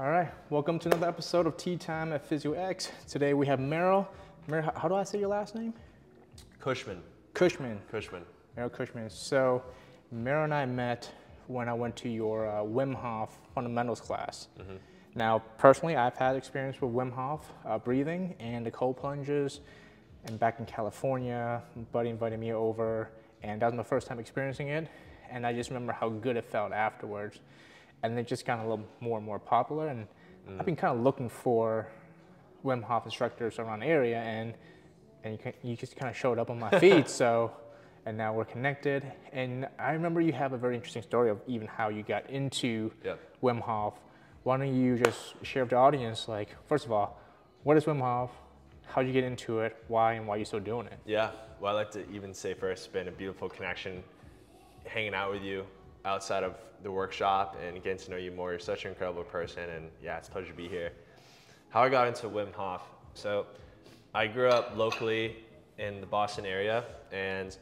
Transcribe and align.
All 0.00 0.08
right, 0.08 0.32
welcome 0.48 0.78
to 0.78 0.88
another 0.88 1.08
episode 1.08 1.46
of 1.46 1.58
Tea 1.58 1.76
Time 1.76 2.14
at 2.14 2.24
Physio 2.26 2.54
X. 2.54 2.90
Today 3.06 3.34
we 3.34 3.46
have 3.48 3.60
Merrill. 3.60 4.08
Merrill, 4.48 4.70
how- 4.74 4.88
do 4.88 4.94
I 4.94 5.02
say 5.04 5.18
your 5.18 5.28
last 5.28 5.54
name? 5.54 5.74
Cushman. 6.58 7.02
Cushman. 7.34 7.78
Cushman. 7.90 8.24
Merrill 8.56 8.70
Cushman. 8.70 9.10
So, 9.10 9.62
Merrill 10.10 10.44
and 10.44 10.54
I 10.54 10.64
met 10.64 11.12
when 11.48 11.68
I 11.68 11.74
went 11.74 11.96
to 11.96 12.08
your 12.08 12.48
uh, 12.48 12.62
Wim 12.62 12.94
Hof 12.94 13.38
fundamentals 13.54 14.00
class. 14.00 14.48
Now, 15.14 15.40
personally, 15.58 15.96
I've 15.96 16.16
had 16.16 16.34
experience 16.34 16.80
with 16.80 16.92
Wim 16.92 17.12
Hof 17.12 17.52
uh, 17.66 17.76
breathing 17.76 18.34
and 18.40 18.64
the 18.64 18.70
cold 18.70 18.96
plunges. 18.96 19.60
And 20.24 20.40
back 20.40 20.60
in 20.60 20.64
California, 20.64 21.62
my 21.76 21.82
buddy 21.92 22.08
invited 22.08 22.40
me 22.40 22.54
over, 22.54 23.10
and 23.42 23.60
that 23.60 23.66
was 23.66 23.74
my 23.74 23.82
first 23.82 24.06
time 24.06 24.18
experiencing 24.18 24.68
it. 24.68 24.88
And 25.30 25.46
I 25.46 25.52
just 25.52 25.68
remember 25.68 25.92
how 25.92 26.08
good 26.08 26.38
it 26.38 26.46
felt 26.46 26.72
afterwards. 26.72 27.40
And 28.02 28.18
it 28.18 28.26
just 28.26 28.46
got 28.46 28.58
a 28.58 28.62
little 28.62 28.84
more 29.00 29.18
and 29.18 29.26
more 29.26 29.38
popular. 29.38 29.88
And 29.88 30.06
mm. 30.48 30.58
I've 30.58 30.66
been 30.66 30.76
kind 30.76 30.96
of 30.96 31.04
looking 31.04 31.28
for 31.28 31.88
Wim 32.64 32.82
Hof 32.82 33.04
instructors 33.04 33.58
around 33.58 33.80
the 33.80 33.86
area, 33.86 34.18
and 34.18 34.54
and 35.22 35.32
you, 35.34 35.38
can, 35.38 35.52
you 35.62 35.76
just 35.76 35.96
kind 35.96 36.10
of 36.10 36.16
showed 36.16 36.38
up 36.38 36.50
on 36.50 36.58
my 36.58 36.70
feed. 36.80 37.08
so, 37.08 37.52
and 38.06 38.16
now 38.16 38.32
we're 38.32 38.44
connected. 38.44 39.04
And 39.32 39.68
I 39.78 39.92
remember 39.92 40.20
you 40.20 40.32
have 40.32 40.52
a 40.52 40.58
very 40.58 40.74
interesting 40.74 41.02
story 41.02 41.30
of 41.30 41.40
even 41.46 41.66
how 41.66 41.88
you 41.88 42.02
got 42.02 42.28
into 42.30 42.90
Yep. 43.04 43.20
Wim 43.42 43.60
Hof. 43.60 43.94
Why 44.42 44.56
don't 44.56 44.74
you 44.74 44.96
just 44.96 45.34
share 45.42 45.64
with 45.64 45.70
the 45.70 45.76
audience, 45.76 46.26
like, 46.26 46.56
first 46.66 46.86
of 46.86 46.92
all, 46.92 47.20
what 47.62 47.76
is 47.76 47.84
Wim 47.84 48.00
Hof? 48.00 48.30
How'd 48.86 49.06
you 49.06 49.12
get 49.12 49.24
into 49.24 49.60
it? 49.60 49.76
Why 49.88 50.14
and 50.14 50.26
why 50.26 50.36
are 50.36 50.38
you 50.38 50.44
still 50.44 50.60
doing 50.60 50.86
it? 50.86 50.98
Yeah. 51.04 51.30
Well, 51.60 51.76
I'd 51.76 51.80
like 51.80 51.90
to 51.92 52.10
even 52.10 52.32
say 52.32 52.54
first, 52.54 52.86
it's 52.86 52.92
been 52.92 53.08
a 53.08 53.12
beautiful 53.12 53.48
connection 53.48 54.02
hanging 54.86 55.14
out 55.14 55.30
with 55.30 55.42
you 55.42 55.66
outside 56.04 56.42
of 56.44 56.54
the 56.82 56.90
workshop 56.90 57.56
and 57.64 57.82
getting 57.82 57.98
to 57.98 58.10
know 58.10 58.16
you 58.16 58.30
more. 58.30 58.50
You're 58.50 58.58
such 58.58 58.84
an 58.84 58.90
incredible 58.90 59.24
person, 59.24 59.68
and 59.68 59.90
yeah, 60.02 60.18
it's 60.18 60.28
a 60.28 60.30
pleasure 60.30 60.48
to 60.48 60.56
be 60.56 60.68
here. 60.68 60.92
How 61.68 61.82
I 61.82 61.88
got 61.88 62.08
into 62.08 62.28
Wim 62.28 62.52
Hof. 62.52 62.82
So, 63.14 63.46
I 64.14 64.26
grew 64.26 64.48
up 64.48 64.76
locally 64.76 65.36
in 65.78 66.00
the 66.00 66.06
Boston 66.06 66.44
area, 66.44 66.84
and 67.12 67.56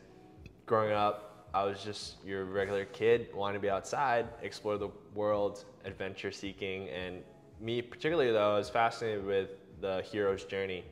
growing 0.67 0.93
up, 0.93 1.49
I 1.55 1.65
was 1.65 1.83
just 1.83 2.23
your 2.25 2.45
regular 2.45 2.85
kid 2.85 3.29
wanting 3.35 3.61
to 3.61 3.63
be 3.63 3.71
outside, 3.71 4.27
explore 4.43 4.79
the 4.79 4.91
world, 5.15 5.65
adventure 5.85 6.31
seeking, 6.31 6.89
and 6.91 7.23
me 7.61 7.83
particularly 7.83 8.31
though, 8.31 8.55
I 8.55 8.59
was 8.59 8.71
fascinated 8.71 9.25
with 9.25 9.51
the 9.81 10.03
hero's 10.11 10.45
journey 10.45 10.85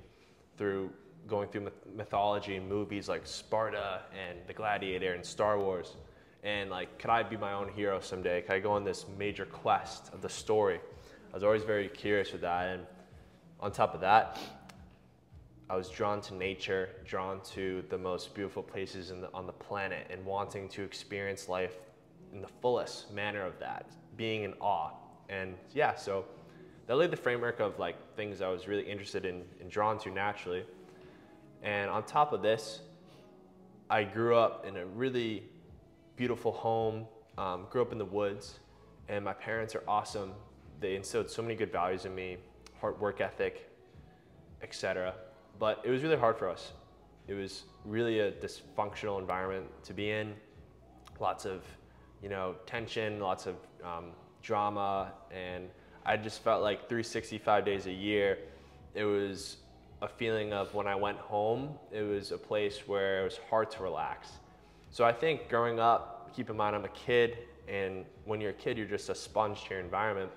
through 0.57 0.91
going 1.27 1.49
through 1.49 1.63
myth- 1.63 1.87
mythology 1.95 2.57
and 2.57 2.69
movies 2.69 3.09
like 3.09 3.27
Sparta 3.27 4.03
and 4.13 4.39
The 4.47 4.53
Gladiator 4.53 5.13
and 5.15 5.25
Star 5.25 5.59
Wars. 5.59 5.97
And 6.47 6.71
like, 6.71 7.01
could 7.01 7.11
I 7.11 7.25
be 7.25 7.37
my 7.37 7.55
own 7.55 7.69
hero 7.69 7.99
someday? 7.99 8.41
Could 8.41 8.53
I 8.53 8.61
go 8.61 8.71
on 8.71 8.85
this 8.85 9.05
major 9.19 9.47
quest 9.47 10.15
of 10.15 10.23
the 10.23 10.29
story? 10.29 10.79
I 11.33 11.35
was 11.35 11.43
always 11.43 11.65
very 11.65 11.89
curious 11.89 12.31
with 12.31 12.43
that. 12.43 12.69
And 12.69 12.87
on 13.59 13.73
top 13.73 13.95
of 13.95 14.01
that, 14.03 14.39
I 15.69 15.75
was 15.75 15.91
drawn 15.91 16.21
to 16.21 16.35
nature, 16.35 16.91
drawn 17.05 17.41
to 17.47 17.83
the 17.89 17.99
most 17.99 18.33
beautiful 18.33 18.63
places 18.63 19.09
the, 19.09 19.29
on 19.35 19.49
the 19.49 19.53
planet, 19.53 20.07
and 20.09 20.25
wanting 20.25 20.69
to 20.69 20.85
experience 20.85 21.49
life 21.49 21.79
in 22.33 22.41
the 22.41 22.49
fullest 22.63 23.13
manner 23.13 23.45
of 23.45 23.59
that, 23.59 23.91
being 24.17 24.45
in 24.45 24.55
awe. 24.61 24.93
And 25.29 25.57
yeah, 25.75 25.97
so 25.97 26.27
that 26.87 26.95
laid 26.95 27.11
the 27.11 27.17
framework 27.17 27.59
of 27.59 27.81
like 27.81 27.97
things 28.15 28.41
I 28.41 28.49
was 28.51 28.69
really 28.69 28.89
interested 28.89 29.25
in 29.25 29.43
and 29.61 29.69
drawn 29.69 29.99
to 29.99 30.13
naturally. 30.13 30.65
And 31.65 31.91
on 31.91 32.05
top 32.05 32.33
of 32.33 32.41
this, 32.41 32.83
I 33.91 34.05
grew 34.05 34.37
up 34.37 34.65
in 34.65 34.77
a 34.77 34.87
really 34.87 35.43
beautiful 36.17 36.53
home, 36.53 37.07
um, 37.39 37.67
grew 37.71 37.83
up 37.83 37.93
in 37.93 37.99
the 37.99 38.05
woods, 38.05 38.59
and 39.09 39.25
my 39.25 39.35
parents 39.35 39.75
are 39.75 39.83
awesome. 39.87 40.33
They 40.81 40.97
instilled 40.97 41.31
so 41.31 41.43
many 41.43 41.55
good 41.55 41.71
values 41.71 42.05
in 42.05 42.15
me, 42.15 42.39
hard 42.81 42.99
work 43.01 43.21
ethic, 43.21 43.71
etc. 44.63 45.15
But 45.59 45.83
it 45.85 45.91
was 45.91 46.03
really 46.03 46.17
hard 46.17 46.39
for 46.39 46.49
us. 46.49 46.73
It 47.29 47.35
was 47.35 47.65
really 47.85 48.21
a 48.21 48.33
dysfunctional 48.33 49.21
environment 49.21 49.67
to 49.85 49.93
be 49.93 50.11
in. 50.11 50.35
Lots 51.21 51.45
of, 51.45 51.63
you 52.23 52.29
know, 52.29 52.57
tension, 52.67 53.21
lots 53.21 53.47
of 53.47 53.57
um, 53.85 54.07
drama, 54.43 55.13
and 55.31 55.69
I 56.05 56.17
just 56.17 56.43
felt 56.43 56.63
like 56.63 56.89
365 56.89 57.65
days 57.65 57.87
a 57.87 57.93
year, 57.93 58.39
it 58.95 59.05
was 59.05 59.57
a 60.03 60.09
feeling 60.09 60.53
of 60.53 60.73
when 60.75 60.87
I 60.87 60.95
went 60.95 61.19
home, 61.19 61.71
it 61.91 62.03
was 62.03 62.33
a 62.33 62.39
place 62.39 62.87
where 62.87 63.23
it 63.23 63.25
was 63.25 63.41
hard 63.51 63.71
to 63.73 63.83
relax. 63.83 64.29
So 64.91 65.05
I 65.05 65.13
think 65.13 65.49
growing 65.49 65.81
up, 65.81 66.16
keep 66.37 66.51
in 66.51 66.57
mind 66.57 66.77
I'm 66.77 66.85
a 66.85 66.89
kid, 66.89 67.39
and 67.67 68.05
when 68.27 68.41
you're 68.43 68.51
a 68.51 68.61
kid, 68.65 68.77
you're 68.77 68.87
just 68.87 69.09
a 69.09 69.15
sponge 69.15 69.65
to 69.65 69.71
your 69.71 69.81
environment. 69.81 70.31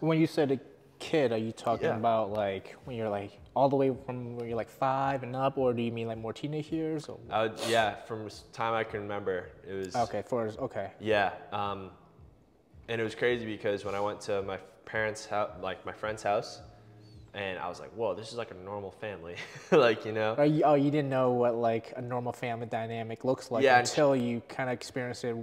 When 0.00 0.18
you 0.18 0.26
said 0.26 0.50
a 0.50 0.58
kid, 0.98 1.30
are 1.30 1.36
you 1.36 1.52
talking 1.52 1.88
Yeah. 1.88 1.96
about 1.96 2.32
like 2.32 2.74
when 2.84 2.96
you're 2.96 3.10
like 3.10 3.38
all 3.54 3.68
the 3.68 3.76
way 3.76 3.94
from 4.06 4.36
when 4.36 4.46
you're 4.48 4.56
like 4.56 4.70
five 4.70 5.22
and 5.22 5.36
up, 5.36 5.58
or 5.58 5.74
do 5.74 5.82
you 5.82 5.92
mean 5.92 6.08
like 6.08 6.16
more 6.16 6.32
teenage 6.32 6.72
years? 6.72 7.06
Or? 7.08 7.18
Would, 7.18 7.60
yeah, 7.68 7.96
from 8.06 8.28
time 8.52 8.72
I 8.72 8.82
can 8.82 9.00
remember, 9.02 9.50
it 9.68 9.74
was 9.74 9.94
Okay, 9.94 10.22
for 10.26 10.48
okay. 10.58 10.92
Yeah, 10.98 11.32
um, 11.52 11.90
and 12.88 12.98
it 13.00 13.04
was 13.04 13.14
crazy 13.14 13.44
because 13.44 13.84
when 13.84 13.94
I 13.94 14.00
went 14.00 14.20
to 14.22 14.42
my 14.42 14.56
parents' 14.86 15.26
house, 15.26 15.50
like 15.60 15.84
my 15.84 15.92
friend's 15.92 16.22
house, 16.22 16.62
and 17.34 17.58
I 17.58 17.68
was 17.68 17.80
like, 17.80 17.90
"Whoa, 17.92 18.14
this 18.14 18.30
is 18.30 18.36
like 18.36 18.50
a 18.50 18.54
normal 18.54 18.90
family," 18.90 19.36
like 19.70 20.04
you 20.04 20.12
know. 20.12 20.40
You, 20.42 20.62
oh, 20.64 20.74
you 20.74 20.90
didn't 20.90 21.08
know 21.08 21.30
what 21.32 21.54
like 21.54 21.92
a 21.96 22.02
normal 22.02 22.32
family 22.32 22.66
dynamic 22.66 23.24
looks 23.24 23.50
like 23.50 23.64
Yeah, 23.64 23.78
until 23.78 24.14
you 24.14 24.42
kind 24.48 24.68
of 24.68 24.74
experienced 24.74 25.24
it 25.24 25.36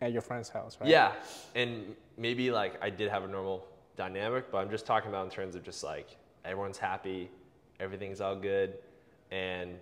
at 0.00 0.12
your 0.12 0.22
friend's 0.22 0.48
house, 0.48 0.76
right? 0.80 0.88
Yeah, 0.88 1.12
and 1.54 1.94
maybe 2.16 2.50
like 2.50 2.82
I 2.82 2.90
did 2.90 3.10
have 3.10 3.24
a 3.24 3.28
normal 3.28 3.66
dynamic, 3.96 4.50
but 4.50 4.58
I'm 4.58 4.70
just 4.70 4.86
talking 4.86 5.10
about 5.10 5.24
in 5.24 5.30
terms 5.30 5.54
of 5.54 5.62
just 5.62 5.84
like 5.84 6.16
everyone's 6.44 6.78
happy, 6.78 7.30
everything's 7.80 8.20
all 8.20 8.36
good, 8.36 8.74
and 9.30 9.76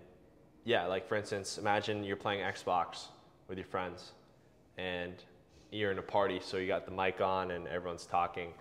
yeah, 0.65 0.87
like 0.87 1.07
for 1.07 1.15
instance, 1.15 1.57
imagine 1.57 2.03
you're 2.03 2.17
playing 2.17 2.41
Xbox 2.41 3.05
with 3.47 3.57
your 3.57 3.67
friends, 3.67 4.11
and 4.77 5.13
you're 5.71 5.91
in 5.91 5.99
a 5.99 6.01
party, 6.01 6.39
so 6.43 6.57
you 6.57 6.67
got 6.67 6.85
the 6.85 6.91
mic 6.91 7.21
on 7.21 7.51
and 7.51 7.67
everyone's 7.67 8.05
talking. 8.05 8.53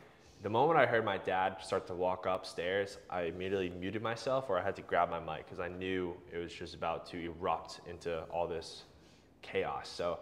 The 0.45 0.51
moment 0.51 0.79
I 0.79 0.85
heard 0.85 1.07
my 1.07 1.17
dad 1.17 1.57
start 1.63 1.87
to 1.87 1.95
walk 1.95 2.27
upstairs, 2.27 2.99
I 3.09 3.23
immediately 3.23 3.71
muted 3.71 4.03
myself, 4.03 4.51
or 4.51 4.59
I 4.59 4.63
had 4.63 4.77
to 4.77 4.83
grab 4.83 5.09
my 5.09 5.19
mic 5.19 5.47
because 5.47 5.59
I 5.59 5.69
knew 5.69 6.15
it 6.31 6.37
was 6.37 6.53
just 6.53 6.75
about 6.75 7.07
to 7.13 7.17
erupt 7.19 7.81
into 7.89 8.25
all 8.25 8.47
this 8.47 8.83
chaos. 9.41 9.89
So, 9.89 10.19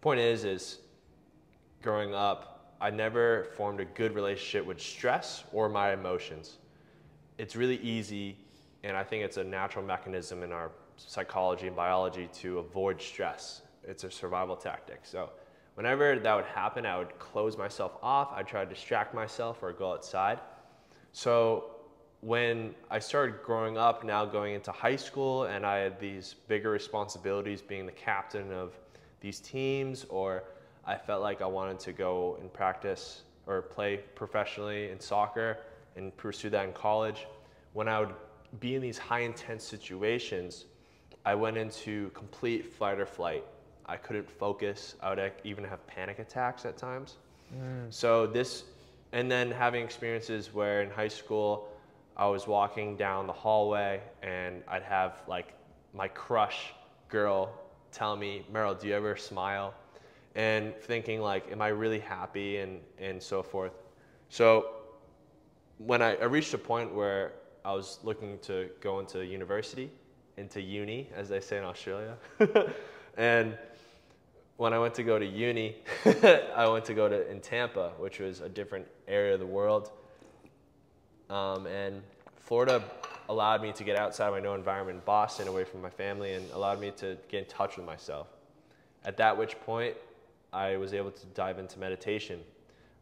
point 0.00 0.18
is, 0.18 0.44
is 0.44 0.78
growing 1.82 2.16
up, 2.16 2.74
I 2.80 2.90
never 2.90 3.44
formed 3.56 3.78
a 3.78 3.84
good 3.84 4.12
relationship 4.12 4.66
with 4.66 4.80
stress 4.80 5.44
or 5.52 5.68
my 5.68 5.92
emotions. 5.92 6.58
It's 7.38 7.54
really 7.54 7.78
easy, 7.78 8.36
and 8.82 8.96
I 8.96 9.04
think 9.04 9.22
it's 9.22 9.36
a 9.36 9.44
natural 9.44 9.84
mechanism 9.84 10.42
in 10.42 10.50
our 10.50 10.72
psychology 10.96 11.68
and 11.68 11.76
biology 11.76 12.28
to 12.40 12.58
avoid 12.58 13.00
stress. 13.00 13.62
It's 13.84 14.02
a 14.02 14.10
survival 14.10 14.56
tactic. 14.56 15.02
So, 15.04 15.30
whenever 15.74 16.18
that 16.18 16.34
would 16.34 16.44
happen, 16.44 16.86
I 16.86 16.98
would 16.98 17.18
close 17.18 17.56
myself 17.56 17.92
off. 18.02 18.32
I'd 18.34 18.46
try 18.46 18.64
to 18.64 18.70
distract 18.70 19.14
myself 19.14 19.62
or 19.62 19.72
go 19.72 19.92
outside. 19.92 20.40
So, 21.12 21.70
when 22.20 22.74
I 22.88 23.00
started 23.00 23.42
growing 23.42 23.76
up, 23.76 24.04
now 24.04 24.24
going 24.24 24.54
into 24.54 24.70
high 24.70 24.94
school, 24.94 25.44
and 25.44 25.66
I 25.66 25.78
had 25.78 25.98
these 25.98 26.36
bigger 26.46 26.70
responsibilities 26.70 27.60
being 27.60 27.84
the 27.84 27.92
captain 27.92 28.52
of 28.52 28.78
these 29.20 29.40
teams, 29.40 30.04
or 30.08 30.44
I 30.84 30.96
felt 30.96 31.20
like 31.20 31.42
I 31.42 31.46
wanted 31.46 31.80
to 31.80 31.92
go 31.92 32.38
and 32.40 32.52
practice 32.52 33.22
or 33.46 33.62
play 33.62 33.98
professionally 34.14 34.90
in 34.90 35.00
soccer 35.00 35.58
and 35.96 36.16
pursue 36.16 36.48
that 36.50 36.64
in 36.64 36.72
college. 36.72 37.26
When 37.72 37.88
I 37.88 37.98
would 37.98 38.14
be 38.60 38.76
in 38.76 38.82
these 38.82 38.98
high 38.98 39.20
intense 39.20 39.64
situations, 39.64 40.66
I 41.24 41.34
went 41.34 41.56
into 41.56 42.10
complete 42.10 42.72
fight 42.72 43.00
or 43.00 43.06
flight. 43.06 43.44
I 43.86 43.96
couldn't 43.96 44.30
focus. 44.30 44.94
I 45.02 45.10
would 45.10 45.32
even 45.44 45.64
have 45.64 45.86
panic 45.86 46.18
attacks 46.18 46.64
at 46.64 46.76
times. 46.76 47.16
Mm. 47.54 47.92
So 47.92 48.26
this, 48.26 48.64
and 49.12 49.30
then 49.30 49.50
having 49.50 49.84
experiences 49.84 50.54
where 50.54 50.82
in 50.82 50.90
high 50.90 51.08
school, 51.08 51.68
I 52.16 52.26
was 52.26 52.46
walking 52.46 52.96
down 52.96 53.26
the 53.26 53.32
hallway 53.32 54.00
and 54.22 54.62
I'd 54.68 54.82
have 54.82 55.22
like 55.26 55.54
my 55.94 56.08
crush 56.08 56.72
girl 57.08 57.52
tell 57.90 58.16
me, 58.16 58.46
Merrill, 58.52 58.74
do 58.74 58.88
you 58.88 58.94
ever 58.94 59.16
smile? 59.16 59.74
And 60.34 60.74
thinking 60.82 61.20
like, 61.20 61.50
am 61.52 61.60
I 61.60 61.68
really 61.68 61.98
happy 61.98 62.58
and, 62.58 62.80
and 62.98 63.22
so 63.22 63.42
forth. 63.42 63.72
So 64.30 64.66
when 65.78 66.00
I, 66.00 66.16
I 66.16 66.24
reached 66.24 66.54
a 66.54 66.58
point 66.58 66.94
where 66.94 67.32
I 67.64 67.72
was 67.72 67.98
looking 68.02 68.38
to 68.40 68.70
go 68.80 68.98
into 68.98 69.24
university, 69.24 69.90
into 70.36 70.60
uni, 70.60 71.10
as 71.14 71.28
they 71.28 71.40
say 71.40 71.58
in 71.58 71.64
Australia. 71.64 72.16
and 73.16 73.56
when 74.56 74.72
I 74.72 74.78
went 74.78 74.94
to 74.94 75.02
go 75.02 75.18
to 75.18 75.26
uni, 75.26 75.76
I 76.04 76.68
went 76.68 76.84
to 76.86 76.94
go 76.94 77.08
to 77.08 77.30
in 77.30 77.40
Tampa, 77.40 77.92
which 77.98 78.20
was 78.20 78.40
a 78.40 78.48
different 78.48 78.86
area 79.08 79.34
of 79.34 79.40
the 79.40 79.46
world. 79.46 79.90
Um, 81.30 81.66
and 81.66 82.02
Florida 82.36 82.82
allowed 83.28 83.62
me 83.62 83.72
to 83.72 83.84
get 83.84 83.96
outside 83.96 84.28
of 84.28 84.34
my 84.34 84.40
known 84.40 84.58
environment 84.58 84.98
in 84.98 85.04
Boston, 85.04 85.48
away 85.48 85.64
from 85.64 85.82
my 85.82 85.90
family, 85.90 86.34
and 86.34 86.48
allowed 86.52 86.80
me 86.80 86.90
to 86.98 87.16
get 87.28 87.44
in 87.44 87.48
touch 87.48 87.76
with 87.76 87.86
myself. 87.86 88.28
At 89.04 89.16
that 89.16 89.36
which 89.36 89.58
point, 89.60 89.96
I 90.52 90.76
was 90.76 90.92
able 90.92 91.10
to 91.10 91.26
dive 91.28 91.58
into 91.58 91.78
meditation. 91.78 92.40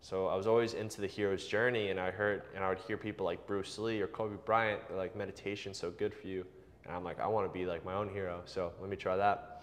So 0.02 0.28
I 0.28 0.36
was 0.36 0.46
always 0.46 0.74
into 0.74 1.00
the 1.00 1.06
hero's 1.06 1.46
journey, 1.46 1.88
and 1.88 2.00
I 2.00 2.10
heard 2.10 2.42
and 2.54 2.64
I 2.64 2.68
would 2.68 2.78
hear 2.78 2.96
people 2.96 3.26
like 3.26 3.46
Bruce 3.46 3.78
Lee 3.78 4.00
or 4.00 4.06
Kobe 4.06 4.36
Bryant, 4.46 4.80
like 4.96 5.14
meditation's 5.14 5.76
so 5.78 5.90
good 5.90 6.14
for 6.14 6.26
you, 6.26 6.46
and 6.86 6.94
I'm 6.94 7.04
like 7.04 7.20
I 7.20 7.26
want 7.26 7.52
to 7.52 7.52
be 7.52 7.66
like 7.66 7.84
my 7.84 7.92
own 7.92 8.08
hero, 8.08 8.40
so 8.46 8.72
let 8.80 8.88
me 8.88 8.96
try 8.96 9.16
that. 9.16 9.59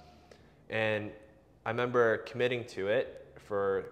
And 0.69 1.11
I 1.65 1.69
remember 1.69 2.19
committing 2.19 2.65
to 2.65 2.87
it 2.87 3.27
for 3.35 3.85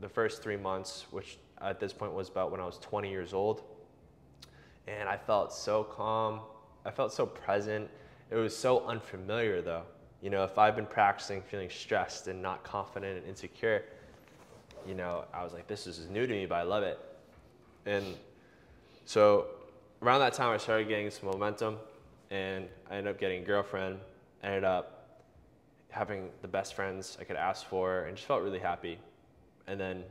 the 0.00 0.08
first 0.08 0.42
three 0.42 0.56
months, 0.56 1.06
which 1.10 1.38
at 1.60 1.80
this 1.80 1.92
point 1.92 2.12
was 2.12 2.28
about 2.28 2.50
when 2.50 2.60
I 2.60 2.66
was 2.66 2.78
20 2.78 3.10
years 3.10 3.32
old, 3.32 3.62
and 4.86 5.08
I 5.08 5.16
felt 5.16 5.52
so 5.52 5.84
calm. 5.84 6.40
I 6.84 6.90
felt 6.90 7.12
so 7.12 7.26
present. 7.26 7.88
It 8.30 8.36
was 8.36 8.56
so 8.56 8.86
unfamiliar 8.86 9.60
though. 9.60 9.82
You 10.22 10.30
know, 10.30 10.44
if 10.44 10.58
I've 10.58 10.76
been 10.76 10.86
practicing 10.86 11.42
feeling 11.42 11.70
stressed 11.70 12.28
and 12.28 12.42
not 12.42 12.62
confident 12.62 13.18
and 13.18 13.26
insecure, 13.26 13.84
you 14.86 14.94
know, 14.94 15.24
I 15.32 15.44
was 15.44 15.52
like, 15.52 15.66
this 15.66 15.86
is 15.86 16.08
new 16.08 16.26
to 16.26 16.32
me, 16.32 16.46
but 16.46 16.56
I 16.56 16.62
love 16.62 16.82
it. 16.82 16.98
And 17.86 18.04
so 19.04 19.46
around 20.02 20.20
that 20.20 20.34
time, 20.34 20.50
I 20.52 20.56
started 20.56 20.88
getting 20.88 21.10
some 21.10 21.28
momentum, 21.28 21.76
and 22.30 22.66
I 22.90 22.96
ended 22.96 23.14
up 23.14 23.20
getting 23.20 23.42
a 23.42 23.46
girlfriend. 23.46 23.98
ended 24.42 24.64
up 24.64 24.99
having 25.90 26.30
the 26.42 26.48
best 26.48 26.74
friends 26.74 27.18
I 27.20 27.24
could 27.24 27.36
ask 27.36 27.66
for, 27.66 28.04
and 28.04 28.16
just 28.16 28.26
felt 28.26 28.42
really 28.42 28.58
happy. 28.58 28.98
And 29.66 29.78
then 29.78 30.04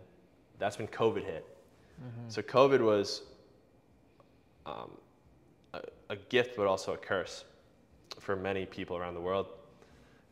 that's 0.57 0.77
when 0.77 0.87
COVID 0.87 1.23
hit. 1.23 1.45
Mm-hmm. 1.99 2.29
So 2.29 2.41
COVID 2.41 2.81
was 2.81 3.23
um, 4.65 4.91
a, 5.73 5.81
a 6.09 6.15
gift, 6.15 6.55
but 6.55 6.67
also 6.67 6.93
a 6.93 6.97
curse 6.97 7.45
for 8.19 8.35
many 8.35 8.65
people 8.65 8.97
around 8.97 9.15
the 9.15 9.21
world. 9.21 9.47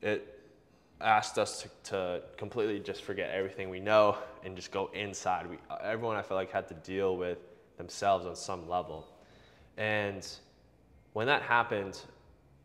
It 0.01 0.37
asked 1.01 1.37
us 1.37 1.61
to, 1.61 1.69
to, 1.91 2.21
completely 2.37 2.79
just 2.79 3.03
forget 3.03 3.29
everything 3.29 3.69
we 3.69 3.79
know 3.79 4.17
and 4.43 4.55
just 4.55 4.71
go 4.71 4.89
inside. 4.93 5.47
We, 5.47 5.57
everyone 5.83 6.15
I 6.15 6.21
felt 6.21 6.37
like 6.37 6.51
had 6.51 6.67
to 6.69 6.73
deal 6.73 7.17
with 7.17 7.37
themselves 7.77 8.25
on 8.25 8.35
some 8.35 8.67
level. 8.67 9.07
And 9.77 10.27
when 11.13 11.27
that 11.27 11.43
happened, 11.43 11.99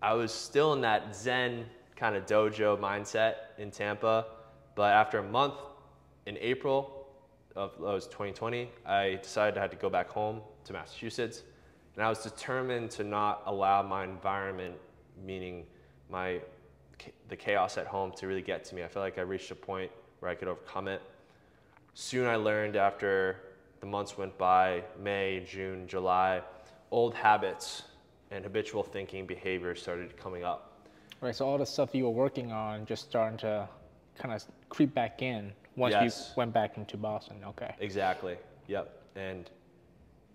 I 0.01 0.15
was 0.15 0.33
still 0.33 0.73
in 0.73 0.81
that 0.81 1.15
Zen 1.15 1.67
kind 1.97 2.17
of 2.17 2.27
dojo 2.27 2.79
mindset 2.79 3.35
in 3.59 3.71
Tampa. 3.71 4.27
But 4.75 4.93
after 4.93 5.19
a 5.19 5.23
month 5.23 5.55
in 6.27 6.39
April 6.39 7.07
of 7.57 7.73
that 7.73 7.81
was 7.81 8.07
2020, 8.07 8.71
I 8.87 9.19
decided 9.23 9.59
I 9.59 9.63
had 9.63 9.71
to 9.71 9.77
go 9.77 9.91
back 9.91 10.09
home 10.09 10.41
to 10.65 10.73
Massachusetts. 10.73 11.43
And 11.95 12.05
I 12.05 12.09
was 12.09 12.23
determined 12.23 12.91
to 12.93 13.05
not 13.05 13.43
allow 13.47 13.83
my 13.83 14.05
environment, 14.05 14.75
meaning 15.25 15.67
my 16.11 16.41
the 17.29 17.37
chaos 17.37 17.79
at 17.79 17.87
home 17.87 18.13
to 18.13 18.27
really 18.27 18.43
get 18.43 18.65
to 18.65 18.75
me. 18.75 18.83
I 18.85 18.89
felt 18.89 19.03
like 19.03 19.19
I 19.19 19.23
reached 19.23 19.51
a 19.51 19.57
point 19.57 19.91
where 20.21 20.31
I 20.31 20.35
could 20.35 20.49
overcome 20.49 20.89
it. 20.89 21.03
Soon 21.95 22.27
I 22.27 22.37
learned 22.37 22.77
after 22.77 23.37
the 23.81 23.87
months 23.87 24.17
went 24.17 24.39
by, 24.39 24.85
May, 25.01 25.45
June, 25.47 25.87
July, 25.89 26.43
old 26.91 27.15
habits 27.15 27.83
and 28.31 28.45
habitual 28.45 28.83
thinking 28.83 29.27
behaviors 29.27 29.83
started 29.83 30.17
coming 30.17 30.45
up. 30.45 30.72
Right, 31.23 31.35
so 31.37 31.47
all 31.47 31.57
the 31.57 31.65
stuff 31.65 31.95
you 31.95 32.05
were 32.05 32.11
working 32.11 32.51
on 32.51 32.85
just 32.85 33.05
starting 33.05 33.39
to 33.39 33.69
kind 34.19 34.35
of 34.35 34.45
creep 34.69 34.93
back 34.93 35.23
in 35.23 35.53
once 35.77 35.93
yes. 35.93 36.03
you 36.29 36.35
went 36.37 36.53
back 36.53 36.77
into 36.77 36.97
Boston. 36.97 37.37
Okay. 37.47 37.75
Exactly. 37.79 38.37
Yep. 38.67 39.01
And 39.15 39.49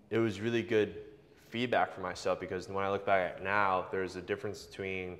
it 0.08 0.16
was 0.16 0.40
really 0.40 0.62
good 0.62 0.94
feedback 1.50 1.94
for 1.94 2.00
myself 2.00 2.40
because 2.40 2.68
when 2.70 2.84
I 2.84 2.90
look 2.90 3.04
back 3.04 3.34
at 3.34 3.44
now, 3.44 3.86
there's 3.92 4.16
a 4.16 4.22
difference 4.22 4.64
between 4.64 5.18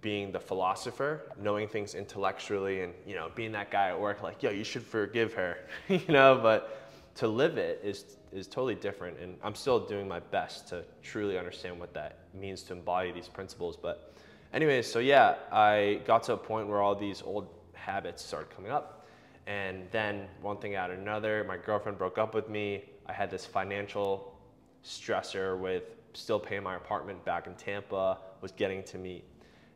being 0.00 0.30
the 0.30 0.40
philosopher, 0.40 1.32
knowing 1.40 1.66
things 1.66 1.94
intellectually, 1.94 2.82
and 2.82 2.92
you 3.04 3.16
know, 3.16 3.30
being 3.34 3.52
that 3.52 3.70
guy 3.70 3.88
at 3.88 3.98
work, 3.98 4.22
like, 4.22 4.42
yo, 4.42 4.50
you 4.50 4.64
should 4.64 4.82
forgive 4.82 5.32
her, 5.34 5.58
you 5.88 6.00
know. 6.08 6.38
But 6.42 6.90
to 7.16 7.28
live 7.28 7.56
it 7.56 7.80
is 7.82 8.16
is 8.32 8.46
totally 8.46 8.74
different, 8.74 9.18
and 9.18 9.36
I'm 9.42 9.54
still 9.54 9.78
doing 9.78 10.08
my 10.08 10.20
best 10.20 10.68
to 10.68 10.84
truly 11.02 11.38
understand 11.38 11.78
what 11.78 11.94
that 11.94 12.18
means 12.34 12.62
to 12.64 12.72
embody 12.72 13.12
these 13.12 13.28
principles. 13.28 13.76
But, 13.76 14.11
anyways, 14.52 14.90
so 14.90 14.98
yeah, 14.98 15.36
I 15.50 16.00
got 16.06 16.22
to 16.24 16.34
a 16.34 16.36
point 16.36 16.68
where 16.68 16.80
all 16.80 16.94
these 16.94 17.22
old 17.22 17.48
habits 17.74 18.24
started 18.24 18.50
coming 18.54 18.70
up, 18.70 19.06
and 19.46 19.88
then 19.90 20.28
one 20.40 20.58
thing 20.58 20.74
out 20.76 20.90
another. 20.90 21.44
My 21.44 21.56
girlfriend 21.56 21.98
broke 21.98 22.18
up 22.18 22.34
with 22.34 22.48
me. 22.48 22.84
I 23.06 23.12
had 23.12 23.30
this 23.30 23.44
financial 23.44 24.38
stressor 24.84 25.58
with 25.58 25.96
still 26.12 26.38
paying 26.38 26.62
my 26.62 26.76
apartment 26.76 27.24
back 27.24 27.46
in 27.46 27.54
Tampa. 27.54 28.18
Was 28.40 28.50
getting 28.50 28.82
to 28.84 28.98
meet 28.98 29.24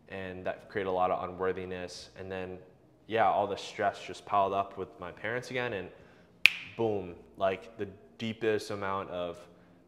and 0.08 0.44
that 0.44 0.68
created 0.68 0.88
a 0.88 0.92
lot 0.92 1.10
of 1.10 1.28
unworthiness. 1.28 2.10
And 2.18 2.30
then, 2.30 2.58
yeah, 3.06 3.24
all 3.24 3.46
the 3.46 3.56
stress 3.56 4.02
just 4.04 4.24
piled 4.24 4.52
up 4.52 4.78
with 4.78 4.88
my 5.00 5.10
parents 5.10 5.50
again, 5.50 5.72
and 5.72 5.88
boom, 6.76 7.14
like 7.36 7.76
the 7.78 7.88
deepest 8.18 8.70
amount 8.70 9.10
of 9.10 9.38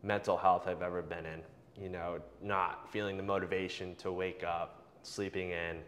mental 0.03 0.37
health 0.37 0.67
I've 0.67 0.83
ever 0.83 1.03
been 1.03 1.27
in. 1.27 1.41
You 1.81 1.89
know, 1.89 2.19
not 2.43 2.91
feeling 2.91 3.17
the 3.17 3.23
motivation 3.23 3.95
to 3.97 4.11
wake 4.11 4.43
up, 4.43 4.78
sleeping 5.09 5.51
in, 5.51 5.79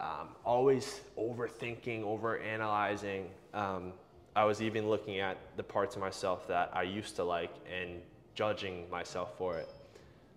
um, 0.00 0.28
always 0.44 1.00
overthinking, 1.18 2.02
overanalyzing. 2.02 3.24
Um, 3.54 3.92
I 4.36 4.44
was 4.44 4.62
even 4.62 4.88
looking 4.88 5.18
at 5.20 5.38
the 5.56 5.62
parts 5.62 5.96
of 5.96 6.00
myself 6.00 6.46
that 6.48 6.70
I 6.72 6.82
used 6.82 7.16
to 7.16 7.24
like 7.24 7.54
and 7.72 8.00
judging 8.34 8.88
myself 8.90 9.36
for 9.36 9.58
it. 9.58 9.68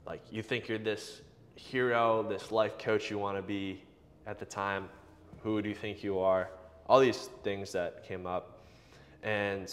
Like, 0.06 0.22
you 0.32 0.42
think 0.42 0.68
you're 0.68 0.80
this 0.80 1.22
hero, 1.56 2.24
this 2.28 2.52
life 2.52 2.78
coach 2.80 3.12
you 3.12 3.20
want 3.20 3.38
to 3.38 3.44
be 3.44 3.84
at 4.26 4.40
the 4.40 4.46
time, 4.46 4.90
who 5.44 5.62
do 5.62 5.70
you 5.70 5.76
think 5.76 6.04
you 6.04 6.20
are? 6.20 6.50
All 6.88 7.00
these 7.00 7.30
things 7.44 7.72
that 7.74 8.04
came 8.08 8.26
up. 8.26 8.62
And 9.24 9.72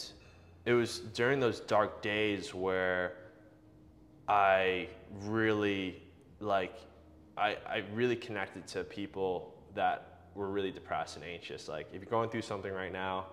it 0.66 0.72
was 0.74 0.98
during 0.98 1.40
those 1.40 1.60
dark 1.60 2.02
days 2.02 2.54
where 2.54 3.14
I 4.28 4.88
really 5.22 6.02
like 6.40 6.74
I, 7.38 7.56
I 7.66 7.84
really 7.94 8.16
connected 8.16 8.66
to 8.68 8.84
people 8.84 9.54
that 9.74 10.18
were 10.34 10.48
really 10.48 10.70
depressed 10.70 11.16
and 11.16 11.24
anxious. 11.24 11.68
Like 11.68 11.86
if 11.92 12.02
you're 12.02 12.10
going 12.10 12.30
through 12.30 12.42
something 12.42 12.72
right 12.72 12.92
now, 12.92 13.26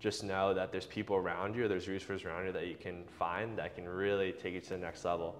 just 0.00 0.24
know 0.24 0.52
that 0.52 0.70
there's 0.70 0.86
people 0.86 1.16
around 1.16 1.56
you, 1.56 1.66
there's 1.68 1.88
resources 1.88 2.26
around 2.26 2.46
you 2.46 2.52
that 2.52 2.66
you 2.66 2.76
can 2.78 3.04
find 3.18 3.56
that 3.58 3.74
can 3.74 3.88
really 3.88 4.32
take 4.32 4.54
you 4.54 4.60
to 4.60 4.70
the 4.70 4.78
next 4.78 5.04
level. 5.04 5.34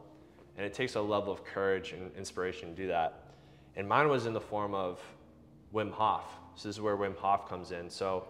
And 0.56 0.64
it 0.64 0.72
takes 0.72 0.94
a 0.94 1.00
level 1.00 1.32
of 1.32 1.44
courage 1.44 1.92
and 1.92 2.10
inspiration 2.16 2.70
to 2.70 2.74
do 2.74 2.88
that. 2.88 3.24
And 3.76 3.88
mine 3.88 4.08
was 4.08 4.26
in 4.26 4.32
the 4.32 4.40
form 4.40 4.74
of 4.74 5.00
Wim 5.74 5.90
Hof. 5.90 6.24
So 6.54 6.68
this 6.68 6.76
is 6.76 6.80
where 6.80 6.96
Wim 6.96 7.16
Hof 7.16 7.48
comes 7.48 7.72
in. 7.72 7.90
So 7.90 8.24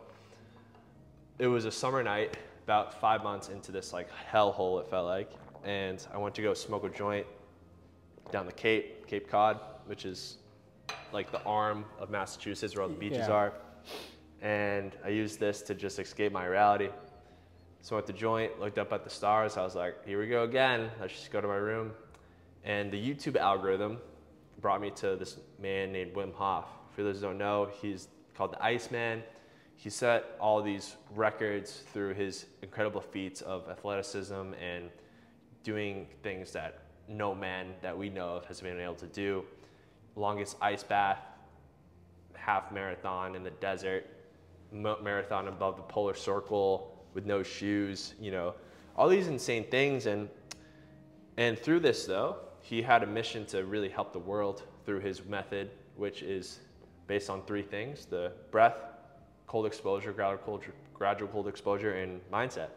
it 1.39 1.47
was 1.47 1.67
a 1.67 1.71
summer 1.71 2.03
night, 2.03 2.37
about 2.65 2.99
five 2.99 3.23
months 3.23 3.49
into 3.49 3.71
this 3.71 3.93
like 3.93 4.09
hellhole, 4.33 4.81
it 4.81 4.89
felt 4.89 5.06
like. 5.06 5.31
And 5.65 6.05
I 6.13 6.19
went 6.19 6.35
to 6.37 6.43
go 6.43 6.55
smoke 6.55 6.85
a 6.85 6.89
joint 6.89 7.27
down 8.32 8.47
the 8.47 8.53
Cape, 8.53 9.06
Cape 9.06 9.31
Cod, 9.31 9.61
which 9.86 10.05
is 10.05 10.38
like 11.12 11.31
the 11.31 11.43
arm 11.44 11.84
of 11.98 12.10
Massachusetts 12.10 12.74
where 12.74 12.82
all 12.82 12.88
the 12.88 12.94
beaches 12.94 13.26
yeah. 13.29 13.34
are. 13.34 13.53
And 14.43 14.94
I 15.05 15.08
used 15.08 15.41
this 15.41 15.62
to 15.62 15.74
just 15.74 15.98
escape 15.98 16.32
my 16.32 16.46
reality. 16.46 16.88
So 17.81 17.94
I 17.94 17.98
went 17.98 18.06
to 18.06 18.12
the 18.12 18.19
joint, 18.19 18.58
looked 18.60 18.79
up 18.79 18.93
at 18.93 19.05
the 19.05 19.10
stars. 19.10 19.56
I 19.56 19.62
was 19.62 19.74
like, 19.74 20.06
here 20.06 20.19
we 20.19 20.26
go 20.26 20.44
again. 20.44 20.91
Let's 21.00 21.14
just 21.14 21.31
go 21.31 21.41
to 21.41 21.48
my 21.48 21.56
room, 21.56 21.93
and 22.64 22.91
the 22.91 22.96
YouTube 22.96 23.36
algorithm 23.36 23.98
brought 24.60 24.81
me 24.81 24.91
to 24.96 25.17
this 25.17 25.38
man 25.60 25.93
named 25.93 26.14
Wim 26.14 26.32
Hof. 26.32 26.64
For 26.93 27.03
those 27.03 27.17
who 27.17 27.26
don't 27.26 27.38
know, 27.38 27.69
he's 27.82 28.08
called 28.34 28.53
the 28.53 28.64
Iceman. 28.64 29.22
He 29.76 29.91
set 29.91 30.24
all 30.41 30.62
these 30.62 30.96
records 31.14 31.82
through 31.93 32.14
his 32.14 32.46
incredible 32.62 33.00
feats 33.00 33.43
of 33.43 33.69
athleticism 33.69 34.34
and 34.34 34.88
doing 35.62 36.06
things 36.22 36.53
that 36.53 36.79
no 37.08 37.34
man 37.34 37.74
that 37.82 37.96
we 37.96 38.08
know 38.08 38.36
of 38.36 38.46
has 38.46 38.60
been 38.60 38.81
able 38.81 38.94
to 38.94 39.06
do. 39.08 39.44
Longest 40.17 40.56
ice 40.61 40.83
bath, 40.83 41.21
half 42.35 42.71
marathon 42.73 43.35
in 43.35 43.43
the 43.43 43.51
desert, 43.51 44.06
marathon 44.73 45.49
above 45.49 45.77
the 45.77 45.83
polar 45.83 46.15
circle 46.15 47.05
with 47.15 47.27
no 47.27 47.43
shoes, 47.43 48.15
you 48.21 48.31
know, 48.31 48.55
all 48.97 49.09
these 49.09 49.29
insane 49.29 49.65
things. 49.71 50.06
And, 50.06 50.29
and 51.37 51.59
through 51.59 51.81
this, 51.81 52.06
though, 52.06 52.37
he 52.61 52.83
had 52.83 53.03
a 53.03 53.06
mission 53.06 53.47
to 53.47 53.65
really 53.65 53.89
help 53.89 54.13
the 54.13 54.19
world 54.19 54.63
through 54.85 55.01
his 55.01 55.25
method, 55.25 55.71
which 55.97 56.23
is 56.23 56.61
based 57.06 57.31
on 57.31 57.43
three 57.43 57.63
things 57.63 58.06
the 58.06 58.33
breath, 58.51 58.77
cold 59.47 59.67
exposure, 59.67 60.13
gradual 60.13 60.61
gradual 60.93 61.29
cold 61.29 61.49
exposure, 61.49 61.94
and 61.94 62.21
mindset. 62.33 62.69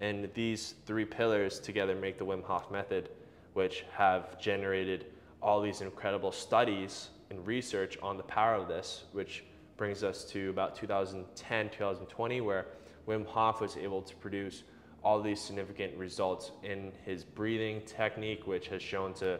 And 0.00 0.28
these 0.34 0.74
three 0.86 1.04
pillars 1.04 1.58
together 1.58 1.94
make 1.94 2.18
the 2.18 2.24
Wim 2.24 2.44
Hof 2.44 2.70
method, 2.70 3.10
which 3.54 3.84
have 3.92 4.38
generated 4.40 5.06
all 5.42 5.60
these 5.60 5.80
incredible 5.80 6.32
studies 6.32 7.08
and 7.30 7.46
research 7.46 7.98
on 8.02 8.16
the 8.16 8.22
power 8.24 8.54
of 8.54 8.68
this, 8.68 9.04
which 9.12 9.44
brings 9.76 10.02
us 10.02 10.24
to 10.24 10.50
about 10.50 10.74
2010, 10.74 11.70
2020, 11.70 12.40
where 12.40 12.66
Wim 13.06 13.24
Hof 13.26 13.60
was 13.60 13.76
able 13.76 14.02
to 14.02 14.16
produce 14.16 14.64
all 15.04 15.22
these 15.22 15.40
significant 15.40 15.96
results 15.96 16.50
in 16.62 16.92
his 17.04 17.24
breathing 17.24 17.80
technique, 17.86 18.46
which 18.46 18.68
has 18.68 18.82
shown 18.82 19.14
to 19.14 19.38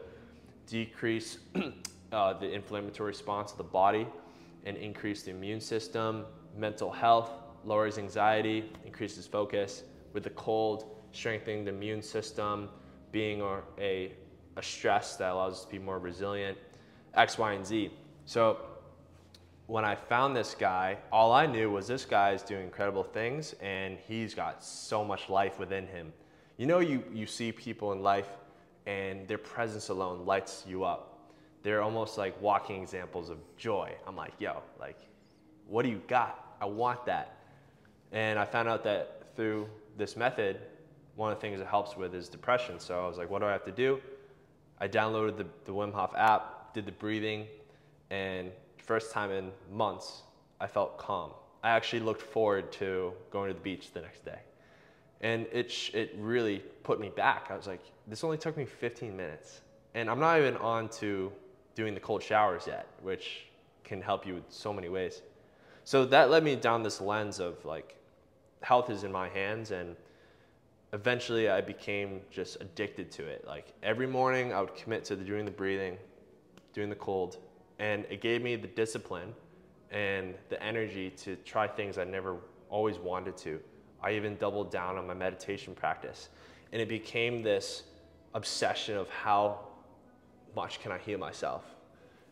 decrease 0.65 1.39
uh, 2.11 2.33
the 2.33 2.49
inflammatory 2.49 3.07
response 3.07 3.51
of 3.51 3.57
the 3.57 3.63
body 3.63 4.07
and 4.65 4.77
increase 4.77 5.23
the 5.23 5.31
immune 5.31 5.59
system, 5.59 6.25
mental 6.57 6.91
health, 6.91 7.31
lowers 7.65 7.97
anxiety, 7.97 8.71
increases 8.85 9.27
focus. 9.27 9.83
With 10.13 10.23
the 10.23 10.31
cold, 10.31 10.95
strengthening 11.11 11.65
the 11.65 11.71
immune 11.71 12.01
system, 12.01 12.69
being 13.11 13.41
a, 13.79 14.11
a, 14.59 14.63
stress 14.63 15.15
that 15.17 15.31
allows 15.31 15.53
us 15.53 15.65
to 15.65 15.71
be 15.71 15.79
more 15.79 15.99
resilient, 15.99 16.57
X, 17.13 17.37
Y, 17.37 17.53
and 17.53 17.65
Z. 17.65 17.91
So 18.25 18.57
when 19.67 19.85
I 19.85 19.95
found 19.95 20.35
this 20.35 20.55
guy, 20.57 20.97
all 21.11 21.31
I 21.31 21.45
knew 21.45 21.69
was 21.69 21.87
this 21.87 22.05
guy 22.05 22.31
is 22.31 22.41
doing 22.41 22.63
incredible 22.63 23.03
things 23.03 23.53
and 23.61 23.97
he's 24.07 24.33
got 24.33 24.63
so 24.63 25.05
much 25.05 25.29
life 25.29 25.59
within 25.59 25.85
him. 25.87 26.11
You 26.57 26.65
know, 26.65 26.79
you, 26.79 27.03
you 27.13 27.25
see 27.25 27.51
people 27.51 27.91
in 27.93 28.01
life 28.01 28.27
and 28.85 29.27
their 29.27 29.37
presence 29.37 29.89
alone 29.89 30.25
lights 30.25 30.65
you 30.67 30.83
up. 30.83 31.19
They're 31.61 31.81
almost 31.81 32.17
like 32.17 32.41
walking 32.41 32.81
examples 32.81 33.29
of 33.29 33.37
joy. 33.57 33.93
I'm 34.07 34.15
like, 34.15 34.33
yo, 34.39 34.63
like, 34.79 34.97
what 35.67 35.83
do 35.83 35.89
you 35.89 36.01
got? 36.07 36.55
I 36.59 36.65
want 36.65 37.05
that. 37.05 37.37
And 38.11 38.39
I 38.39 38.45
found 38.45 38.67
out 38.67 38.83
that 38.85 39.35
through 39.35 39.69
this 39.97 40.17
method, 40.17 40.59
one 41.15 41.31
of 41.31 41.37
the 41.37 41.41
things 41.41 41.61
it 41.61 41.67
helps 41.67 41.95
with 41.95 42.15
is 42.15 42.27
depression. 42.27 42.79
So 42.79 43.03
I 43.03 43.07
was 43.07 43.17
like, 43.17 43.29
what 43.29 43.39
do 43.39 43.45
I 43.45 43.51
have 43.51 43.65
to 43.65 43.71
do? 43.71 44.01
I 44.79 44.87
downloaded 44.87 45.37
the, 45.37 45.45
the 45.65 45.73
Wim 45.73 45.93
Hof 45.93 46.13
app, 46.15 46.73
did 46.73 46.85
the 46.85 46.91
breathing, 46.91 47.47
and 48.09 48.51
first 48.77 49.11
time 49.11 49.31
in 49.31 49.51
months, 49.71 50.23
I 50.59 50.67
felt 50.67 50.97
calm. 50.97 51.31
I 51.63 51.69
actually 51.69 51.99
looked 51.99 52.21
forward 52.21 52.71
to 52.73 53.13
going 53.31 53.49
to 53.49 53.53
the 53.53 53.59
beach 53.59 53.91
the 53.93 54.01
next 54.01 54.23
day. 54.23 54.39
And 55.21 55.45
it, 55.51 55.73
it 55.93 56.15
really 56.17 56.59
put 56.83 56.99
me 56.99 57.09
back. 57.09 57.47
I 57.49 57.57
was 57.57 57.67
like, 57.67 57.81
this 58.07 58.23
only 58.23 58.37
took 58.37 58.55
me 58.55 58.65
15 58.65 59.15
minutes. 59.15 59.61
And 59.93 60.09
I'm 60.09 60.19
not 60.19 60.39
even 60.39 60.55
on 60.57 60.87
to 60.89 61.31
doing 61.75 61.93
the 61.93 61.99
cold 61.99 62.23
showers 62.23 62.63
yet, 62.65 62.87
which 63.01 63.45
can 63.83 64.01
help 64.01 64.25
you 64.25 64.37
in 64.37 64.43
so 64.49 64.71
many 64.71 64.87
ways. 64.87 65.21
So 65.83 66.05
that 66.05 66.29
led 66.29 66.43
me 66.43 66.55
down 66.55 66.83
this 66.83 67.01
lens 67.01 67.39
of 67.39 67.63
like, 67.65 67.97
health 68.61 68.89
is 68.89 69.03
in 69.03 69.11
my 69.11 69.27
hands 69.29 69.71
and 69.71 69.95
eventually 70.93 71.49
I 71.49 71.61
became 71.61 72.21
just 72.31 72.57
addicted 72.61 73.11
to 73.11 73.25
it. 73.25 73.45
Like 73.45 73.73
every 73.83 74.07
morning 74.07 74.53
I 74.53 74.61
would 74.61 74.75
commit 74.75 75.05
to 75.05 75.15
doing 75.15 75.45
the 75.45 75.51
breathing, 75.51 75.97
doing 76.73 76.89
the 76.89 76.95
cold, 76.95 77.37
and 77.79 78.05
it 78.09 78.21
gave 78.21 78.41
me 78.41 78.55
the 78.55 78.67
discipline 78.67 79.33
and 79.91 80.35
the 80.49 80.61
energy 80.61 81.09
to 81.09 81.35
try 81.37 81.67
things 81.67 81.97
I 81.97 82.03
never 82.03 82.37
always 82.69 82.97
wanted 82.97 83.37
to. 83.37 83.59
I 84.01 84.13
even 84.13 84.37
doubled 84.37 84.71
down 84.71 84.97
on 84.97 85.07
my 85.07 85.13
meditation 85.13 85.73
practice. 85.73 86.29
And 86.71 86.81
it 86.81 86.87
became 86.87 87.41
this 87.41 87.83
obsession 88.33 88.95
of 88.95 89.09
how 89.09 89.59
much 90.55 90.79
can 90.81 90.91
I 90.91 90.97
heal 90.99 91.17
myself. 91.17 91.63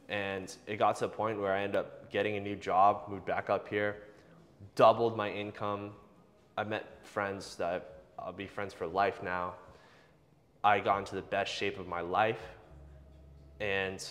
And 0.09 0.55
it 0.67 0.77
got 0.77 0.95
to 0.97 1.05
a 1.05 1.09
point 1.09 1.39
where 1.39 1.53
I 1.53 1.63
ended 1.63 1.77
up 1.77 2.11
getting 2.11 2.37
a 2.37 2.39
new 2.39 2.55
job, 2.55 3.09
moved 3.09 3.25
back 3.25 3.49
up 3.49 3.67
here, 3.67 4.03
doubled 4.75 5.17
my 5.17 5.29
income. 5.29 5.91
I 6.57 6.63
met 6.63 7.05
friends 7.05 7.55
that 7.55 7.96
I'll 8.19 8.33
be 8.33 8.47
friends 8.47 8.73
for 8.73 8.87
life 8.87 9.21
now. 9.23 9.55
I 10.63 10.79
got 10.79 10.99
into 10.99 11.15
the 11.15 11.21
best 11.21 11.53
shape 11.53 11.79
of 11.79 11.87
my 11.87 12.01
life 12.01 12.41
and 13.59 14.05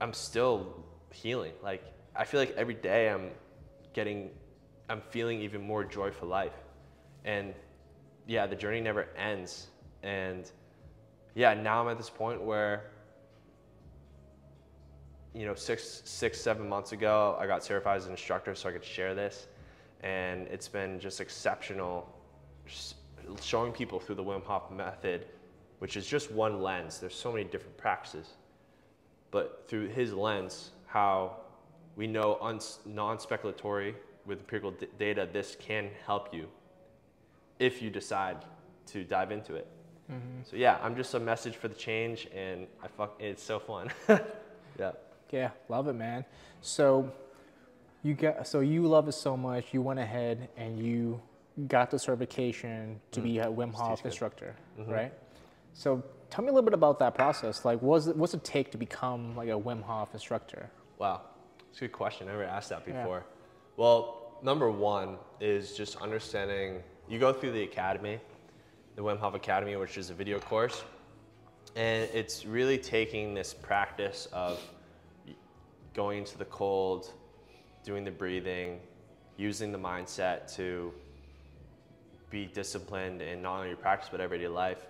I'm 0.00 0.12
still 0.12 0.84
healing. 1.12 1.52
Like 1.62 1.84
I 2.16 2.24
feel 2.24 2.40
like 2.40 2.54
every 2.56 2.74
day 2.74 3.08
I'm 3.08 3.30
getting 3.92 4.30
I'm 4.88 5.00
feeling 5.00 5.40
even 5.40 5.62
more 5.62 5.84
joy 5.84 6.10
for 6.10 6.26
life. 6.26 6.54
And 7.24 7.54
yeah, 8.26 8.46
the 8.46 8.56
journey 8.56 8.80
never 8.80 9.08
ends. 9.16 9.68
And 10.02 10.50
yeah, 11.34 11.54
now 11.54 11.82
I'm 11.82 11.88
at 11.88 11.96
this 11.96 12.10
point 12.10 12.42
where 12.42 12.90
you 15.34 15.46
know, 15.46 15.54
six, 15.54 16.02
six, 16.04 16.40
seven 16.40 16.68
months 16.68 16.92
ago, 16.92 17.36
I 17.38 17.46
got 17.46 17.62
certified 17.62 17.98
as 17.98 18.06
an 18.06 18.12
instructor 18.12 18.54
so 18.54 18.68
I 18.68 18.72
could 18.72 18.84
share 18.84 19.14
this. 19.14 19.46
And 20.02 20.48
it's 20.48 20.66
been 20.66 20.98
just 20.98 21.20
exceptional 21.20 22.08
showing 23.40 23.72
people 23.72 24.00
through 24.00 24.16
the 24.16 24.24
Wim 24.24 24.44
Hof 24.44 24.70
method, 24.70 25.26
which 25.78 25.96
is 25.96 26.06
just 26.06 26.30
one 26.30 26.62
lens. 26.62 26.98
There's 26.98 27.14
so 27.14 27.32
many 27.32 27.44
different 27.44 27.76
practices. 27.76 28.34
But 29.30 29.64
through 29.68 29.88
his 29.88 30.12
lens, 30.12 30.70
how 30.86 31.36
we 31.96 32.06
know 32.06 32.38
non-speculatory 32.86 33.94
with 34.26 34.40
empirical 34.40 34.72
d- 34.72 34.88
data, 34.98 35.28
this 35.32 35.56
can 35.58 35.90
help 36.06 36.34
you 36.34 36.48
if 37.58 37.80
you 37.80 37.90
decide 37.90 38.38
to 38.86 39.04
dive 39.04 39.30
into 39.30 39.54
it. 39.54 39.66
Mm-hmm. 40.10 40.42
So 40.44 40.56
yeah, 40.56 40.78
I'm 40.82 40.96
just 40.96 41.14
a 41.14 41.20
message 41.20 41.56
for 41.56 41.68
the 41.68 41.74
change, 41.74 42.28
and 42.34 42.66
I 42.82 42.88
fuck, 42.88 43.16
it's 43.20 43.42
so 43.42 43.58
fun. 43.58 43.90
yeah. 44.78 44.92
Yeah, 45.30 45.50
love 45.68 45.86
it, 45.86 45.92
man. 45.92 46.24
So 46.60 47.12
you 48.02 48.14
got, 48.14 48.48
so 48.48 48.60
you 48.60 48.86
love 48.86 49.06
it 49.08 49.12
so 49.12 49.36
much. 49.36 49.66
You 49.72 49.82
went 49.82 50.00
ahead 50.00 50.48
and 50.56 50.78
you 50.78 51.20
got 51.68 51.90
the 51.90 51.98
certification 51.98 53.00
to 53.12 53.20
mm. 53.20 53.24
be 53.24 53.38
a 53.38 53.46
Wim 53.46 53.72
Hof 53.72 54.04
instructor, 54.04 54.54
mm-hmm. 54.78 54.90
right? 54.90 55.12
So 55.72 56.02
tell 56.30 56.44
me 56.44 56.50
a 56.50 56.52
little 56.52 56.64
bit 56.64 56.74
about 56.74 56.98
that 57.00 57.14
process. 57.14 57.64
Like, 57.64 57.80
what's 57.82 58.06
it, 58.06 58.16
what's 58.16 58.34
it 58.34 58.44
take 58.44 58.70
to 58.72 58.78
become 58.78 59.36
like 59.36 59.48
a 59.48 59.58
Wim 59.58 59.82
Hof 59.82 60.12
instructor? 60.12 60.70
Wow, 60.98 61.22
it's 61.70 61.78
a 61.78 61.82
good 61.82 61.92
question. 61.92 62.28
I 62.28 62.32
never 62.32 62.44
asked 62.44 62.70
that 62.70 62.84
before. 62.84 63.18
Yeah. 63.18 63.34
Well, 63.76 64.38
number 64.42 64.70
one 64.70 65.16
is 65.40 65.76
just 65.76 65.96
understanding. 65.96 66.82
You 67.08 67.18
go 67.18 67.32
through 67.32 67.52
the 67.52 67.62
academy, 67.62 68.20
the 68.96 69.02
Wim 69.02 69.18
Hof 69.18 69.34
Academy, 69.34 69.76
which 69.76 69.98
is 69.98 70.10
a 70.10 70.14
video 70.14 70.38
course, 70.38 70.82
and 71.76 72.08
it's 72.12 72.44
really 72.44 72.78
taking 72.78 73.34
this 73.34 73.54
practice 73.54 74.28
of 74.32 74.60
going 75.94 76.18
into 76.18 76.38
the 76.38 76.44
cold, 76.46 77.12
doing 77.84 78.04
the 78.04 78.10
breathing, 78.10 78.78
using 79.36 79.72
the 79.72 79.78
mindset 79.78 80.54
to 80.54 80.92
be 82.30 82.46
disciplined 82.46 83.20
in 83.20 83.42
not 83.42 83.56
only 83.56 83.68
your 83.68 83.76
practice 83.76 84.08
but 84.10 84.20
everyday 84.20 84.48
life 84.48 84.86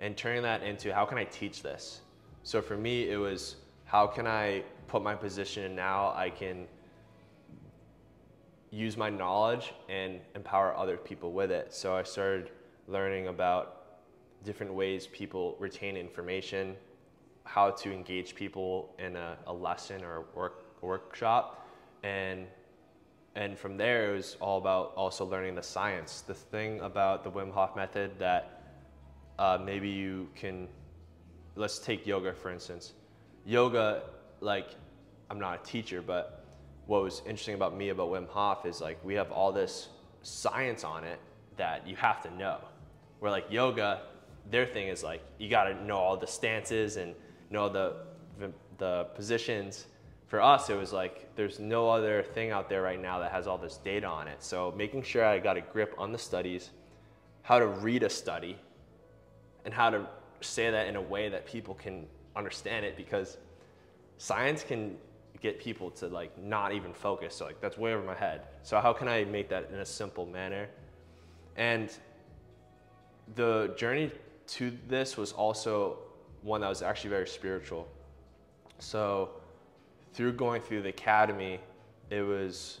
and 0.00 0.16
turning 0.16 0.42
that 0.42 0.62
into 0.62 0.94
how 0.94 1.04
can 1.04 1.18
I 1.18 1.24
teach 1.24 1.62
this? 1.62 2.00
So 2.42 2.60
for 2.60 2.76
me, 2.76 3.10
it 3.10 3.16
was 3.16 3.56
how 3.84 4.06
can 4.06 4.26
I 4.26 4.62
put 4.88 5.02
my 5.02 5.14
position 5.14 5.74
now 5.74 6.12
I 6.14 6.30
can 6.30 6.66
use 8.70 8.96
my 8.96 9.08
knowledge 9.08 9.72
and 9.88 10.20
empower 10.34 10.76
other 10.76 10.96
people 10.96 11.32
with 11.32 11.50
it. 11.50 11.72
So 11.72 11.96
I 11.96 12.02
started 12.02 12.50
learning 12.88 13.28
about 13.28 13.84
different 14.44 14.72
ways 14.72 15.06
people 15.06 15.56
retain 15.58 15.96
information, 15.96 16.76
how 17.44 17.70
to 17.70 17.92
engage 17.92 18.34
people 18.34 18.94
in 18.98 19.16
a, 19.16 19.36
a 19.46 19.52
lesson 19.52 20.04
or 20.04 20.16
a 20.16 20.24
work, 20.36 20.64
workshop, 20.82 21.66
and 22.02 22.46
and 23.36 23.58
from 23.58 23.76
there, 23.76 24.12
it 24.12 24.16
was 24.16 24.38
all 24.40 24.56
about 24.56 24.94
also 24.96 25.26
learning 25.26 25.56
the 25.56 25.62
science. 25.62 26.22
The 26.22 26.32
thing 26.32 26.80
about 26.80 27.22
the 27.22 27.30
Wim 27.30 27.52
Hof 27.52 27.76
method 27.76 28.18
that 28.18 28.62
uh, 29.38 29.58
maybe 29.62 29.90
you 29.90 30.28
can, 30.34 30.68
let's 31.54 31.78
take 31.78 32.06
yoga 32.06 32.32
for 32.32 32.50
instance. 32.50 32.94
Yoga, 33.44 34.04
like, 34.40 34.70
I'm 35.28 35.38
not 35.38 35.60
a 35.60 35.70
teacher, 35.70 36.00
but 36.00 36.46
what 36.86 37.02
was 37.02 37.20
interesting 37.26 37.54
about 37.54 37.76
me 37.76 37.90
about 37.90 38.08
Wim 38.08 38.26
Hof 38.26 38.64
is 38.64 38.80
like 38.80 38.98
we 39.04 39.12
have 39.14 39.30
all 39.30 39.52
this 39.52 39.88
science 40.22 40.82
on 40.82 41.04
it 41.04 41.20
that 41.58 41.86
you 41.86 41.94
have 41.96 42.22
to 42.22 42.34
know. 42.34 42.58
Where 43.18 43.30
like 43.30 43.46
yoga, 43.50 44.00
their 44.50 44.64
thing 44.64 44.88
is 44.88 45.02
like 45.02 45.22
you 45.38 45.50
got 45.50 45.64
to 45.64 45.84
know 45.84 45.98
all 45.98 46.16
the 46.16 46.26
stances 46.26 46.96
and 46.96 47.14
know 47.50 47.68
the 47.68 47.96
the 48.78 49.04
positions 49.14 49.86
for 50.26 50.40
us, 50.40 50.70
it 50.70 50.76
was 50.76 50.92
like 50.92 51.34
there's 51.36 51.58
no 51.60 51.88
other 51.88 52.22
thing 52.22 52.50
out 52.50 52.68
there 52.68 52.82
right 52.82 53.00
now 53.00 53.18
that 53.20 53.30
has 53.30 53.46
all 53.46 53.58
this 53.58 53.76
data 53.78 54.06
on 54.06 54.26
it. 54.26 54.42
So 54.42 54.74
making 54.76 55.02
sure 55.02 55.24
I 55.24 55.38
got 55.38 55.56
a 55.56 55.60
grip 55.60 55.94
on 55.98 56.12
the 56.12 56.18
studies, 56.18 56.70
how 57.42 57.58
to 57.58 57.66
read 57.66 58.02
a 58.02 58.10
study, 58.10 58.56
and 59.64 59.72
how 59.72 59.90
to 59.90 60.06
say 60.40 60.70
that 60.70 60.88
in 60.88 60.96
a 60.96 61.00
way 61.00 61.28
that 61.28 61.46
people 61.46 61.74
can 61.74 62.06
understand 62.34 62.84
it 62.84 62.96
because 62.96 63.38
science 64.18 64.62
can 64.62 64.96
get 65.40 65.60
people 65.60 65.90
to 65.90 66.08
like 66.08 66.36
not 66.42 66.72
even 66.72 66.92
focus. 66.92 67.34
So 67.36 67.44
like 67.44 67.60
that's 67.60 67.78
way 67.78 67.94
over 67.94 68.04
my 68.04 68.14
head. 68.14 68.42
So 68.62 68.80
how 68.80 68.92
can 68.92 69.06
I 69.06 69.24
make 69.24 69.48
that 69.50 69.70
in 69.72 69.78
a 69.78 69.86
simple 69.86 70.26
manner? 70.26 70.68
And 71.56 71.90
the 73.34 73.74
journey 73.76 74.10
to 74.48 74.76
this 74.88 75.16
was 75.16 75.32
also 75.32 75.98
one 76.42 76.60
that 76.60 76.68
was 76.68 76.82
actually 76.82 77.10
very 77.10 77.26
spiritual. 77.26 77.88
So 78.78 79.30
through 80.16 80.32
going 80.32 80.62
through 80.62 80.80
the 80.80 80.88
academy, 80.88 81.60
it 82.08 82.22
was 82.22 82.80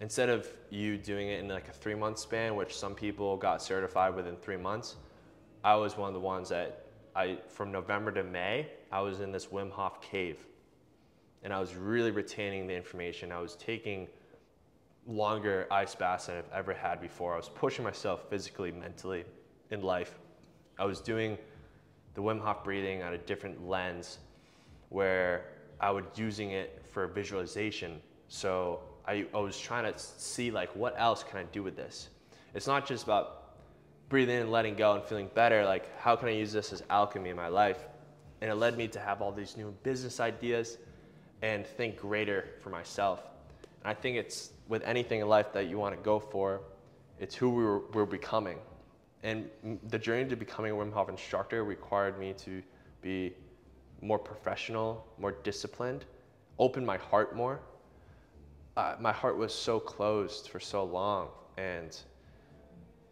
instead 0.00 0.28
of 0.28 0.48
you 0.68 0.98
doing 0.98 1.28
it 1.28 1.38
in 1.38 1.48
like 1.48 1.68
a 1.68 1.72
three 1.72 1.94
month 1.94 2.18
span, 2.18 2.56
which 2.56 2.76
some 2.76 2.92
people 2.92 3.36
got 3.36 3.62
certified 3.62 4.16
within 4.16 4.34
three 4.34 4.56
months, 4.56 4.96
I 5.62 5.76
was 5.76 5.96
one 5.96 6.08
of 6.08 6.14
the 6.14 6.20
ones 6.20 6.48
that 6.48 6.86
I, 7.14 7.38
from 7.48 7.70
November 7.70 8.10
to 8.12 8.24
May, 8.24 8.66
I 8.90 9.00
was 9.00 9.20
in 9.20 9.30
this 9.30 9.46
Wim 9.46 9.70
Hof 9.70 10.02
cave. 10.02 10.44
And 11.44 11.52
I 11.52 11.60
was 11.60 11.76
really 11.76 12.10
retaining 12.10 12.66
the 12.66 12.74
information. 12.74 13.30
I 13.30 13.38
was 13.38 13.54
taking 13.54 14.08
longer 15.06 15.68
ice 15.70 15.94
baths 15.94 16.26
than 16.26 16.36
I've 16.36 16.52
ever 16.52 16.74
had 16.74 17.00
before. 17.00 17.34
I 17.34 17.36
was 17.36 17.48
pushing 17.48 17.84
myself 17.84 18.28
physically, 18.28 18.72
mentally 18.72 19.24
in 19.70 19.82
life. 19.82 20.18
I 20.80 20.84
was 20.84 21.00
doing 21.00 21.38
the 22.14 22.22
Wim 22.22 22.40
Hof 22.40 22.64
breathing 22.64 23.04
on 23.04 23.14
a 23.14 23.18
different 23.18 23.68
lens 23.68 24.18
where 24.88 25.51
I 25.82 25.90
was 25.90 26.04
using 26.14 26.52
it 26.52 26.84
for 26.90 27.08
visualization. 27.08 28.00
So 28.28 28.80
I, 29.06 29.26
I 29.34 29.38
was 29.38 29.58
trying 29.58 29.92
to 29.92 29.98
see 29.98 30.50
like 30.50 30.74
what 30.76 30.94
else 30.96 31.24
can 31.24 31.40
I 31.40 31.42
do 31.44 31.62
with 31.62 31.76
this. 31.76 32.08
It's 32.54 32.66
not 32.66 32.86
just 32.86 33.04
about 33.04 33.56
breathing 34.08 34.40
in, 34.40 34.50
letting 34.50 34.76
go, 34.76 34.94
and 34.94 35.02
feeling 35.02 35.28
better. 35.34 35.64
Like 35.64 35.98
how 35.98 36.14
can 36.14 36.28
I 36.28 36.32
use 36.32 36.52
this 36.52 36.72
as 36.72 36.82
alchemy 36.88 37.30
in 37.30 37.36
my 37.36 37.48
life? 37.48 37.84
And 38.40 38.50
it 38.50 38.54
led 38.54 38.76
me 38.76 38.88
to 38.88 39.00
have 39.00 39.20
all 39.20 39.32
these 39.32 39.56
new 39.56 39.74
business 39.82 40.20
ideas 40.20 40.78
and 41.42 41.66
think 41.66 41.98
greater 41.98 42.48
for 42.60 42.70
myself. 42.70 43.22
And 43.82 43.90
I 43.90 43.94
think 43.94 44.16
it's 44.16 44.52
with 44.68 44.82
anything 44.84 45.20
in 45.20 45.28
life 45.28 45.52
that 45.52 45.66
you 45.66 45.78
want 45.78 45.96
to 45.96 46.02
go 46.02 46.20
for, 46.20 46.60
it's 47.18 47.34
who 47.34 47.50
we're, 47.50 47.78
we're 47.92 48.06
becoming. 48.06 48.58
And 49.24 49.48
the 49.88 49.98
journey 49.98 50.28
to 50.28 50.36
becoming 50.36 50.72
a 50.72 50.74
Wim 50.74 50.92
Hof 50.92 51.08
instructor 51.08 51.64
required 51.64 52.18
me 52.18 52.32
to 52.38 52.62
be 53.00 53.34
more 54.02 54.18
professional, 54.18 55.06
more 55.18 55.32
disciplined, 55.32 56.04
open 56.58 56.84
my 56.84 56.98
heart 56.98 57.34
more. 57.34 57.60
Uh, 58.76 58.96
my 59.00 59.12
heart 59.12 59.38
was 59.38 59.54
so 59.54 59.78
closed 59.78 60.48
for 60.48 60.60
so 60.60 60.84
long. 60.84 61.28
And 61.56 61.96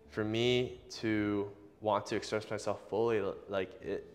for 0.09 0.25
me 0.25 0.81
to 0.91 1.51
want 1.81 2.05
to 2.07 2.17
express 2.17 2.51
myself 2.51 2.81
fully, 2.89 3.23
like 3.49 3.81
it 3.83 4.07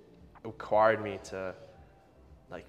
required 0.44 1.02
me 1.02 1.20
to 1.24 1.56
like 2.52 2.68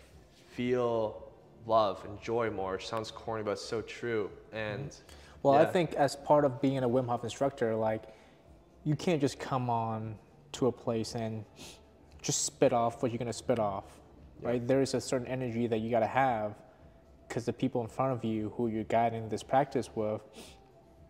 feel 0.53 1.31
love 1.67 2.05
and 2.05 2.21
joy 2.23 2.51
more. 2.51 2.77
It 2.77 2.83
sounds 2.83 3.11
corny, 3.11 3.43
but 3.43 3.53
it's 3.53 3.65
so 3.65 3.83
true. 3.83 4.31
And 4.53 4.95
well, 5.43 5.55
yeah. 5.55 5.63
I 5.63 5.65
think 5.67 5.95
as 5.95 6.17
part 6.17 6.45
of 6.45 6.61
being 6.61 6.79
a 6.79 6.89
Wim 6.89 7.09
Hof 7.09 7.25
instructor, 7.25 7.75
like 7.75 8.05
you 8.85 8.95
can't 8.95 9.21
just 9.21 9.39
come 9.39 9.69
on 9.69 10.17
to 10.53 10.69
a 10.69 10.73
place 10.73 11.15
and 11.15 11.45
just 12.27 12.45
spit 12.45 12.73
off 12.73 13.03
what 13.03 13.13
you're 13.13 13.19
gonna 13.19 13.33
spit 13.33 13.59
off, 13.59 13.85
yeah. 14.43 14.49
right? 14.49 14.67
There 14.67 14.83
is 14.83 14.95
a 14.95 15.01
certain 15.01 15.29
energy 15.29 15.67
that 15.69 15.79
you 15.79 15.91
gotta 15.91 16.07
have 16.07 16.55
because 17.29 17.45
the 17.45 17.53
people 17.53 17.81
in 17.81 17.89
front 17.89 18.13
of 18.13 18.25
you 18.25 18.53
who 18.57 18.69
you're 18.69 18.85
guiding 18.85 19.29
this 19.29 19.43
practice 19.43 19.91
with, 19.95 20.21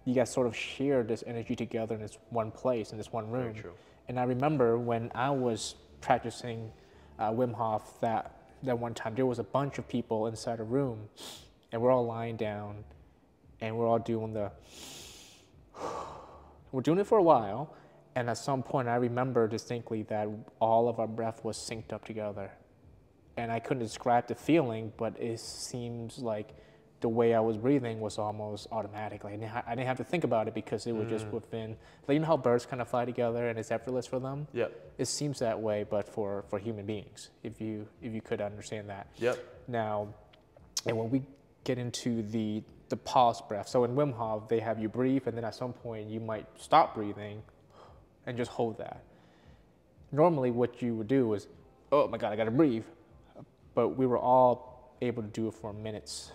you 0.04 0.14
guys 0.14 0.30
sort 0.30 0.46
of 0.46 0.54
share 0.54 1.02
this 1.02 1.24
energy 1.26 1.56
together 1.56 1.94
in 1.94 2.00
this 2.00 2.18
one 2.30 2.50
place, 2.50 2.92
in 2.92 2.98
this 2.98 3.12
one 3.12 3.30
room. 3.30 3.54
And 4.08 4.20
I 4.20 4.24
remember 4.24 4.78
when 4.78 5.10
I 5.14 5.30
was 5.30 5.74
practicing 6.00 6.70
uh, 7.18 7.30
Wim 7.30 7.54
Hof 7.54 8.00
that 8.00 8.32
that 8.62 8.78
one 8.78 8.94
time 8.94 9.14
there 9.14 9.26
was 9.26 9.38
a 9.38 9.44
bunch 9.44 9.78
of 9.78 9.88
people 9.88 10.26
inside 10.26 10.60
a 10.60 10.64
room, 10.64 11.08
and 11.72 11.80
we're 11.80 11.90
all 11.90 12.06
lying 12.06 12.36
down, 12.36 12.84
and 13.60 13.76
we're 13.76 13.86
all 13.86 13.98
doing 13.98 14.32
the. 14.32 14.50
We're 16.72 16.82
doing 16.82 16.98
it 16.98 17.06
for 17.06 17.16
a 17.16 17.22
while, 17.22 17.74
and 18.16 18.30
at 18.30 18.38
some 18.38 18.62
point, 18.62 18.88
I 18.88 18.96
remember 18.96 19.46
distinctly 19.46 20.02
that 20.04 20.26
all 20.58 20.88
of 20.88 20.98
our 20.98 21.06
breath 21.06 21.44
was 21.44 21.58
synced 21.58 21.92
up 21.92 22.06
together, 22.06 22.50
and 23.36 23.52
I 23.52 23.60
couldn't 23.60 23.82
describe 23.82 24.26
the 24.26 24.34
feeling, 24.34 24.90
but 24.96 25.20
it 25.20 25.38
seems 25.38 26.18
like 26.18 26.54
the 27.00 27.10
way 27.10 27.34
I 27.34 27.40
was 27.40 27.58
breathing 27.58 28.00
was 28.00 28.16
almost 28.16 28.68
automatic. 28.72 29.22
Like 29.22 29.34
I 29.34 29.36
didn't, 29.36 29.50
ha- 29.50 29.64
I 29.66 29.74
didn't 29.74 29.88
have 29.88 29.98
to 29.98 30.04
think 30.04 30.24
about 30.24 30.48
it 30.48 30.54
because 30.54 30.86
it 30.86 30.92
was 30.92 31.06
mm. 31.06 31.10
just 31.10 31.26
within. 31.26 31.76
Like 32.08 32.14
you 32.14 32.20
know 32.20 32.26
how 32.26 32.38
birds 32.38 32.64
kind 32.64 32.80
of 32.80 32.88
fly 32.88 33.04
together 33.04 33.50
and 33.50 33.58
it's 33.58 33.70
effortless 33.70 34.06
for 34.06 34.18
them. 34.18 34.48
Yep. 34.54 34.94
It 34.96 35.08
seems 35.08 35.38
that 35.40 35.60
way, 35.60 35.84
but 35.84 36.08
for 36.08 36.46
for 36.48 36.58
human 36.58 36.86
beings, 36.86 37.28
if 37.42 37.60
you 37.60 37.86
if 38.00 38.14
you 38.14 38.22
could 38.22 38.40
understand 38.40 38.88
that. 38.88 39.08
Yep. 39.18 39.44
Now, 39.68 40.08
and 40.86 40.96
when 40.96 41.10
we 41.10 41.22
get 41.64 41.76
into 41.76 42.22
the 42.22 42.62
the 42.88 42.96
pause 42.96 43.42
breath, 43.42 43.68
so 43.68 43.84
in 43.84 43.94
Wim 43.94 44.14
Hof 44.14 44.48
they 44.48 44.60
have 44.60 44.78
you 44.78 44.88
breathe, 44.88 45.26
and 45.26 45.36
then 45.36 45.44
at 45.44 45.54
some 45.54 45.74
point 45.74 46.08
you 46.08 46.20
might 46.20 46.46
stop 46.56 46.94
breathing, 46.94 47.42
and 48.26 48.36
just 48.36 48.50
hold 48.50 48.78
that. 48.78 49.02
Normally, 50.12 50.50
what 50.50 50.82
you 50.82 50.94
would 50.94 51.08
do 51.08 51.34
is, 51.34 51.48
oh 51.92 52.08
my 52.08 52.18
God, 52.18 52.32
I 52.32 52.36
gotta 52.36 52.50
breathe, 52.50 52.84
but 53.74 53.90
we 53.90 54.06
were 54.06 54.18
all 54.18 54.94
able 55.00 55.22
to 55.22 55.28
do 55.28 55.48
it 55.48 55.54
for 55.54 55.72
minutes 55.72 56.32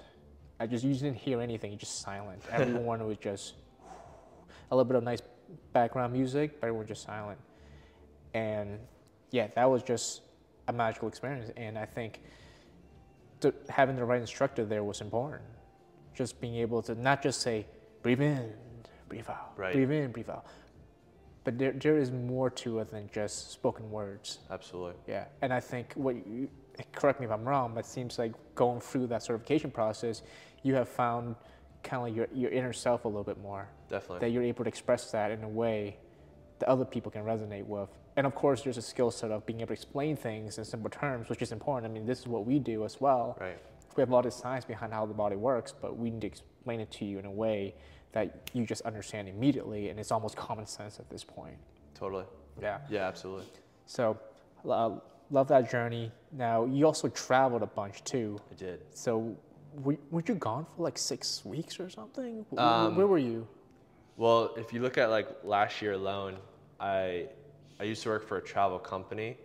I 0.62 0.68
just 0.68 0.84
you 0.84 0.94
didn't 0.94 1.16
hear 1.16 1.42
anything, 1.42 1.76
just 1.76 2.02
silent. 2.02 2.44
Everyone 2.52 3.04
was 3.08 3.18
just 3.18 3.56
a 4.70 4.76
little 4.76 4.86
bit 4.86 4.96
of 4.96 5.04
nice 5.04 5.22
background 5.74 6.14
music, 6.14 6.62
but 6.62 6.68
everyone 6.68 6.82
was 6.82 6.90
just 6.90 7.04
silent. 7.04 7.40
And 8.36 8.78
yeah, 9.32 9.48
that 9.56 9.70
was 9.70 9.82
just 9.82 10.22
a 10.68 10.74
magical 10.74 11.08
experience. 11.08 11.51
And 11.58 11.80
I 11.80 11.86
think 11.86 12.22
to, 13.40 13.51
having 13.70 13.96
the 13.96 14.06
right 14.06 14.22
instructor 14.22 14.64
there 14.64 14.84
was 14.84 15.01
important. 15.01 15.42
Just 16.14 16.40
being 16.40 16.56
able 16.58 16.84
to 16.84 16.94
not 16.94 17.24
just 17.24 17.42
say, 17.42 17.66
breathe 18.04 18.22
in, 18.22 18.54
breathe 19.10 19.30
out, 19.30 19.54
right. 19.58 19.74
breathe 19.74 19.92
in, 19.92 20.12
breathe 20.12 20.30
out. 20.30 20.46
But 21.44 21.58
there, 21.58 21.72
there 21.72 21.98
is 21.98 22.12
more 22.12 22.50
to 22.51 22.80
it 22.80 22.92
than 22.92 23.10
just 23.12 23.51
spoken 23.51 23.90
words. 23.90 24.40
Absolutely. 24.51 24.94
Yeah. 25.08 25.25
And 25.42 25.51
I 25.51 25.60
think 25.60 25.94
what 25.96 26.16
you, 26.16 26.50
correct 26.94 27.20
me 27.20 27.25
if 27.25 27.32
I'm 27.32 27.48
wrong, 27.48 27.72
but 27.74 27.86
it 27.86 27.88
seems 27.88 28.20
like 28.20 28.34
going 28.56 28.80
through 28.80 29.08
that 29.08 29.24
certification 29.24 29.72
process, 29.72 30.22
you 30.64 30.75
have 30.75 30.88
found 30.88 31.36
kind 31.84 32.01
of 32.01 32.08
like 32.08 32.16
your, 32.16 32.27
your 32.34 32.51
inner 32.51 32.74
self 32.74 33.06
a 33.06 33.08
little 33.08 33.24
bit 33.24 33.42
more. 33.42 33.68
Definitely. 33.90 34.20
That 34.20 34.30
you're 34.30 34.44
able 34.44 34.64
to 34.64 34.68
express 34.68 35.10
that 35.12 35.32
in 35.32 35.44
a 35.44 35.50
way 35.50 35.98
that 36.60 36.70
other 36.70 36.86
people 36.86 37.12
can 37.12 37.24
resonate 37.24 37.66
with. 37.66 37.90
And 38.18 38.27
of 38.27 38.36
course, 38.36 38.62
there's 38.62 38.77
a 38.77 38.82
skill 38.82 39.10
set 39.10 39.32
of 39.32 39.46
being 39.46 39.62
able 39.62 39.68
to 39.68 39.74
explain 39.74 40.16
things 40.16 40.58
in 40.58 40.66
simple 40.66 40.90
terms, 40.90 41.30
which 41.30 41.42
is 41.42 41.51
important. 41.51 41.90
I 41.90 41.94
mean, 41.94 42.06
this 42.06 42.20
is 42.20 42.27
what 42.27 42.46
we 42.46 42.60
do 42.60 42.86
as 42.86 43.01
well. 43.01 43.38
Right. 43.40 43.58
We 43.96 44.01
have 44.01 44.10
a 44.10 44.14
lot 44.14 44.25
of 44.25 44.34
science 44.34 44.64
behind 44.64 44.94
how 44.94 45.06
the 45.06 45.14
body 45.14 45.36
works, 45.36 45.74
but 45.74 45.98
we 45.98 46.12
need 46.12 46.22
to 46.22 46.27
explain 46.27 46.80
it 46.80 46.92
to 46.92 47.06
you 47.06 47.20
in 47.20 47.25
a 47.25 47.32
way 47.32 47.74
that 48.12 48.50
you 48.54 48.66
just 48.66 48.82
understand 48.82 49.28
immediately, 49.30 49.90
and 49.90 50.00
it's 50.00 50.12
almost 50.12 50.36
common 50.36 50.66
sense 50.66 51.00
at 51.00 51.10
this 51.10 51.24
point. 51.24 51.56
Totally. 51.94 52.26
Yeah. 52.62 52.80
Yeah, 52.90 53.08
absolutely. 53.08 53.46
So, 53.86 54.18
uh, 54.70 54.92
love 55.30 55.48
that 55.48 55.70
journey. 55.70 56.12
Now, 56.32 56.66
you 56.66 56.86
also 56.86 57.08
traveled 57.10 57.64
a 57.64 57.68
bunch 57.68 58.04
too. 58.04 58.40
I 58.52 58.56
did. 58.56 58.82
So, 58.94 59.36
were, 59.76 59.98
were 60.10 60.24
you 60.28 60.36
gone 60.36 60.66
for 60.76 60.84
like 60.84 60.98
six 60.98 61.46
weeks 61.46 61.80
or 61.80 61.90
something? 61.90 62.46
Um, 62.58 62.96
Where 62.96 63.08
were 63.08 63.18
you? 63.18 63.48
Well, 64.18 64.54
if 64.58 64.74
you 64.74 64.82
look 64.82 64.98
at 64.98 65.10
like 65.10 65.28
last 65.44 65.82
year 65.82 65.94
alone, 65.94 66.38
I 66.80 67.28
I 67.80 67.84
used 67.84 68.04
to 68.04 68.10
work 68.10 68.28
for 68.28 68.38
a 68.38 68.42
travel 68.42 68.78
company, 68.78 69.38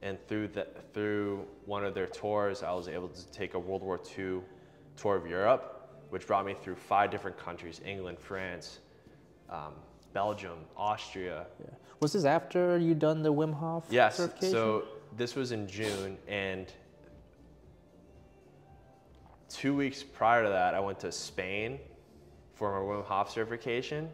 and 0.00 0.16
through 0.28 0.48
the 0.48 0.66
through 0.94 1.46
one 1.66 1.84
of 1.84 1.94
their 1.94 2.06
tours, 2.06 2.62
I 2.62 2.72
was 2.72 2.88
able 2.88 3.08
to 3.08 3.26
take 3.32 3.54
a 3.54 3.58
World 3.58 3.82
War 3.82 4.00
II 4.16 4.40
tour 4.96 5.16
of 5.16 5.26
Europe, 5.26 5.71
which 6.12 6.26
brought 6.26 6.44
me 6.44 6.54
through 6.62 6.74
five 6.74 7.10
different 7.10 7.38
countries: 7.38 7.80
England, 7.86 8.18
France, 8.18 8.80
um, 9.48 9.72
Belgium, 10.12 10.58
Austria. 10.76 11.46
Yeah. 11.58 11.70
Was 12.00 12.12
this 12.12 12.26
after 12.26 12.76
you 12.76 12.94
done 12.94 13.22
the 13.22 13.32
Wim 13.32 13.54
Hof 13.54 13.86
yes, 13.88 14.16
certification? 14.16 14.52
so 14.52 14.84
this 15.16 15.34
was 15.34 15.52
in 15.52 15.66
June, 15.66 16.18
and 16.28 16.70
two 19.48 19.74
weeks 19.74 20.02
prior 20.02 20.42
to 20.42 20.50
that, 20.50 20.74
I 20.74 20.80
went 20.80 21.00
to 21.00 21.10
Spain 21.10 21.78
for 22.52 22.78
my 22.78 22.94
Wim 22.94 23.06
Hof 23.06 23.30
certification, 23.30 24.10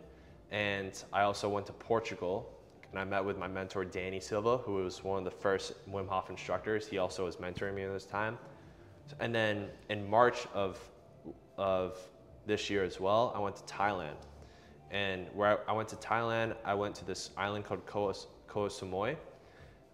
and 0.52 1.02
I 1.12 1.22
also 1.22 1.48
went 1.48 1.66
to 1.66 1.72
Portugal, 1.72 2.48
and 2.92 3.00
I 3.00 3.04
met 3.04 3.24
with 3.24 3.38
my 3.38 3.48
mentor 3.48 3.84
Danny 3.84 4.20
Silva, 4.20 4.58
who 4.58 4.74
was 4.74 5.02
one 5.02 5.18
of 5.18 5.24
the 5.24 5.36
first 5.36 5.72
Wim 5.90 6.06
Hof 6.06 6.30
instructors. 6.30 6.86
He 6.86 6.98
also 6.98 7.24
was 7.24 7.36
mentoring 7.36 7.74
me 7.74 7.82
at 7.82 7.92
this 7.92 8.04
time, 8.04 8.38
and 9.18 9.34
then 9.34 9.66
in 9.88 10.08
March 10.08 10.46
of 10.54 10.78
of 11.58 11.98
this 12.46 12.70
year 12.70 12.84
as 12.84 12.98
well, 12.98 13.32
I 13.36 13.40
went 13.40 13.56
to 13.56 13.62
Thailand, 13.64 14.16
and 14.90 15.26
where 15.34 15.60
I, 15.68 15.72
went 15.72 15.88
to 15.90 15.96
Thailand, 15.96 16.56
I 16.64 16.72
went 16.72 16.94
to 16.96 17.04
this 17.04 17.30
island 17.36 17.66
called 17.66 17.84
Koh, 17.84 18.14
Koh 18.46 18.68
Samui, 18.68 19.16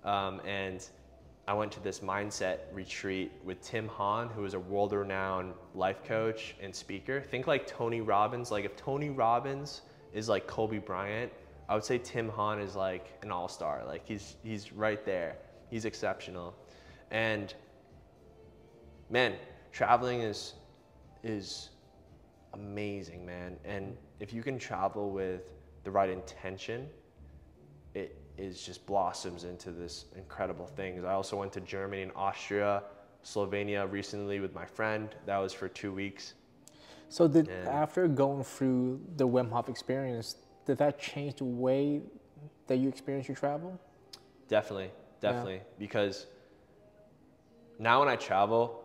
um, 0.05 0.41
and 0.47 0.87
I 1.47 1.53
went 1.53 1.73
to 1.73 1.81
this 1.81 2.01
mindset 2.01 2.59
retreat 2.73 3.33
with 3.45 3.61
Tim 3.61 3.89
Han, 3.89 4.29
who 4.29 4.45
is 4.45 4.55
a 4.55 4.59
world 4.59 4.93
renowned 4.93 5.53
life 5.75 6.03
coach 6.05 6.55
and 6.63 6.75
speaker. 6.75 7.21
Think 7.21 7.47
like 7.47 7.67
Tony 7.67 8.01
Robbins. 8.01 8.51
Like 8.51 8.65
if 8.65 8.77
Tony 8.77 9.11
Robbins 9.11 9.83
is 10.15 10.29
like 10.29 10.47
Kobe 10.47 10.79
Bryant, 10.79 11.31
I 11.69 11.75
would 11.75 11.85
say 11.85 11.99
Tim 11.99 12.31
Han 12.31 12.61
is 12.61 12.75
like 12.75 13.19
an 13.23 13.31
all 13.31 13.49
star. 13.49 13.83
Like 13.87 14.07
he's, 14.07 14.37
he's 14.43 14.73
right 14.73 15.05
there. 15.05 15.37
He's 15.69 15.85
exceptional. 15.85 16.55
And 17.11 17.53
man, 19.11 19.35
traveling 19.71 20.21
is, 20.21 20.55
is 21.25 21.71
amazing, 22.53 23.27
man. 23.27 23.57
And 23.65 23.97
if 24.21 24.33
you 24.33 24.43
can 24.43 24.59
travel 24.59 25.11
with 25.11 25.51
the 25.83 25.91
right 25.91 26.09
intention, 26.09 26.89
it, 27.95 28.17
is 28.37 28.63
just 28.63 28.85
blossoms 28.87 29.45
into 29.45 29.71
this 29.71 30.07
incredible 30.17 30.67
thing. 30.67 31.05
I 31.05 31.13
also 31.13 31.37
went 31.37 31.53
to 31.53 31.61
Germany 31.61 32.03
and 32.03 32.11
Austria, 32.17 32.83
Slovenia 33.25 33.91
recently 33.91 34.41
with 34.41 34.53
my 34.53 34.67
friend. 34.67 35.15
That 35.27 35.39
was 35.39 35.53
for 35.53 35.69
two 35.69 35.93
weeks. 35.93 36.35
So 37.09 37.29
did 37.29 37.49
and 37.49 37.69
after 37.69 38.09
going 38.09 38.43
through 38.43 39.01
the 39.17 39.29
Wim 39.29 39.53
Hof 39.53 39.69
experience, 39.69 40.37
did 40.67 40.79
that 40.79 40.99
change 40.99 41.37
the 41.37 41.45
way 41.45 42.03
that 42.67 42.79
you 42.79 42.89
experience 42.89 43.29
your 43.29 43.37
travel? 43.37 43.79
Definitely, 44.49 44.91
definitely. 45.21 45.55
Yeah. 45.55 45.79
Because 45.79 46.27
now 47.79 48.01
when 48.01 48.09
I 48.09 48.17
travel, 48.17 48.84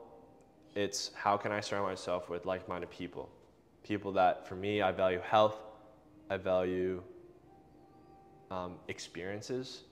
it's 0.80 1.12
how 1.14 1.36
can 1.36 1.52
I 1.52 1.60
surround 1.60 1.86
myself 1.86 2.30
with 2.30 2.46
like-minded 2.46 2.90
people, 2.90 3.30
people 3.84 4.12
that 4.14 4.48
for 4.48 4.56
me 4.56 4.82
I 4.82 4.92
value 4.92 5.20
health, 5.20 5.58
I 6.30 6.38
value 6.38 7.04
um, 8.50 8.76
experiences. 8.88 9.84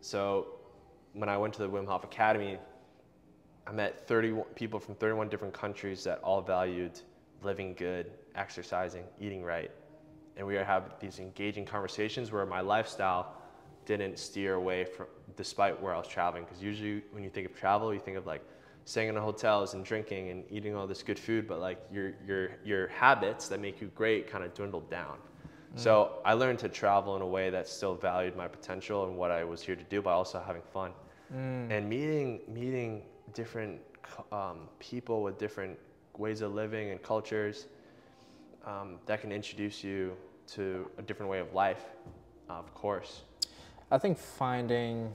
So 0.00 0.48
when 1.14 1.28
I 1.28 1.36
went 1.38 1.54
to 1.54 1.62
the 1.62 1.68
Wim 1.68 1.86
Hof 1.86 2.04
Academy, 2.04 2.58
I 3.66 3.72
met 3.72 4.06
31 4.06 4.44
people 4.54 4.78
from 4.78 4.96
31 4.96 5.28
different 5.28 5.54
countries 5.54 6.04
that 6.04 6.18
all 6.18 6.42
valued 6.42 7.00
living 7.42 7.74
good, 7.74 8.10
exercising, 8.34 9.04
eating 9.20 9.42
right. 9.42 9.70
And 10.36 10.46
we 10.46 10.54
have 10.54 10.94
these 11.00 11.20
engaging 11.20 11.64
conversations 11.64 12.32
where 12.32 12.44
my 12.44 12.60
lifestyle 12.60 13.34
didn't 13.86 14.18
steer 14.18 14.54
away 14.54 14.84
from, 14.84 15.06
despite 15.36 15.80
where 15.80 15.94
I 15.94 15.98
was 15.98 16.08
traveling. 16.08 16.44
Because 16.44 16.62
usually 16.62 17.02
when 17.12 17.22
you 17.22 17.30
think 17.30 17.48
of 17.48 17.54
travel, 17.54 17.92
you 17.94 18.00
think 18.00 18.16
of 18.16 18.26
like 18.26 18.42
staying 18.84 19.08
in 19.08 19.16
hotels 19.16 19.74
and 19.74 19.84
drinking 19.84 20.30
and 20.30 20.44
eating 20.50 20.74
all 20.74 20.86
this 20.86 21.02
good 21.02 21.18
food, 21.18 21.46
but 21.46 21.60
like 21.60 21.78
your, 21.92 22.12
your, 22.26 22.50
your 22.64 22.88
habits 22.88 23.48
that 23.48 23.60
make 23.60 23.80
you 23.80 23.90
great 23.94 24.30
kind 24.30 24.44
of 24.44 24.52
dwindled 24.54 24.90
down. 24.90 25.16
So 25.74 26.18
I 26.22 26.34
learned 26.34 26.58
to 26.58 26.68
travel 26.68 27.16
in 27.16 27.22
a 27.22 27.26
way 27.26 27.48
that 27.48 27.66
still 27.66 27.94
valued 27.94 28.36
my 28.36 28.46
potential 28.46 29.06
and 29.06 29.16
what 29.16 29.30
I 29.30 29.42
was 29.42 29.62
here 29.62 29.74
to 29.74 29.84
do, 29.84 30.02
but 30.02 30.10
also 30.10 30.42
having 30.46 30.60
fun. 30.70 30.92
And 31.70 31.88
meeting, 31.88 32.40
meeting 32.46 33.02
different 33.32 33.80
um, 34.30 34.68
people 34.78 35.22
with 35.22 35.38
different 35.38 35.78
ways 36.18 36.42
of 36.42 36.52
living 36.52 36.90
and 36.90 37.02
cultures 37.02 37.68
um, 38.66 38.98
that 39.06 39.22
can 39.22 39.32
introduce 39.32 39.82
you 39.82 40.12
to 40.48 40.90
a 40.98 41.02
different 41.02 41.30
way 41.30 41.38
of 41.38 41.54
life, 41.54 41.84
of 42.50 42.74
course. 42.74 43.22
I 43.90 43.96
think 43.96 44.18
finding 44.18 45.14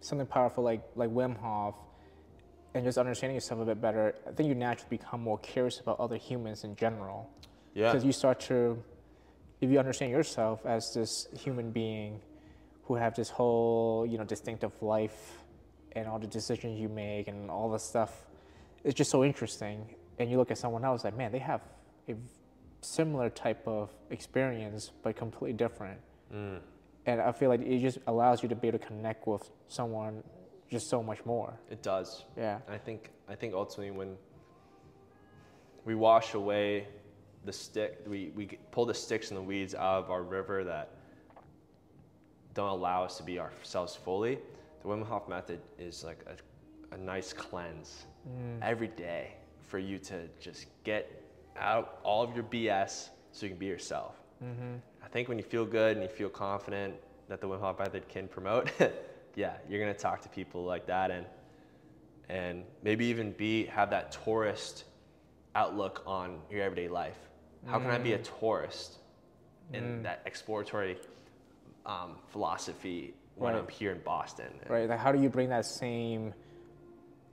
something 0.00 0.26
powerful 0.26 0.64
like 0.64 0.82
like 0.96 1.10
Wim 1.10 1.36
Hof 1.38 1.74
and 2.78 2.86
just 2.86 2.96
understanding 2.96 3.34
yourself 3.34 3.60
a 3.60 3.64
bit 3.64 3.80
better, 3.80 4.14
I 4.26 4.30
think 4.30 4.48
you 4.48 4.54
naturally 4.54 4.98
become 4.98 5.20
more 5.20 5.38
curious 5.38 5.80
about 5.80 5.98
other 5.98 6.16
humans 6.16 6.62
in 6.62 6.76
general. 6.76 7.28
Yeah. 7.74 7.90
Because 7.90 8.04
you 8.04 8.12
start 8.12 8.38
to, 8.42 8.80
if 9.60 9.68
you 9.68 9.80
understand 9.80 10.12
yourself 10.12 10.64
as 10.64 10.94
this 10.94 11.26
human 11.36 11.72
being 11.72 12.20
who 12.84 12.94
have 12.94 13.16
this 13.16 13.30
whole, 13.30 14.06
you 14.06 14.16
know, 14.16 14.24
distinctive 14.24 14.80
life 14.80 15.38
and 15.92 16.06
all 16.06 16.20
the 16.20 16.28
decisions 16.28 16.78
you 16.78 16.88
make 16.88 17.26
and 17.26 17.50
all 17.50 17.68
the 17.68 17.78
stuff, 17.78 18.26
it's 18.84 18.94
just 18.94 19.10
so 19.10 19.24
interesting. 19.24 19.84
And 20.20 20.30
you 20.30 20.36
look 20.36 20.52
at 20.52 20.58
someone 20.58 20.84
else 20.84 21.02
like, 21.02 21.16
man, 21.16 21.32
they 21.32 21.40
have 21.40 21.62
a 22.08 22.14
similar 22.80 23.28
type 23.28 23.66
of 23.66 23.90
experience, 24.10 24.92
but 25.02 25.16
completely 25.16 25.52
different. 25.52 25.98
Mm. 26.32 26.60
And 27.06 27.20
I 27.20 27.32
feel 27.32 27.48
like 27.48 27.60
it 27.62 27.80
just 27.80 27.98
allows 28.06 28.42
you 28.44 28.48
to 28.50 28.54
be 28.54 28.68
able 28.68 28.78
to 28.78 28.86
connect 28.86 29.26
with 29.26 29.50
someone 29.66 30.22
just 30.70 30.88
so 30.88 31.02
much 31.02 31.24
more. 31.24 31.58
It 31.70 31.82
does. 31.82 32.24
Yeah. 32.36 32.58
I 32.68 32.76
think 32.76 33.10
I 33.28 33.34
think 33.34 33.54
ultimately 33.54 33.90
when 33.90 34.16
we 35.84 35.94
wash 35.94 36.34
away 36.34 36.86
the 37.44 37.52
stick, 37.52 38.00
we, 38.06 38.30
we 38.34 38.46
pull 38.72 38.84
the 38.84 38.94
sticks 38.94 39.30
and 39.30 39.38
the 39.38 39.42
weeds 39.42 39.74
out 39.74 40.04
of 40.04 40.10
our 40.10 40.22
river 40.22 40.64
that 40.64 40.90
don't 42.54 42.68
allow 42.68 43.04
us 43.04 43.16
to 43.16 43.22
be 43.22 43.38
ourselves 43.38 43.94
fully. 43.96 44.38
The 44.82 44.88
Wim 44.88 45.06
Hof 45.06 45.28
method 45.28 45.60
is 45.78 46.04
like 46.04 46.24
a, 46.26 46.94
a 46.94 46.98
nice 46.98 47.32
cleanse 47.32 48.06
mm. 48.28 48.58
every 48.62 48.88
day 48.88 49.34
for 49.66 49.78
you 49.78 49.98
to 49.98 50.28
just 50.40 50.66
get 50.84 51.22
out 51.56 52.00
all 52.02 52.22
of 52.22 52.34
your 52.34 52.44
BS 52.44 53.08
so 53.32 53.46
you 53.46 53.50
can 53.50 53.58
be 53.58 53.66
yourself. 53.66 54.16
Mm-hmm. 54.42 54.76
I 55.04 55.08
think 55.08 55.28
when 55.28 55.38
you 55.38 55.44
feel 55.44 55.64
good 55.64 55.96
and 55.96 56.02
you 56.02 56.08
feel 56.08 56.28
confident 56.28 56.94
that 57.28 57.40
the 57.40 57.48
Wim 57.48 57.60
Hof 57.60 57.78
method 57.78 58.08
can 58.08 58.28
promote, 58.28 58.70
yeah, 59.38 59.52
you're 59.68 59.78
gonna 59.78 59.94
talk 59.94 60.20
to 60.22 60.28
people 60.28 60.64
like 60.64 60.86
that 60.86 61.12
and 61.12 61.24
and 62.28 62.64
maybe 62.82 63.06
even 63.06 63.30
be 63.32 63.66
have 63.66 63.90
that 63.90 64.10
tourist 64.24 64.84
outlook 65.54 66.02
on 66.06 66.40
your 66.50 66.62
everyday 66.62 66.88
life. 66.88 67.16
How 67.64 67.78
can 67.78 67.90
I 67.90 67.98
be 67.98 68.12
a 68.14 68.18
tourist 68.18 68.98
in 69.72 70.02
that 70.02 70.22
exploratory 70.26 70.96
um, 71.86 72.16
philosophy 72.28 73.14
when 73.36 73.54
Right. 73.54 73.60
I'm 73.60 73.68
here 73.68 73.92
in 73.92 74.00
Boston? 74.00 74.52
Right? 74.68 74.88
Like, 74.88 74.98
how 74.98 75.12
do 75.12 75.20
you 75.20 75.28
bring 75.28 75.48
that 75.50 75.66
same 75.66 76.34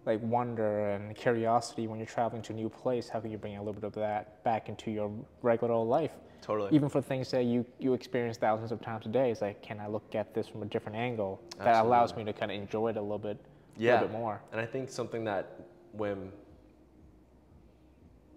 like 0.06 0.22
wonder 0.22 0.92
and 0.92 1.16
curiosity 1.16 1.88
when 1.88 1.98
you're 2.00 2.06
traveling 2.06 2.44
to 2.44 2.54
a 2.54 2.56
new 2.56 2.70
place? 2.70 3.10
How 3.10 3.20
can 3.20 3.32
you 3.32 3.38
bring 3.38 3.58
a 3.58 3.60
little 3.60 3.74
bit 3.74 3.84
of 3.84 3.94
that 3.94 4.44
back 4.44 4.70
into 4.70 4.92
your 4.92 5.12
regular 5.42 5.74
old 5.74 5.90
life? 5.90 6.14
Totally. 6.46 6.70
Even 6.76 6.90
for 6.90 7.02
things 7.02 7.32
that 7.32 7.46
you, 7.46 7.66
you 7.80 7.96
experience 7.96 8.38
thousands 8.38 8.72
of 8.72 8.80
times 8.80 9.08
a 9.08 9.10
day, 9.10 9.32
it's 9.32 9.42
like, 9.42 9.64
can 9.64 9.80
I 9.80 9.88
look 9.88 10.14
at 10.14 10.36
this 10.36 10.48
from 10.48 10.62
a 10.62 10.68
different 10.68 10.96
angle 10.96 11.42
that 11.58 11.84
allows 11.84 12.16
me 12.16 12.24
to 12.24 12.34
kind 12.34 12.52
of 12.52 12.58
enjoy 12.58 12.90
it 12.90 12.98
a 12.98 13.02
little 13.02 13.18
bit, 13.18 13.44
yeah. 13.76 13.94
little 13.94 14.10
bit 14.10 14.18
more? 14.20 14.40
And 14.52 14.62
I 14.62 14.66
think 14.68 14.92
something 14.92 15.24
that 15.24 15.60
Wim 15.98 16.30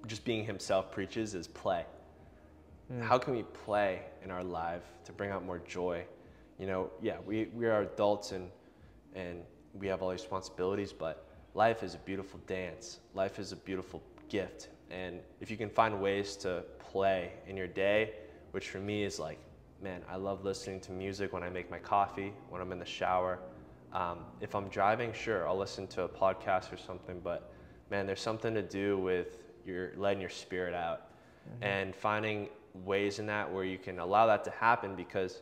just 0.07 0.25
being 0.25 0.43
himself 0.43 0.91
preaches 0.91 1.35
is 1.35 1.47
play. 1.49 1.85
Hmm. 2.91 3.03
How 3.03 3.19
can 3.19 3.37
we 3.37 3.43
play 3.43 4.01
in 4.25 4.31
our 4.31 4.43
life 4.43 4.85
to 5.05 5.13
bring 5.13 5.31
out 5.31 5.45
more 5.45 5.59
joy? 5.59 6.03
You 6.59 6.67
know, 6.67 6.91
yeah, 7.03 7.19
we, 7.27 7.51
we 7.55 7.67
are 7.67 7.83
adults 7.83 8.33
and 8.33 8.51
and 9.15 9.43
we 9.75 9.87
have 9.87 10.01
all 10.01 10.11
these 10.11 10.21
responsibilities, 10.21 10.95
but 10.95 11.27
life 11.53 11.83
is 11.83 11.95
a 11.95 11.99
beautiful 11.99 12.41
dance. 12.47 13.01
Life 13.15 13.39
is 13.39 13.53
a 13.53 13.57
beautiful 13.57 14.03
gift. 14.31 14.69
And 14.91 15.21
if 15.41 15.51
you 15.51 15.57
can 15.57 15.71
find 15.71 16.01
ways 16.01 16.37
to 16.37 16.65
play 16.79 17.33
in 17.47 17.57
your 17.57 17.67
day, 17.67 18.13
which 18.53 18.71
for 18.71 18.79
me 18.79 19.05
is 19.05 19.19
like, 19.19 19.39
man, 19.83 20.03
I 20.09 20.17
love 20.17 20.45
listening 20.45 20.81
to 20.81 20.93
music 20.93 21.33
when 21.33 21.43
I 21.43 21.51
make 21.51 21.71
my 21.71 21.79
coffee, 21.79 22.33
when 22.49 22.61
I'm 22.61 22.73
in 22.73 22.79
the 22.79 22.85
shower. 22.85 23.39
Um, 23.93 24.19
if 24.41 24.55
I'm 24.55 24.69
driving, 24.69 25.13
sure, 25.13 25.49
I'll 25.49 25.59
listen 25.59 25.87
to 25.89 26.03
a 26.03 26.09
podcast 26.09 26.73
or 26.73 26.77
something, 26.77 27.21
but 27.23 27.53
man, 27.91 28.07
there's 28.07 28.21
something 28.21 28.55
to 28.55 28.63
do 28.63 28.99
with 28.99 29.39
your 29.65 29.93
letting 29.97 30.21
your 30.21 30.31
spirit 30.31 30.75
out 30.75 31.03
and 31.63 31.95
finding 31.95 32.49
ways 32.85 33.19
in 33.19 33.27
that 33.27 33.51
where 33.51 33.65
you 33.65 33.79
can 33.79 33.99
allow 33.99 34.27
that 34.27 34.45
to 34.45 34.51
happen 34.51 34.95
because 34.95 35.41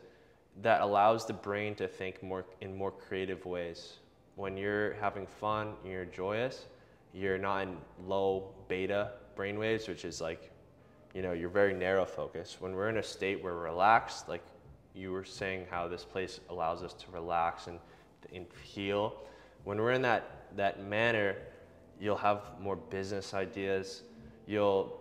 that 0.61 0.81
allows 0.81 1.25
the 1.25 1.33
brain 1.33 1.75
to 1.75 1.87
think 1.87 2.23
more 2.23 2.45
in 2.61 2.75
more 2.75 2.91
creative 2.91 3.45
ways. 3.45 3.95
When 4.35 4.55
you're 4.55 4.93
having 4.95 5.27
fun, 5.27 5.73
you're 5.85 6.05
joyous, 6.05 6.65
you're 7.13 7.37
not 7.37 7.63
in 7.63 7.77
low 8.05 8.53
beta 8.67 9.11
brainwaves, 9.37 9.87
which 9.87 10.03
is 10.05 10.19
like, 10.19 10.51
you 11.13 11.21
know, 11.21 11.31
you're 11.31 11.49
very 11.49 11.73
narrow 11.73 12.05
focused. 12.05 12.61
When 12.61 12.73
we're 12.73 12.89
in 12.89 12.97
a 12.97 13.03
state 13.03 13.43
where 13.43 13.53
we're 13.53 13.65
relaxed, 13.65 14.27
like 14.27 14.43
you 14.93 15.11
were 15.11 15.23
saying 15.23 15.65
how 15.69 15.87
this 15.87 16.03
place 16.03 16.39
allows 16.49 16.83
us 16.83 16.93
to 16.93 17.11
relax 17.11 17.67
and, 17.67 17.79
and 18.33 18.45
heal. 18.63 19.21
When 19.63 19.77
we're 19.77 19.91
in 19.91 20.01
that, 20.01 20.55
that 20.55 20.83
manner, 20.83 21.35
you'll 21.99 22.17
have 22.17 22.41
more 22.59 22.75
business 22.75 23.33
ideas. 23.33 24.03
You'll 24.47 24.99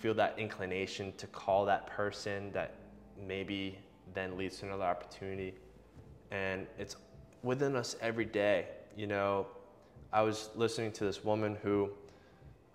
feel 0.00 0.14
that 0.14 0.38
inclination 0.38 1.12
to 1.18 1.26
call 1.26 1.64
that 1.66 1.86
person 1.86 2.50
that 2.52 2.74
maybe 3.26 3.78
then 4.14 4.36
leads 4.36 4.58
to 4.58 4.66
another 4.66 4.84
opportunity. 4.84 5.54
And 6.30 6.66
it's 6.78 6.96
within 7.42 7.76
us 7.76 7.96
every 8.00 8.24
day. 8.24 8.66
You 8.96 9.06
know, 9.06 9.46
I 10.12 10.22
was 10.22 10.50
listening 10.54 10.92
to 10.92 11.04
this 11.04 11.24
woman 11.24 11.56
who, 11.62 11.90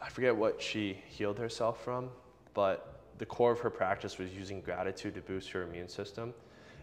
I 0.01 0.09
forget 0.09 0.35
what 0.35 0.61
she 0.61 0.97
healed 1.07 1.37
herself 1.37 1.83
from, 1.83 2.09
but 2.53 3.01
the 3.17 3.25
core 3.25 3.51
of 3.51 3.59
her 3.59 3.69
practice 3.69 4.17
was 4.17 4.33
using 4.33 4.61
gratitude 4.61 5.13
to 5.15 5.21
boost 5.21 5.51
her 5.51 5.63
immune 5.63 5.89
system. 5.89 6.33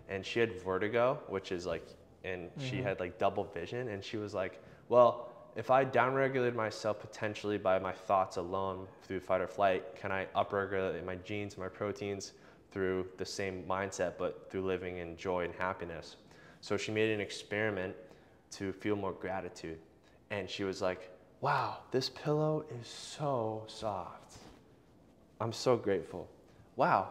And 0.09 0.25
she 0.25 0.39
had 0.39 0.53
vertigo, 0.63 1.19
which 1.29 1.51
is 1.51 1.67
like, 1.67 1.87
and 2.25 2.51
she 2.59 2.77
mm-hmm. 2.77 2.85
had 2.85 3.01
like 3.01 3.19
double 3.19 3.45
vision. 3.45 3.89
And 3.89 4.05
she 4.05 4.17
was 4.17 4.35
like, 4.35 4.63
well, 4.89 5.33
if 5.57 5.71
I 5.71 5.85
downregulate 5.85 6.55
myself 6.55 7.01
potentially 7.01 7.57
by 7.57 7.79
my 7.79 7.93
thoughts 7.93 8.37
alone 8.37 8.87
through 9.03 9.21
fight 9.21 9.41
or 9.41 9.49
flight, 9.49 9.97
can 9.97 10.13
I 10.13 10.27
upregulate 10.37 11.03
my 11.05 11.17
genes, 11.17 11.57
my 11.57 11.69
proteins 11.69 12.33
through 12.71 13.07
the 13.17 13.25
same 13.25 13.65
mindset, 13.67 14.13
but 14.19 14.51
through 14.51 14.67
living 14.67 14.99
in 14.99 15.17
joy 15.17 15.45
and 15.45 15.55
happiness? 15.55 16.17
So 16.61 16.77
she 16.77 16.93
made 16.93 17.11
an 17.11 17.21
experiment 17.21 17.97
to 18.53 18.73
feel 18.73 18.97
more 18.97 19.13
gratitude. 19.13 19.79
And 20.31 20.49
she 20.49 20.65
was 20.65 20.83
like, 20.83 21.11
wow, 21.41 21.79
this 21.91 22.09
pillow 22.09 22.65
is 22.81 22.87
so 22.87 23.65
soft. 23.67 24.35
I'm 25.41 25.53
so 25.53 25.77
grateful. 25.77 26.29
Wow, 26.77 27.09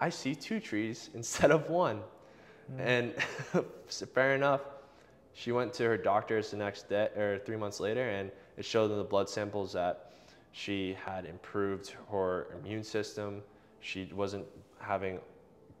I 0.00 0.10
see 0.10 0.34
two 0.34 0.60
trees 0.60 1.10
instead 1.14 1.50
of 1.50 1.68
one. 1.68 2.00
Hmm. 2.74 2.80
And 2.80 3.14
fair 4.14 4.34
enough, 4.34 4.62
she 5.32 5.52
went 5.52 5.72
to 5.74 5.84
her 5.84 5.96
doctors 5.98 6.50
the 6.50 6.56
next 6.56 6.88
day 6.88 7.08
or 7.16 7.40
three 7.44 7.56
months 7.56 7.78
later, 7.78 8.08
and 8.08 8.30
it 8.56 8.64
showed 8.64 8.90
in 8.90 8.96
the 8.96 9.04
blood 9.04 9.28
samples 9.28 9.72
that 9.74 10.12
she 10.52 10.96
had 11.04 11.26
improved 11.26 11.94
her 12.10 12.46
immune 12.58 12.82
system. 12.82 13.42
She 13.80 14.10
wasn't 14.14 14.46
having 14.78 15.20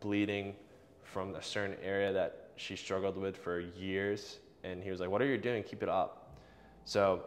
bleeding 0.00 0.54
from 1.02 1.34
a 1.34 1.42
certain 1.42 1.76
area 1.82 2.12
that 2.12 2.50
she 2.56 2.76
struggled 2.76 3.16
with 3.16 3.36
for 3.36 3.60
years. 3.60 4.40
And 4.64 4.82
he 4.82 4.90
was 4.90 5.00
like, 5.00 5.08
What 5.08 5.22
are 5.22 5.26
you 5.26 5.38
doing? 5.38 5.62
Keep 5.62 5.82
it 5.82 5.88
up. 5.88 6.36
So, 6.84 7.22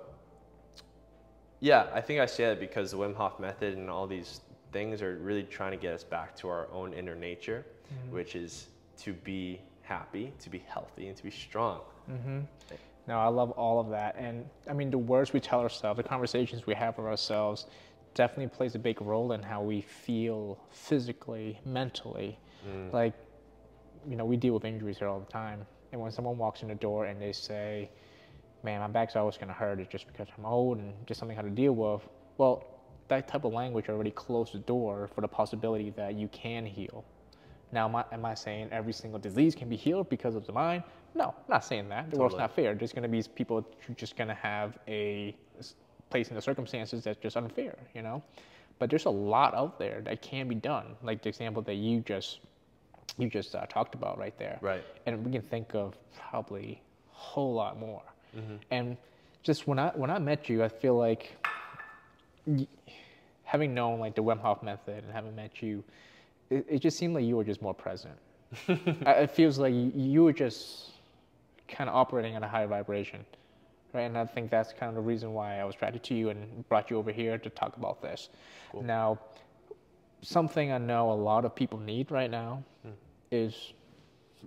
yeah, 1.59 1.87
I 1.93 2.01
think 2.01 2.19
I 2.19 2.25
say 2.25 2.45
that 2.45 2.59
because 2.59 2.91
the 2.91 2.97
Wim 2.97 3.15
Hof 3.15 3.39
method 3.39 3.77
and 3.77 3.89
all 3.89 4.07
these 4.07 4.41
things 4.71 5.01
are 5.01 5.15
really 5.15 5.43
trying 5.43 5.71
to 5.71 5.77
get 5.77 5.93
us 5.93 6.03
back 6.03 6.35
to 6.37 6.47
our 6.47 6.67
own 6.71 6.93
inner 6.93 7.15
nature, 7.15 7.65
mm-hmm. 7.93 8.15
which 8.15 8.35
is 8.35 8.67
to 8.99 9.13
be 9.13 9.61
happy, 9.81 10.31
to 10.39 10.49
be 10.49 10.63
healthy, 10.67 11.07
and 11.07 11.17
to 11.17 11.23
be 11.23 11.31
strong. 11.31 11.81
Mm-hmm. 12.09 12.39
No, 13.07 13.17
I 13.17 13.27
love 13.27 13.51
all 13.51 13.79
of 13.79 13.89
that. 13.89 14.15
And 14.17 14.45
I 14.69 14.73
mean, 14.73 14.91
the 14.91 14.97
words 14.97 15.33
we 15.33 15.39
tell 15.39 15.59
ourselves, 15.59 15.97
the 15.97 16.03
conversations 16.03 16.67
we 16.67 16.75
have 16.75 16.97
with 16.97 17.07
ourselves, 17.07 17.65
definitely 18.13 18.47
plays 18.55 18.75
a 18.75 18.79
big 18.79 19.01
role 19.01 19.31
in 19.31 19.41
how 19.41 19.61
we 19.61 19.81
feel 19.81 20.59
physically, 20.69 21.59
mentally. 21.65 22.37
Mm. 22.67 22.93
Like, 22.93 23.13
you 24.07 24.15
know, 24.15 24.25
we 24.25 24.37
deal 24.37 24.53
with 24.53 24.65
injuries 24.65 24.99
here 24.99 25.07
all 25.07 25.19
the 25.19 25.31
time. 25.31 25.65
And 25.91 25.99
when 25.99 26.11
someone 26.11 26.37
walks 26.37 26.61
in 26.61 26.67
the 26.67 26.75
door 26.75 27.05
and 27.05 27.19
they 27.19 27.31
say, 27.31 27.89
man, 28.63 28.81
my 28.81 28.87
back's 28.87 29.15
always 29.15 29.37
going 29.37 29.47
to 29.47 29.53
hurt, 29.53 29.79
it's 29.79 29.91
just 29.91 30.07
because 30.07 30.27
I'm 30.37 30.45
old 30.45 30.77
and 30.77 30.93
just 31.05 31.19
something 31.19 31.37
I 31.37 31.41
have 31.41 31.49
to 31.49 31.55
deal 31.55 31.73
with. 31.73 32.01
Well, 32.37 32.65
that 33.07 33.27
type 33.27 33.43
of 33.43 33.53
language 33.53 33.89
already 33.89 34.11
closed 34.11 34.53
the 34.53 34.59
door 34.59 35.09
for 35.13 35.21
the 35.21 35.27
possibility 35.27 35.89
that 35.91 36.15
you 36.15 36.27
can 36.29 36.65
heal. 36.65 37.03
Now, 37.71 37.87
am 37.87 37.95
I, 37.95 38.05
am 38.11 38.25
I 38.25 38.33
saying 38.33 38.69
every 38.71 38.93
single 38.93 39.19
disease 39.19 39.53
can 39.55 39.69
be 39.69 39.75
healed 39.75 40.09
because 40.09 40.35
of 40.35 40.45
the 40.45 40.53
mind? 40.53 40.83
No, 41.15 41.25
I'm 41.25 41.49
not 41.49 41.65
saying 41.65 41.89
that. 41.89 42.09
The 42.09 42.17
world's 42.17 42.35
not 42.35 42.55
fair. 42.55 42.73
There's 42.73 42.93
going 42.93 43.03
to 43.03 43.09
be 43.09 43.23
people 43.35 43.65
who 43.85 43.93
just 43.93 44.15
going 44.15 44.27
to 44.27 44.33
have 44.35 44.77
a 44.87 45.35
place 46.09 46.29
in 46.29 46.35
the 46.35 46.41
circumstances 46.41 47.03
that's 47.03 47.19
just 47.19 47.37
unfair, 47.37 47.77
you 47.93 48.01
know. 48.01 48.23
But 48.79 48.89
there's 48.89 49.05
a 49.05 49.11
lot 49.11 49.53
out 49.53 49.77
there 49.77 50.01
that 50.01 50.21
can 50.21 50.47
be 50.47 50.55
done, 50.55 50.95
like 51.03 51.21
the 51.21 51.29
example 51.29 51.61
that 51.63 51.75
you 51.75 51.99
just 52.01 52.39
you 53.17 53.29
just 53.29 53.53
uh, 53.53 53.65
talked 53.65 53.95
about 53.95 54.17
right 54.17 54.37
there. 54.37 54.57
Right. 54.61 54.83
And 55.05 55.25
we 55.25 55.31
can 55.31 55.41
think 55.41 55.75
of 55.75 55.97
probably 56.17 56.81
a 57.11 57.15
whole 57.15 57.53
lot 57.53 57.77
more. 57.77 58.03
Mm-hmm. 58.35 58.55
And 58.71 58.97
just 59.43 59.67
when 59.67 59.79
I 59.79 59.89
when 59.89 60.09
I 60.09 60.19
met 60.19 60.49
you, 60.49 60.63
I 60.63 60.69
feel 60.69 60.97
like 60.97 61.35
having 63.43 63.73
known 63.73 63.99
like 63.99 64.15
the 64.15 64.23
Wim 64.23 64.39
Hof 64.39 64.61
method 64.63 65.03
and 65.03 65.11
having 65.11 65.35
met 65.35 65.61
you, 65.61 65.83
it, 66.49 66.65
it 66.69 66.79
just 66.79 66.97
seemed 66.97 67.15
like 67.15 67.25
you 67.25 67.35
were 67.35 67.43
just 67.43 67.61
more 67.61 67.73
present. 67.73 68.15
It 68.67 69.31
feels 69.31 69.59
like 69.59 69.73
you, 69.73 69.91
you 69.95 70.23
were 70.23 70.33
just 70.33 70.91
kind 71.67 71.89
of 71.89 71.95
operating 71.95 72.35
at 72.35 72.43
a 72.43 72.47
higher 72.47 72.67
vibration, 72.67 73.25
right? 73.93 74.03
And 74.03 74.17
I 74.17 74.25
think 74.25 74.49
that's 74.49 74.73
kind 74.73 74.89
of 74.89 74.95
the 74.95 75.01
reason 75.01 75.33
why 75.33 75.59
I 75.59 75.65
was 75.65 75.75
attracted 75.75 76.03
to 76.03 76.15
you 76.15 76.29
and 76.29 76.67
brought 76.67 76.89
you 76.89 76.97
over 76.97 77.11
here 77.11 77.37
to 77.37 77.49
talk 77.49 77.77
about 77.77 78.01
this. 78.01 78.29
Now, 78.81 79.19
something 80.21 80.71
I 80.71 80.77
know 80.77 81.11
a 81.11 81.13
lot 81.13 81.45
of 81.45 81.55
people 81.55 81.79
need 81.79 82.11
right 82.11 82.29
now 82.29 82.63
hmm. 82.83 82.91
is 83.31 83.73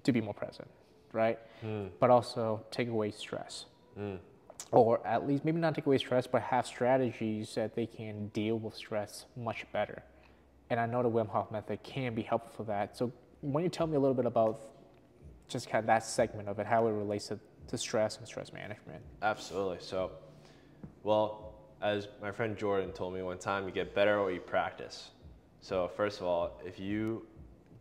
to 0.02 0.12
be 0.12 0.20
more 0.20 0.34
present, 0.34 0.68
right? 1.12 1.38
Hmm. 1.60 1.86
But 2.00 2.10
also 2.10 2.64
take 2.70 2.88
away 2.88 3.10
stress. 3.10 3.66
Mm. 3.98 4.18
Or 4.70 5.06
at 5.06 5.26
least 5.26 5.44
maybe 5.44 5.60
not 5.60 5.74
take 5.74 5.86
away 5.86 5.98
stress, 5.98 6.26
but 6.26 6.42
have 6.42 6.66
strategies 6.66 7.54
that 7.54 7.74
they 7.74 7.86
can 7.86 8.28
deal 8.28 8.58
with 8.58 8.74
stress 8.74 9.26
much 9.36 9.66
better. 9.72 10.02
And 10.70 10.80
I 10.80 10.86
know 10.86 11.02
the 11.02 11.10
Wim 11.10 11.28
Hof 11.28 11.50
method 11.50 11.82
can 11.82 12.14
be 12.14 12.22
helpful 12.22 12.52
for 12.56 12.64
that. 12.64 12.96
So 12.96 13.12
when 13.42 13.64
you 13.64 13.70
tell 13.70 13.86
me 13.86 13.96
a 13.96 14.00
little 14.00 14.14
bit 14.14 14.24
about 14.24 14.60
just 15.48 15.68
kind 15.68 15.80
of 15.80 15.86
that 15.86 16.04
segment 16.04 16.48
of 16.48 16.58
it, 16.58 16.66
how 16.66 16.86
it 16.86 16.92
relates 16.92 17.28
to, 17.28 17.38
to 17.68 17.76
stress 17.76 18.16
and 18.16 18.26
stress 18.26 18.52
management. 18.52 19.02
Absolutely. 19.20 19.78
So, 19.80 20.12
well, 21.02 21.54
as 21.82 22.08
my 22.22 22.30
friend 22.30 22.56
Jordan 22.56 22.92
told 22.92 23.12
me 23.12 23.22
one 23.22 23.38
time, 23.38 23.66
you 23.66 23.72
get 23.72 23.94
better 23.94 24.18
at 24.18 24.22
what 24.22 24.34
you 24.34 24.40
practice. 24.40 25.10
So, 25.60 25.90
first 25.96 26.20
of 26.20 26.26
all, 26.26 26.60
if 26.64 26.80
you 26.80 27.26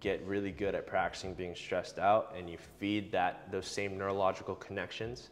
get 0.02 0.26
really 0.26 0.52
good 0.52 0.76
at 0.76 0.88
practicing 0.88 1.34
being 1.34 1.56
stressed 1.56 2.00
out 2.00 2.34
and 2.38 2.50
you 2.50 2.58
feed 2.80 3.12
that 3.12 3.52
those 3.52 3.68
same 3.68 3.98
neurological 3.98 4.56
connections, 4.56 5.30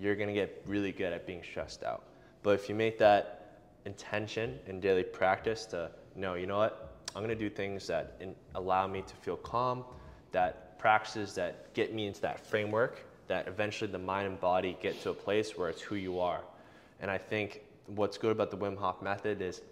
you're 0.00 0.16
going 0.16 0.28
to 0.28 0.34
get 0.34 0.62
really 0.66 0.92
good 0.92 1.12
at 1.12 1.26
being 1.26 1.42
stressed 1.42 1.82
out. 1.82 2.04
But 2.42 2.50
if 2.50 2.68
you 2.68 2.74
make 2.74 2.98
that 2.98 3.60
intention 3.84 4.58
in 4.66 4.80
daily 4.80 5.02
practice 5.02 5.66
to 5.66 5.90
know, 6.14 6.34
you 6.34 6.46
know 6.46 6.58
what? 6.58 6.94
I'm 7.14 7.22
going 7.22 7.36
to 7.36 7.48
do 7.48 7.50
things 7.50 7.86
that 7.88 8.16
in, 8.20 8.34
allow 8.54 8.86
me 8.86 9.02
to 9.02 9.14
feel 9.16 9.36
calm, 9.36 9.84
that 10.32 10.78
practices 10.78 11.34
that 11.34 11.72
get 11.74 11.94
me 11.94 12.06
into 12.06 12.20
that 12.20 12.38
framework, 12.46 13.04
that 13.26 13.48
eventually 13.48 13.90
the 13.90 13.98
mind 13.98 14.28
and 14.28 14.40
body 14.40 14.76
get 14.80 15.00
to 15.02 15.10
a 15.10 15.14
place 15.14 15.56
where 15.56 15.68
it's 15.68 15.82
who 15.82 15.96
you 15.96 16.20
are. 16.20 16.40
And 17.00 17.10
I 17.10 17.18
think 17.18 17.62
what's 17.86 18.18
good 18.18 18.32
about 18.32 18.50
the 18.50 18.56
Wim 18.56 18.76
Hof 18.76 19.02
method 19.02 19.42
is 19.42 19.62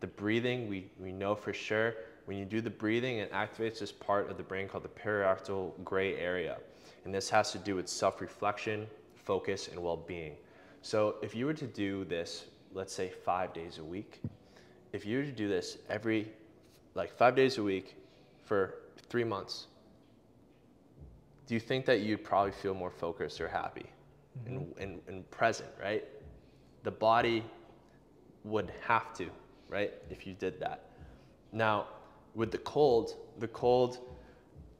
the 0.00 0.06
breathing, 0.06 0.68
we, 0.68 0.90
we 0.98 1.12
know 1.12 1.34
for 1.34 1.52
sure 1.52 1.94
when 2.26 2.36
you 2.36 2.44
do 2.44 2.60
the 2.60 2.70
breathing, 2.70 3.18
it 3.18 3.32
activates 3.32 3.78
this 3.78 3.92
part 3.92 4.28
of 4.30 4.36
the 4.36 4.42
brain 4.42 4.68
called 4.68 4.84
the 4.84 4.88
periorbital 4.88 5.72
gray 5.84 6.16
area. 6.16 6.58
And 7.04 7.14
this 7.14 7.30
has 7.30 7.52
to 7.52 7.58
do 7.58 7.76
with 7.76 7.88
self 7.88 8.20
reflection, 8.20 8.86
focus, 9.26 9.68
and 9.68 9.82
well 9.82 9.96
being. 9.96 10.36
So 10.80 11.16
if 11.20 11.34
you 11.34 11.44
were 11.46 11.54
to 11.54 11.66
do 11.66 12.04
this, 12.04 12.46
let's 12.72 12.94
say 12.94 13.10
five 13.10 13.52
days 13.52 13.78
a 13.78 13.84
week, 13.84 14.22
if 14.92 15.04
you 15.04 15.18
were 15.18 15.24
to 15.24 15.32
do 15.32 15.48
this 15.48 15.78
every, 15.90 16.30
like 16.94 17.12
five 17.12 17.36
days 17.36 17.58
a 17.58 17.62
week 17.62 17.96
for 18.44 18.76
three 19.10 19.24
months, 19.24 19.66
do 21.46 21.54
you 21.54 21.60
think 21.60 21.84
that 21.86 22.00
you'd 22.00 22.24
probably 22.24 22.52
feel 22.52 22.74
more 22.74 22.90
focused 22.90 23.40
or 23.40 23.48
happy 23.48 23.86
and, 24.46 24.60
mm-hmm. 24.60 24.82
and, 24.82 25.00
and 25.08 25.30
present, 25.30 25.70
right? 25.80 26.04
The 26.84 26.90
body 26.90 27.44
would 28.44 28.72
have 28.86 29.12
to, 29.14 29.28
right, 29.68 29.92
if 30.10 30.26
you 30.26 30.34
did 30.34 30.60
that. 30.60 30.90
Now, 31.52 31.86
with 32.34 32.50
the 32.50 32.58
cold, 32.58 33.14
the 33.38 33.48
cold, 33.48 33.98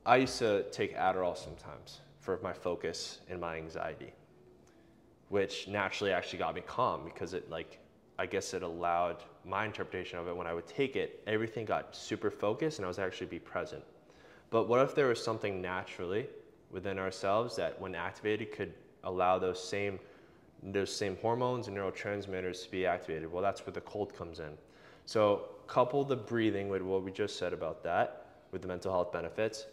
I 0.05 0.17
used 0.19 0.39
to 0.39 0.65
take 0.71 0.97
Adderall 0.97 1.37
sometimes 1.37 2.01
for 2.21 2.39
my 2.43 2.53
focus 2.53 3.21
and 3.29 3.41
my 3.41 3.57
anxiety, 3.57 4.13
which 5.29 5.69
naturally 5.69 6.13
actually 6.13 6.39
got 6.39 6.55
me 6.55 6.63
calm 6.67 7.03
because 7.05 7.35
it, 7.35 7.51
like, 7.51 7.79
I 8.19 8.27
guess 8.27 8.55
it 8.55 8.63
allowed 8.63 9.23
my 9.45 9.65
interpretation 9.65 10.19
of 10.19 10.29
it 10.29 10.37
when 10.37 10.47
I 10.47 10.55
would 10.55 10.67
take 10.67 10.97
it, 10.97 11.23
everything 11.27 11.65
got 11.65 11.95
super 11.95 12.31
focused 12.31 12.79
and 12.79 12.85
I 12.85 12.89
was 12.89 12.99
actually 12.99 13.27
be 13.27 13.39
present. 13.39 13.83
But 14.51 14.69
what 14.69 14.81
if 14.81 14.95
there 14.95 15.09
was 15.09 15.23
something 15.23 15.61
naturally 15.61 16.27
within 16.71 16.99
ourselves 16.99 17.57
that, 17.57 17.81
when 17.81 17.95
activated, 17.95 18.53
could 18.53 18.73
allow 19.05 19.39
those 19.39 19.63
same 19.63 19.99
those 20.63 20.95
same 20.95 21.17
hormones 21.19 21.69
and 21.69 21.77
neurotransmitters 21.77 22.65
to 22.65 22.71
be 22.71 22.87
activated? 22.87 23.31
Well, 23.31 23.43
that's 23.43 23.65
where 23.67 23.75
the 23.75 23.83
cold 23.83 24.17
comes 24.17 24.41
in. 24.41 24.53
So 25.05 25.51
couple 25.67 26.03
the 26.03 26.17
breathing 26.17 26.69
with 26.69 26.83
what 26.83 27.03
we 27.03 27.13
just 27.13 27.39
said 27.39 27.53
about 27.53 27.83
that, 27.85 28.27
with 28.53 28.63
the 28.63 28.69
mental 28.69 28.91
health 28.91 29.13
benefits. 29.13 29.67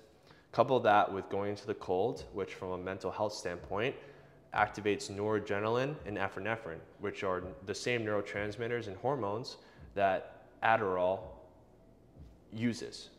Couple 0.52 0.80
that 0.82 1.12
with 1.12 1.30
going 1.30 1.52
into 1.52 1.66
the 1.66 1.74
cold, 1.76 2.26
which 2.34 2.54
from 2.54 2.72
a 2.72 2.78
mental 2.78 3.12
health 3.12 3.34
standpoint 3.34 3.96
activates 4.56 5.10
noradrenaline 5.12 5.96
and 6.06 6.18
epinephrine, 6.18 6.80
which 7.00 7.24
are 7.24 7.44
the 7.66 7.76
same 7.76 8.06
neurotransmitters 8.06 8.88
and 8.88 8.96
hormones 8.98 9.58
that 9.96 10.46
Adderall 10.63 11.20
uses. 12.52 13.10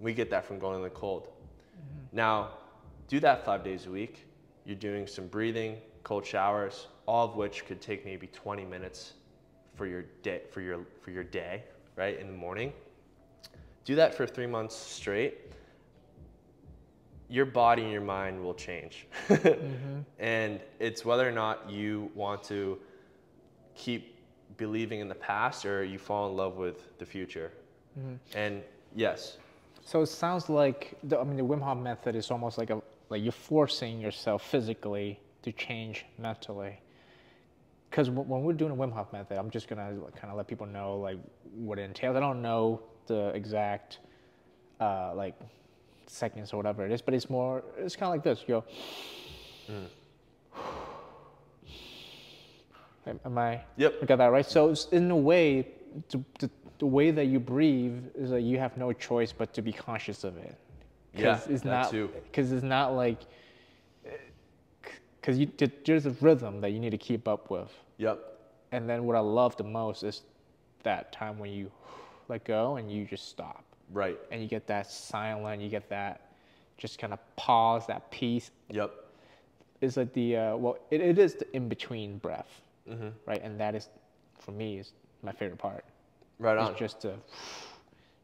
We 0.00 0.14
get 0.14 0.30
that 0.30 0.44
from 0.44 0.58
going 0.58 0.76
in 0.76 0.82
the 0.82 0.90
cold. 0.90 1.28
Mm-hmm. 1.28 2.16
Now, 2.16 2.50
do 3.08 3.18
that 3.20 3.44
five 3.44 3.64
days 3.64 3.86
a 3.86 3.90
week. 3.90 4.26
You're 4.64 4.76
doing 4.76 5.06
some 5.06 5.26
breathing, 5.26 5.78
cold 6.04 6.24
showers, 6.24 6.88
all 7.06 7.26
of 7.26 7.36
which 7.36 7.64
could 7.64 7.80
take 7.80 8.04
maybe 8.04 8.26
20 8.28 8.64
minutes 8.64 9.14
for 9.74 9.86
your 9.86 10.02
day, 10.22 10.42
for 10.50 10.60
your, 10.60 10.80
for 11.00 11.10
your 11.10 11.24
day, 11.24 11.64
right, 11.96 12.18
in 12.18 12.26
the 12.26 12.36
morning. 12.36 12.72
Do 13.84 13.94
that 13.94 14.14
for 14.14 14.26
three 14.26 14.46
months 14.46 14.76
straight. 14.76 15.47
Your 17.28 17.44
body 17.46 17.82
and 17.82 17.92
your 17.92 18.00
mind 18.00 18.42
will 18.42 18.54
change. 18.54 19.06
And 20.18 20.60
it's 20.80 21.04
whether 21.04 21.28
or 21.28 21.32
not 21.32 21.70
you 21.70 22.10
want 22.14 22.42
to 22.44 22.78
keep 23.74 24.16
believing 24.56 25.00
in 25.00 25.08
the 25.08 25.14
past 25.14 25.64
or 25.64 25.84
you 25.84 25.98
fall 25.98 26.28
in 26.30 26.36
love 26.36 26.56
with 26.56 26.98
the 26.98 27.06
future. 27.06 27.52
And 28.34 28.62
yes, 28.94 29.38
So 29.84 30.02
it 30.02 30.06
sounds 30.06 30.48
like 30.48 30.96
the, 31.02 31.18
I 31.18 31.24
mean 31.24 31.36
the 31.36 31.42
Wim 31.42 31.60
Hof 31.62 31.78
method 31.78 32.14
is 32.14 32.30
almost 32.30 32.56
like 32.58 32.70
a 32.70 32.80
like 33.10 33.22
you're 33.22 33.32
forcing 33.32 34.00
yourself 34.00 34.42
physically 34.48 35.18
to 35.42 35.52
change 35.52 36.04
mentally. 36.18 36.80
Because 37.90 38.10
when 38.10 38.42
we're 38.42 38.52
doing 38.52 38.72
a 38.72 38.76
Wim 38.76 38.92
Hof 38.92 39.12
method, 39.12 39.38
I'm 39.38 39.50
just 39.50 39.66
gonna 39.68 39.94
kind 40.14 40.30
of 40.30 40.36
let 40.36 40.46
people 40.46 40.66
know 40.66 40.96
like 40.98 41.18
what 41.54 41.78
it 41.78 41.82
entails. 41.82 42.16
I 42.16 42.20
don't 42.20 42.42
know 42.42 42.82
the 43.06 43.28
exact 43.28 43.98
uh, 44.80 45.12
like 45.14 45.34
seconds 46.10 46.52
or 46.52 46.56
whatever 46.56 46.84
it 46.84 46.92
is, 46.92 47.02
but 47.02 47.14
it's 47.14 47.28
more 47.30 47.62
it's 47.76 47.96
kind 47.96 48.08
of 48.08 48.14
like 48.14 48.22
this. 48.24 48.44
You 48.46 48.62
go. 49.68 49.84
Am- 53.06 53.20
Am 53.24 53.38
I? 53.38 53.60
Yep. 53.76 53.94
I 54.02 54.06
got 54.06 54.16
that 54.18 54.26
right. 54.26 54.44
So 54.46 54.74
in 54.92 55.10
a 55.10 55.16
way, 55.16 55.68
the, 56.10 56.22
the, 56.38 56.50
the 56.78 56.86
way 56.86 57.10
that 57.10 57.26
you 57.26 57.40
breathe 57.40 58.04
is 58.14 58.30
that 58.30 58.42
you 58.42 58.58
have 58.58 58.76
no 58.76 58.92
choice 58.92 59.32
but 59.32 59.52
to 59.54 59.62
be 59.62 59.72
conscious 59.72 60.24
of 60.24 60.36
it. 60.36 60.56
Yeah, 61.14 61.40
it's 61.48 61.62
that 61.62 61.70
not 61.70 61.90
too. 61.90 62.10
because 62.24 62.52
it's 62.52 62.62
not 62.62 62.94
like 62.94 63.22
because 65.20 65.38
you 65.38 65.50
there's 65.84 66.06
a 66.06 66.10
rhythm 66.20 66.60
that 66.60 66.70
you 66.70 66.78
need 66.78 66.90
to 66.90 66.98
keep 66.98 67.26
up 67.26 67.50
with. 67.50 67.70
yep, 67.96 68.18
And 68.72 68.88
then 68.88 69.04
what 69.04 69.16
I 69.16 69.20
love 69.20 69.56
the 69.56 69.64
most 69.64 70.02
is 70.04 70.22
that 70.84 71.10
time 71.12 71.38
when 71.38 71.50
you 71.50 71.72
let 72.28 72.44
go 72.44 72.76
and 72.76 72.90
you 72.92 73.04
just 73.04 73.28
stop 73.28 73.64
right, 73.92 74.18
and 74.30 74.40
you 74.42 74.48
get 74.48 74.66
that 74.68 74.90
silent, 74.90 75.62
you 75.62 75.68
get 75.68 75.88
that 75.90 76.20
just 76.76 76.98
kind 76.98 77.12
of 77.12 77.18
pause, 77.36 77.86
that 77.86 78.10
peace. 78.10 78.50
yep, 78.70 78.90
It's 79.80 79.96
like 79.96 80.12
the 80.12 80.36
uh, 80.36 80.56
well, 80.56 80.78
it, 80.90 81.00
it 81.00 81.18
is 81.18 81.34
the 81.34 81.56
in 81.56 81.68
between 81.68 82.18
breath, 82.18 82.60
Mm-hmm. 82.88 83.08
right? 83.26 83.42
And 83.42 83.60
that 83.60 83.74
is 83.74 83.88
for 84.38 84.52
me 84.52 84.78
is 84.78 84.92
my 85.22 85.32
favorite 85.32 85.58
part. 85.58 85.84
right 86.38 86.56
on. 86.58 86.72
It's 86.72 86.78
just 86.78 87.04
a, 87.04 87.14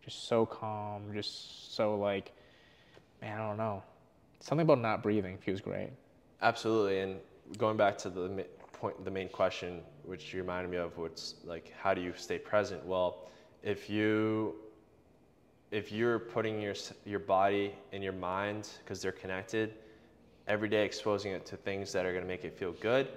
just 0.05 0.27
so 0.29 0.47
calm, 0.47 1.13
just 1.15 1.75
so 1.75 1.97
like, 1.97 2.33
man, 3.21 3.41
I 3.41 3.47
don't 3.49 3.57
know. 3.57 3.83
Something 4.41 4.63
about 4.65 4.81
not 4.81 5.03
breathing 5.03 5.39
feels 5.39 5.61
great. 5.61 5.91
Absolutely, 6.43 7.01
and 7.01 7.21
going 7.59 7.77
back 7.77 7.97
to 7.99 8.11
the 8.11 8.45
point, 8.73 9.05
the 9.05 9.11
main 9.11 9.29
question, 9.29 9.81
which 10.05 10.33
you 10.33 10.41
reminded 10.41 10.71
me 10.71 10.77
of, 10.77 10.97
which 10.99 11.21
like, 11.45 11.73
how 11.79 11.95
do 11.95 12.01
you 12.01 12.13
stay 12.17 12.39
present? 12.39 12.85
Well, 12.85 13.29
if 13.63 13.89
you 13.89 14.55
if 15.75 15.91
you're 15.91 16.21
putting 16.21 16.61
your 16.61 16.75
your 17.05 17.19
body 17.19 17.75
and 17.93 18.03
your 18.03 18.13
mind 18.13 18.69
because 18.79 19.03
they're 19.03 19.11
connected 19.11 19.75
every 20.47 20.69
day, 20.69 20.85
exposing 20.85 21.33
it 21.33 21.45
to 21.47 21.57
things 21.57 21.91
that 21.93 22.07
are 22.07 22.13
going 22.13 22.23
to 22.23 22.29
make 22.29 22.45
it 22.45 22.57
feel 22.57 22.73
good, 22.81 23.09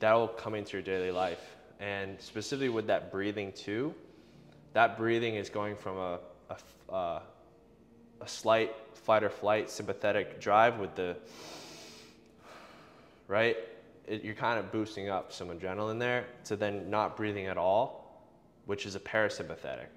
that 0.00 0.14
will 0.14 0.28
come 0.28 0.54
into 0.54 0.72
your 0.72 0.82
daily 0.82 1.10
life. 1.10 1.56
And 1.78 2.18
specifically 2.18 2.70
with 2.70 2.86
that 2.86 3.12
breathing 3.12 3.52
too, 3.52 3.94
that 4.72 4.96
breathing 4.96 5.34
is 5.34 5.50
going 5.50 5.76
from 5.76 5.98
a, 5.98 6.18
a, 6.48 6.94
uh, 6.94 7.20
a 8.22 8.28
slight 8.28 8.74
fight 8.94 9.22
or 9.22 9.28
flight 9.28 9.68
sympathetic 9.68 10.40
drive 10.40 10.78
with 10.78 10.94
the, 10.94 11.16
right? 13.28 13.58
It, 14.06 14.24
you're 14.24 14.34
kind 14.34 14.58
of 14.58 14.72
boosting 14.72 15.10
up 15.10 15.32
some 15.32 15.48
adrenaline 15.48 15.98
there 15.98 16.24
to 16.44 16.56
then 16.56 16.88
not 16.88 17.14
breathing 17.14 17.46
at 17.46 17.58
all, 17.58 18.24
which 18.64 18.86
is 18.86 18.94
a 18.94 19.00
parasympathetic. 19.00 19.88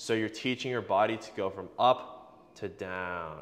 So 0.00 0.14
you're 0.14 0.30
teaching 0.30 0.70
your 0.70 0.80
body 0.80 1.18
to 1.18 1.30
go 1.36 1.50
from 1.50 1.68
up 1.78 2.54
to 2.54 2.68
down. 2.68 3.40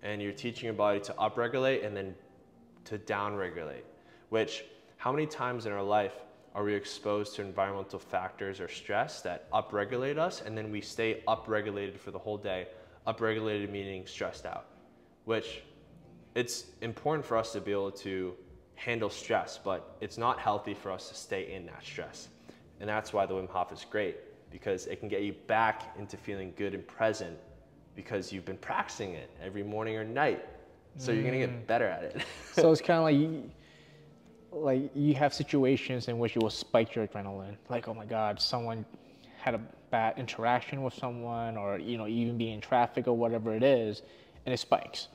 And 0.00 0.22
you're 0.22 0.30
teaching 0.30 0.66
your 0.66 0.74
body 0.74 1.00
to 1.00 1.12
upregulate 1.14 1.84
and 1.84 1.96
then 1.96 2.14
to 2.84 2.98
downregulate, 2.98 3.82
which 4.28 4.64
how 4.96 5.10
many 5.10 5.26
times 5.26 5.66
in 5.66 5.72
our 5.72 5.82
life 5.82 6.12
are 6.54 6.62
we 6.62 6.72
exposed 6.72 7.34
to 7.34 7.42
environmental 7.42 7.98
factors 7.98 8.60
or 8.60 8.68
stress 8.68 9.22
that 9.22 9.50
upregulate 9.50 10.18
us 10.18 10.40
and 10.40 10.56
then 10.56 10.70
we 10.70 10.80
stay 10.80 11.24
upregulated 11.26 11.98
for 11.98 12.12
the 12.12 12.18
whole 12.18 12.38
day? 12.38 12.68
Upregulated 13.04 13.68
meaning 13.68 14.06
stressed 14.06 14.46
out, 14.46 14.66
which 15.24 15.64
it's 16.36 16.66
important 16.80 17.26
for 17.26 17.36
us 17.36 17.52
to 17.54 17.60
be 17.60 17.72
able 17.72 17.90
to 17.90 18.34
handle 18.76 19.10
stress, 19.10 19.58
but 19.64 19.96
it's 20.00 20.16
not 20.16 20.38
healthy 20.38 20.74
for 20.74 20.92
us 20.92 21.08
to 21.08 21.16
stay 21.16 21.52
in 21.52 21.66
that 21.66 21.82
stress. 21.82 22.28
And 22.78 22.88
that's 22.88 23.12
why 23.12 23.26
the 23.26 23.34
Wim 23.34 23.48
Hof 23.48 23.72
is 23.72 23.84
great 23.90 24.18
because 24.50 24.86
it 24.86 25.00
can 25.00 25.08
get 25.08 25.22
you 25.22 25.34
back 25.46 25.94
into 25.98 26.16
feeling 26.16 26.52
good 26.56 26.74
and 26.74 26.86
present 26.86 27.36
because 27.94 28.32
you've 28.32 28.44
been 28.44 28.58
practicing 28.58 29.14
it 29.14 29.30
every 29.42 29.62
morning 29.62 29.96
or 29.96 30.04
night. 30.04 30.44
So 30.98 31.12
you're 31.12 31.24
gonna 31.24 31.38
get 31.38 31.50
mm. 31.50 31.66
better 31.66 31.86
at 31.86 32.02
it. 32.04 32.24
so 32.52 32.72
it's 32.72 32.80
kind 32.82 32.98
of 32.98 33.04
like 33.04 33.50
like 34.52 34.90
you 34.94 35.14
have 35.14 35.34
situations 35.34 36.08
in 36.08 36.18
which 36.18 36.34
you 36.34 36.40
will 36.40 36.50
spike 36.50 36.94
your 36.94 37.06
adrenaline. 37.06 37.56
Like, 37.68 37.88
oh 37.88 37.94
my 37.94 38.06
God, 38.06 38.40
someone 38.40 38.84
had 39.38 39.54
a 39.54 39.60
bad 39.90 40.18
interaction 40.18 40.82
with 40.82 40.94
someone, 40.94 41.56
or 41.56 41.78
you 41.78 41.98
know, 41.98 42.06
even 42.06 42.38
being 42.38 42.54
in 42.54 42.60
traffic 42.60 43.06
or 43.06 43.16
whatever 43.16 43.54
it 43.54 43.62
is, 43.62 44.02
and 44.44 44.52
it 44.54 44.58
spikes. 44.58 45.08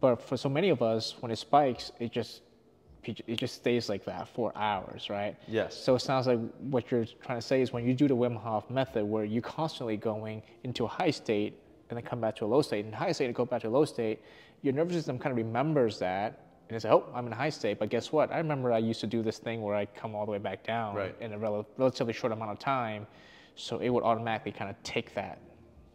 But 0.00 0.16
for 0.16 0.36
so 0.36 0.48
many 0.48 0.70
of 0.70 0.82
us, 0.82 1.16
when 1.20 1.30
it 1.30 1.36
spikes, 1.36 1.92
it 2.00 2.12
just 2.12 2.42
it 3.08 3.36
just 3.36 3.54
stays 3.54 3.88
like 3.88 4.04
that 4.04 4.28
for 4.28 4.52
hours, 4.56 5.08
right? 5.10 5.36
Yes. 5.46 5.76
So 5.76 5.94
it 5.94 6.00
sounds 6.00 6.26
like 6.26 6.38
what 6.60 6.90
you're 6.90 7.06
trying 7.22 7.38
to 7.38 7.46
say 7.46 7.62
is 7.62 7.72
when 7.72 7.86
you 7.86 7.94
do 7.94 8.08
the 8.08 8.16
Wim 8.16 8.36
Hof 8.36 8.68
method, 8.70 9.04
where 9.04 9.24
you're 9.24 9.42
constantly 9.42 9.96
going 9.96 10.42
into 10.64 10.84
a 10.84 10.88
high 10.88 11.10
state 11.10 11.58
and 11.88 11.96
then 11.96 12.04
come 12.04 12.20
back 12.20 12.34
to 12.36 12.44
a 12.44 12.46
low 12.46 12.62
state, 12.62 12.84
and 12.84 12.94
high 12.94 13.12
state 13.12 13.28
to 13.28 13.32
go 13.32 13.44
back 13.44 13.62
to 13.62 13.68
a 13.68 13.70
low 13.70 13.84
state, 13.84 14.20
your 14.62 14.74
nervous 14.74 14.96
system 14.96 15.18
kind 15.18 15.32
of 15.32 15.36
remembers 15.36 15.98
that 15.98 16.46
and 16.68 16.74
it's 16.74 16.84
like, 16.84 16.94
oh, 16.94 17.06
I'm 17.14 17.26
in 17.26 17.32
a 17.32 17.36
high 17.36 17.50
state. 17.50 17.78
But 17.78 17.90
guess 17.90 18.10
what? 18.10 18.32
I 18.32 18.38
remember 18.38 18.72
I 18.72 18.78
used 18.78 19.00
to 19.00 19.06
do 19.06 19.22
this 19.22 19.38
thing 19.38 19.62
where 19.62 19.76
I 19.76 19.86
come 19.86 20.14
all 20.16 20.26
the 20.26 20.32
way 20.32 20.38
back 20.38 20.64
down 20.64 20.96
right. 20.96 21.14
in 21.20 21.32
a 21.32 21.38
rel- 21.38 21.66
relatively 21.76 22.12
short 22.12 22.32
amount 22.32 22.50
of 22.50 22.58
time. 22.58 23.06
So 23.54 23.78
it 23.78 23.88
would 23.88 24.02
automatically 24.02 24.52
kind 24.52 24.68
of 24.68 24.82
take 24.82 25.14
that 25.14 25.38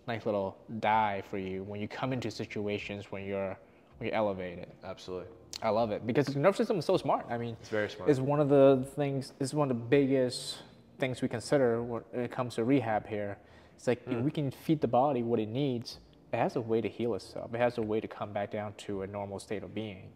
nice 0.08 0.26
little 0.26 0.58
die 0.80 1.24
for 1.30 1.38
you 1.38 1.64
when 1.64 1.80
you 1.80 1.88
come 1.88 2.12
into 2.12 2.32
situations 2.32 3.12
when 3.12 3.24
you're 3.24 3.58
when 4.02 4.08
you're 4.08 4.18
elevated. 4.18 4.68
Absolutely. 4.84 5.28
I 5.62 5.70
love 5.70 5.92
it 5.92 6.08
because 6.08 6.26
the 6.26 6.40
nervous 6.40 6.58
system 6.58 6.80
is 6.80 6.86
so 6.86 6.98
smart. 6.98 7.28
I 7.30 7.38
mean, 7.38 7.56
it's 7.60 7.70
very 7.70 7.88
smart. 7.88 8.10
It's 8.10 8.20
one 8.20 8.40
of 8.40 8.50
the 8.50 8.84
things. 8.96 9.34
It's 9.40 9.54
one 9.54 9.70
of 9.70 9.78
the 9.78 9.84
biggest 9.84 10.58
things 10.98 11.22
we 11.22 11.28
consider 11.28 11.84
when 11.84 12.02
it 12.14 12.32
comes 12.32 12.56
to 12.56 12.64
rehab 12.64 13.08
here. 13.08 13.38
It's 13.76 13.86
like 13.86 14.04
mm. 14.06 14.24
we 14.24 14.32
can 14.32 14.50
feed 14.50 14.82
the 14.82 14.88
body 14.88 15.22
what 15.22 15.40
it 15.40 15.50
needs. 15.50 16.00
It 16.34 16.38
has 16.38 16.56
a 16.56 16.62
way 16.62 16.82
to 16.82 16.90
heal 16.90 17.14
itself. 17.14 17.54
It 17.54 17.60
has 17.60 17.78
a 17.78 17.82
way 17.84 18.00
to 18.00 18.08
come 18.08 18.34
back 18.34 18.52
down 18.52 18.74
to 18.86 19.04
a 19.04 19.08
normal 19.08 19.40
state 19.40 19.62
of 19.62 19.76
being. 19.76 20.10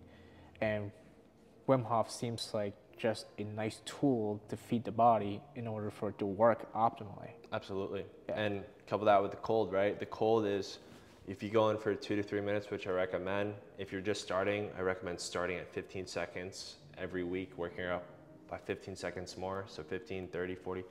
And 0.62 0.91
Wim 1.67 1.86
Hof 1.86 2.10
seems 2.10 2.50
like 2.54 2.74
just 2.98 3.28
a 3.38 3.43
nice 3.43 3.82
tool 3.86 4.41
to 4.50 4.58
feed 4.58 4.84
the 4.84 4.91
body 4.91 5.41
in 5.56 5.67
order 5.67 5.91
for 5.91 6.10
it 6.10 6.17
to 6.19 6.26
work 6.26 6.74
optimally. 6.74 7.32
Absolutely. 7.54 8.06
Yeah. 8.30 8.39
And 8.39 8.63
couple 8.88 9.06
that 9.06 9.21
with 9.21 9.32
the 9.32 9.38
cold, 9.38 9.71
right? 9.71 10.00
The 10.00 10.06
cold 10.06 10.45
is 10.48 10.80
if 11.27 11.41
you 11.41 11.49
go 11.49 11.69
in 11.69 11.77
for 11.77 11.95
two 11.95 12.15
to 12.15 12.23
three 12.23 12.41
minutes, 12.41 12.69
which 12.69 12.88
I 12.88 12.91
recommend, 12.91 13.55
if 13.77 13.91
you're 13.91 14.01
just 14.01 14.21
starting, 14.21 14.69
I 14.77 14.81
recommend 14.81 15.19
starting 15.19 15.57
at 15.57 15.71
15 15.73 16.05
seconds 16.05 16.75
every 16.97 17.23
week, 17.23 17.57
working 17.57 17.85
up 17.85 18.05
by 18.47 18.57
15 18.57 18.95
seconds 18.95 19.38
more. 19.38 19.65
So 19.67 19.81
15, 19.81 20.27
30, 20.27 20.55
40. 20.55 20.83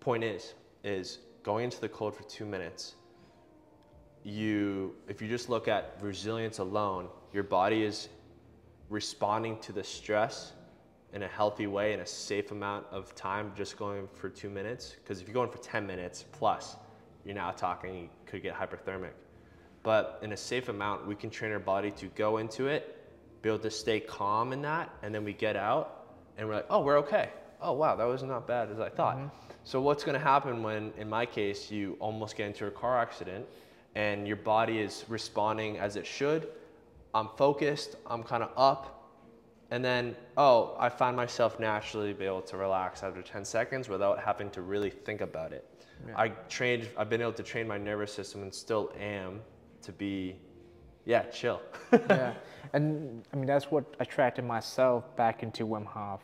Point 0.00 0.22
is, 0.22 0.54
is 0.84 1.18
going 1.42 1.64
into 1.64 1.80
the 1.80 1.88
cold 1.88 2.14
for 2.14 2.22
two 2.24 2.46
minutes, 2.46 2.94
you, 4.22 4.94
if 5.08 5.20
you 5.20 5.28
just 5.28 5.48
look 5.48 5.66
at 5.66 5.96
resilience 6.00 6.58
alone, 6.58 7.08
your 7.32 7.42
body 7.42 7.82
is 7.82 8.08
responding 8.90 9.58
to 9.58 9.72
the 9.72 9.82
stress 9.82 10.52
in 11.12 11.24
a 11.24 11.28
healthy 11.28 11.66
way 11.66 11.92
in 11.92 12.00
a 12.00 12.06
safe 12.06 12.52
amount 12.52 12.86
of 12.90 13.14
time 13.14 13.52
just 13.56 13.76
going 13.76 14.08
for 14.14 14.28
two 14.28 14.48
minutes 14.48 14.96
because 15.02 15.20
if 15.20 15.26
you're 15.26 15.34
going 15.34 15.50
for 15.50 15.58
10 15.58 15.86
minutes 15.86 16.24
plus 16.32 16.76
you're 17.24 17.34
now 17.34 17.50
talking 17.50 17.94
you 17.94 18.08
could 18.26 18.42
get 18.42 18.54
hypothermic 18.54 19.12
but 19.82 20.18
in 20.22 20.32
a 20.32 20.36
safe 20.36 20.68
amount 20.68 21.06
we 21.06 21.14
can 21.14 21.30
train 21.30 21.52
our 21.52 21.58
body 21.58 21.90
to 21.90 22.06
go 22.08 22.38
into 22.38 22.66
it 22.66 22.98
be 23.42 23.48
able 23.48 23.58
to 23.58 23.70
stay 23.70 23.98
calm 23.98 24.52
in 24.52 24.62
that 24.62 24.90
and 25.02 25.14
then 25.14 25.24
we 25.24 25.32
get 25.32 25.56
out 25.56 26.06
and 26.38 26.46
we're 26.48 26.56
like 26.56 26.66
oh 26.70 26.80
we're 26.80 26.98
okay 26.98 27.30
oh 27.60 27.72
wow 27.72 27.96
that 27.96 28.04
was 28.04 28.22
not 28.22 28.46
bad 28.46 28.70
as 28.70 28.80
i 28.80 28.88
thought 28.88 29.16
mm-hmm. 29.16 29.28
so 29.64 29.80
what's 29.80 30.04
going 30.04 30.18
to 30.18 30.24
happen 30.24 30.62
when 30.62 30.92
in 30.96 31.08
my 31.08 31.26
case 31.26 31.70
you 31.70 31.96
almost 32.00 32.36
get 32.36 32.46
into 32.46 32.66
a 32.66 32.70
car 32.70 32.98
accident 32.98 33.44
and 33.94 34.26
your 34.26 34.36
body 34.36 34.78
is 34.78 35.04
responding 35.08 35.78
as 35.78 35.96
it 35.96 36.06
should 36.06 36.48
I'm 37.14 37.28
focused, 37.36 37.96
I'm 38.06 38.22
kind 38.22 38.42
of 38.42 38.50
up, 38.56 39.10
and 39.70 39.84
then, 39.84 40.16
oh, 40.36 40.76
I 40.78 40.88
find 40.88 41.16
myself 41.16 41.58
naturally 41.58 42.12
be 42.12 42.24
able 42.24 42.42
to 42.42 42.56
relax 42.56 43.02
after 43.02 43.22
10 43.22 43.44
seconds 43.44 43.88
without 43.88 44.22
having 44.22 44.50
to 44.50 44.62
really 44.62 44.90
think 44.90 45.20
about 45.20 45.52
it. 45.52 45.66
Yeah. 46.06 46.14
I 46.16 46.28
trained, 46.48 46.88
I've 46.96 47.08
been 47.08 47.22
able 47.22 47.32
to 47.34 47.42
train 47.42 47.68
my 47.68 47.78
nervous 47.78 48.12
system 48.12 48.42
and 48.42 48.52
still 48.52 48.92
am 48.98 49.40
to 49.82 49.92
be, 49.92 50.36
yeah, 51.04 51.22
chill. 51.24 51.60
yeah, 51.92 52.34
and 52.72 53.24
I 53.32 53.36
mean, 53.36 53.46
that's 53.46 53.70
what 53.70 53.84
attracted 54.00 54.44
myself 54.44 55.14
back 55.16 55.42
into 55.42 55.66
Wim 55.66 55.86
Hof 55.86 56.20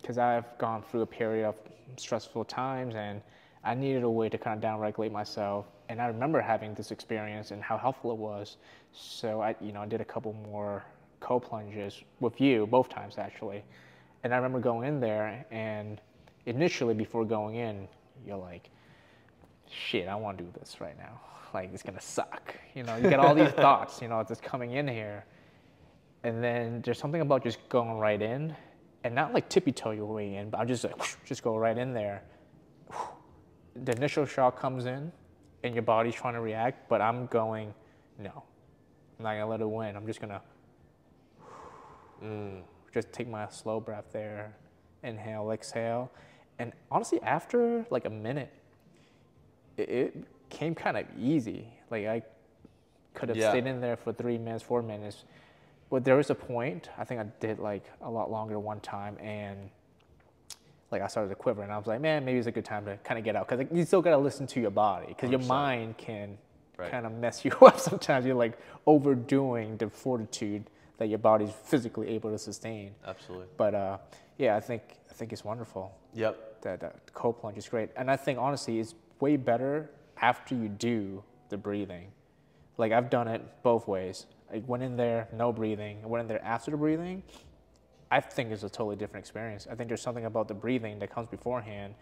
because 0.00 0.18
I've 0.18 0.58
gone 0.58 0.82
through 0.82 1.02
a 1.02 1.06
period 1.06 1.46
of 1.46 1.54
stressful 1.96 2.44
times 2.44 2.94
and 2.94 3.22
I 3.64 3.74
needed 3.74 4.02
a 4.02 4.10
way 4.10 4.28
to 4.28 4.36
kind 4.36 4.62
of 4.62 4.70
downregulate 4.70 5.10
myself 5.10 5.66
and 5.88 6.00
I 6.00 6.06
remember 6.06 6.40
having 6.40 6.74
this 6.74 6.90
experience 6.90 7.50
and 7.50 7.62
how 7.62 7.76
helpful 7.76 8.12
it 8.12 8.18
was. 8.18 8.56
So 8.92 9.40
I, 9.40 9.54
you 9.60 9.72
know, 9.72 9.80
I 9.80 9.86
did 9.86 10.00
a 10.00 10.04
couple 10.04 10.32
more 10.32 10.84
cold 11.20 11.42
plunges 11.42 12.02
with 12.20 12.40
you 12.40 12.66
both 12.66 12.88
times 12.88 13.16
actually, 13.18 13.64
and 14.22 14.32
I 14.32 14.36
remember 14.36 14.60
going 14.60 14.88
in 14.88 15.00
there 15.00 15.44
and 15.50 16.00
initially 16.46 16.94
before 16.94 17.24
going 17.24 17.56
in, 17.56 17.88
you're 18.26 18.36
like, 18.36 18.70
shit, 19.70 20.08
I 20.08 20.14
want 20.14 20.38
to 20.38 20.44
do 20.44 20.50
this 20.58 20.80
right 20.80 20.96
now. 20.96 21.20
Like 21.54 21.72
it's 21.72 21.82
gonna 21.82 22.00
suck. 22.00 22.54
You 22.74 22.82
know, 22.82 22.96
you 22.96 23.08
get 23.08 23.20
all 23.20 23.34
these 23.34 23.48
thoughts, 23.64 24.02
you 24.02 24.08
know, 24.08 24.22
just 24.26 24.42
coming 24.42 24.72
in 24.72 24.88
here, 24.88 25.24
and 26.24 26.42
then 26.42 26.82
there's 26.82 26.98
something 26.98 27.20
about 27.20 27.44
just 27.44 27.66
going 27.68 27.96
right 27.96 28.20
in, 28.20 28.54
and 29.04 29.14
not 29.14 29.32
like 29.32 29.48
tippy 29.48 29.70
toe 29.70 29.92
your 29.92 30.06
way 30.06 30.34
in, 30.34 30.50
but 30.50 30.58
I'm 30.58 30.66
just 30.66 30.82
like, 30.82 30.98
whoosh, 30.98 31.14
just 31.24 31.42
go 31.42 31.56
right 31.56 31.76
in 31.76 31.92
there. 31.92 32.22
The 33.76 33.92
initial 33.92 34.24
shock 34.24 34.58
comes 34.58 34.86
in 34.86 35.12
and 35.62 35.74
your 35.74 35.82
body's 35.82 36.14
trying 36.14 36.34
to 36.34 36.40
react, 36.40 36.88
but 36.88 37.00
I'm 37.00 37.26
going, 37.26 37.74
no, 38.18 38.42
I'm 39.18 39.24
not 39.24 39.32
gonna 39.32 39.46
let 39.46 39.60
it 39.60 39.68
win. 39.68 39.94
I'm 39.94 40.06
just 40.06 40.20
gonna 40.20 40.40
mm. 42.22 42.62
just 42.92 43.12
take 43.12 43.28
my 43.28 43.48
slow 43.48 43.78
breath 43.78 44.06
there, 44.10 44.56
inhale, 45.02 45.50
exhale, 45.50 46.10
and 46.58 46.72
honestly, 46.90 47.20
after 47.22 47.84
like 47.90 48.06
a 48.06 48.10
minute, 48.10 48.52
it, 49.76 49.88
it 49.88 50.24
came 50.54 50.74
kind 50.74 50.96
of 50.96 51.06
easy. 51.18 51.66
Like 51.90 52.06
I 52.06 52.22
could 53.14 53.28
have 53.28 53.38
yeah. 53.38 53.50
stayed 53.50 53.66
in 53.66 53.80
there 53.80 53.96
for 53.96 54.12
three 54.12 54.38
minutes, 54.38 54.62
four 54.62 54.82
minutes, 54.82 55.24
but 55.90 56.04
there 56.04 56.16
was 56.16 56.30
a 56.30 56.34
point. 56.34 56.88
I 56.98 57.04
think 57.04 57.20
I 57.20 57.24
did 57.40 57.58
like 57.58 57.84
a 58.02 58.10
lot 58.10 58.30
longer 58.30 58.58
one 58.58 58.80
time, 58.80 59.16
and 59.18 59.70
like 60.90 61.02
I 61.02 61.06
started 61.08 61.28
to 61.28 61.34
quiver, 61.34 61.62
and 61.62 61.72
I 61.72 61.78
was 61.78 61.86
like, 61.86 62.00
man, 62.00 62.24
maybe 62.24 62.38
it's 62.38 62.46
a 62.46 62.52
good 62.52 62.64
time 62.64 62.84
to 62.86 62.96
kind 62.98 63.18
of 63.18 63.24
get 63.24 63.36
out 63.36 63.46
because 63.46 63.58
like, 63.58 63.72
you 63.72 63.84
still 63.84 64.02
gotta 64.02 64.18
listen 64.18 64.46
to 64.48 64.60
your 64.60 64.70
body 64.70 65.06
because 65.08 65.30
your 65.30 65.40
mind 65.40 65.96
can 65.96 66.38
right. 66.76 66.90
kind 66.90 67.06
of 67.06 67.12
mess 67.12 67.44
you 67.44 67.52
up 67.62 67.78
sometimes. 67.78 68.24
You're 68.26 68.34
like 68.34 68.58
overdoing 68.86 69.76
the 69.76 69.88
fortitude 69.88 70.64
that 70.98 71.08
your 71.08 71.18
body's 71.18 71.50
physically 71.64 72.08
able 72.08 72.30
to 72.30 72.38
sustain. 72.38 72.92
Absolutely. 73.06 73.46
But 73.56 73.74
uh, 73.74 73.98
yeah, 74.38 74.56
I 74.56 74.60
think 74.60 74.82
I 75.10 75.12
think 75.14 75.32
it's 75.32 75.44
wonderful. 75.44 75.92
Yep. 76.14 76.62
That, 76.62 76.80
that 76.80 77.12
cold 77.12 77.38
plunge 77.40 77.58
is 77.58 77.68
great, 77.68 77.90
and 77.96 78.10
I 78.10 78.16
think 78.16 78.38
honestly, 78.38 78.80
it's 78.80 78.94
way 79.20 79.36
better 79.36 79.90
after 80.20 80.54
you 80.54 80.68
do 80.68 81.22
the 81.48 81.56
breathing. 81.56 82.08
Like 82.78 82.92
I've 82.92 83.10
done 83.10 83.28
it 83.28 83.42
both 83.62 83.86
ways. 83.86 84.26
I 84.52 84.62
went 84.66 84.82
in 84.82 84.96
there, 84.96 85.28
no 85.32 85.52
breathing. 85.52 86.00
I 86.02 86.06
went 86.06 86.22
in 86.22 86.28
there 86.28 86.44
after 86.44 86.70
the 86.70 86.76
breathing, 86.76 87.22
I 88.10 88.20
think 88.20 88.52
it's 88.52 88.62
a 88.62 88.68
totally 88.68 88.96
different 88.96 89.24
experience. 89.24 89.66
I 89.68 89.74
think 89.74 89.88
there's 89.88 90.02
something 90.02 90.26
about 90.26 90.46
the 90.46 90.54
breathing 90.54 91.00
that 91.00 91.10
comes 91.10 91.26
beforehand 91.26 91.94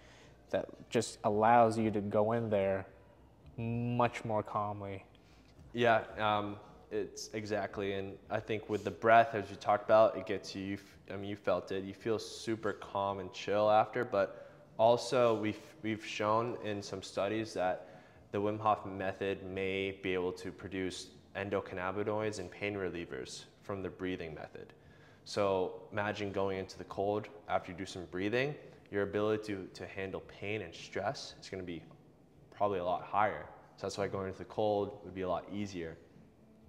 that 0.51 0.69
just 0.91 1.19
allows 1.25 1.79
you 1.79 1.91
to 1.91 2.01
go 2.03 2.33
in 2.33 2.51
there 2.51 2.87
much 3.57 4.25
more 4.25 4.43
calmly. 4.43 5.05
Yeah, 5.73 6.03
um, 6.19 6.57
it's 6.91 7.31
exactly. 7.33 7.95
And 7.95 8.19
I 8.29 8.41
think 8.41 8.69
with 8.69 8.85
the 8.85 8.91
breath, 8.91 9.35
as 9.35 9.49
you 9.49 9.57
talked 9.57 9.85
about, 9.85 10.17
it 10.17 10.27
gets 10.27 10.55
you, 10.55 10.63
you, 10.63 10.79
I 11.11 11.17
mean, 11.17 11.31
you 11.31 11.37
felt 11.37 11.73
it. 11.73 11.85
You 11.85 11.95
feel 11.95 12.19
super 12.19 12.75
calm 12.75 13.19
and 13.19 13.33
chill 13.33 13.71
after, 13.71 14.05
but 14.05 14.51
also, 14.77 15.35
we've, 15.35 15.61
we've 15.83 16.05
shown 16.05 16.59
in 16.65 16.83
some 16.83 17.03
studies 17.03 17.55
that 17.55 17.89
the 18.33 18.39
Wim 18.39 18.59
Hof 18.59 18.85
method 18.87 19.45
may 19.45 19.99
be 20.03 20.15
able 20.15 20.33
to 20.33 20.51
produce 20.51 21.09
endocannabinoids 21.37 22.39
and 22.39 22.51
pain 22.51 22.75
relievers 22.75 23.45
from 23.63 23.83
the 23.83 23.91
breathing 23.91 24.35
method. 24.35 24.73
So 25.25 25.83
imagine 25.93 26.33
going 26.33 26.59
into 26.59 26.79
the 26.79 26.85
cold 26.85 27.29
after 27.49 27.71
you 27.71 27.79
do 27.79 27.87
some 27.87 28.07
breathing, 28.11 28.55
your 28.91 29.03
ability 29.05 29.55
to, 29.55 29.69
to 29.75 29.87
handle 29.87 30.23
pain 30.27 30.63
and 30.63 30.75
stress 30.75 31.35
is 31.41 31.49
going 31.49 31.63
to 31.63 31.67
be 31.67 31.83
probably 32.51 32.81
a 32.81 32.85
lot 32.85 33.03
higher. 33.03 33.47
So 33.77 33.87
that's 33.87 33.99
why 33.99 34.09
going 34.09 34.29
into 34.29 34.39
the 34.39 34.45
cold 34.47 34.99
would 35.05 35.15
be 35.15 35.23
a 35.23 35.29
lot 35.29 35.45
easier. 35.53 35.97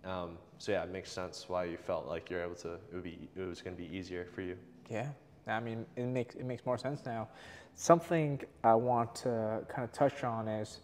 Um, 0.05 0.37
so 0.57 0.73
yeah, 0.73 0.83
it 0.83 0.91
makes 0.91 1.11
sense 1.11 1.45
why 1.47 1.65
you 1.65 1.77
felt 1.77 2.07
like 2.07 2.29
you're 2.29 2.43
able 2.43 2.55
to. 2.55 2.73
It 2.73 2.93
would 2.93 3.03
be. 3.03 3.29
It 3.35 3.41
was 3.41 3.61
going 3.61 3.75
to 3.75 3.81
be 3.81 3.95
easier 3.95 4.25
for 4.33 4.41
you. 4.41 4.57
Yeah, 4.89 5.09
I 5.47 5.59
mean, 5.59 5.85
it 5.95 6.05
makes 6.05 6.35
it 6.35 6.45
makes 6.45 6.65
more 6.65 6.77
sense 6.77 7.01
now. 7.05 7.29
Something 7.73 8.41
I 8.63 8.75
want 8.75 9.15
to 9.15 9.61
kind 9.69 9.83
of 9.83 9.91
touch 9.93 10.23
on 10.23 10.47
is 10.47 10.79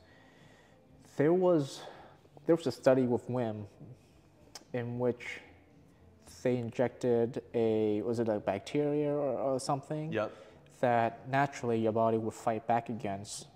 there 1.19 1.33
was 1.33 1.81
there 2.45 2.55
was 2.55 2.65
a 2.65 2.71
study 2.71 3.03
with 3.03 3.27
Wim 3.27 3.65
in 4.73 4.97
which 4.97 5.41
they 6.41 6.55
injected 6.55 7.41
a 7.53 8.01
was 8.03 8.19
it 8.19 8.29
a 8.29 8.39
bacteria 8.39 9.11
or, 9.11 9.37
or 9.37 9.59
something 9.59 10.13
Yep. 10.13 10.31
that 10.79 11.27
naturally 11.29 11.77
your 11.77 11.91
body 11.91 12.17
would 12.17 12.33
fight 12.33 12.65
back 12.65 12.87
against 12.87 13.47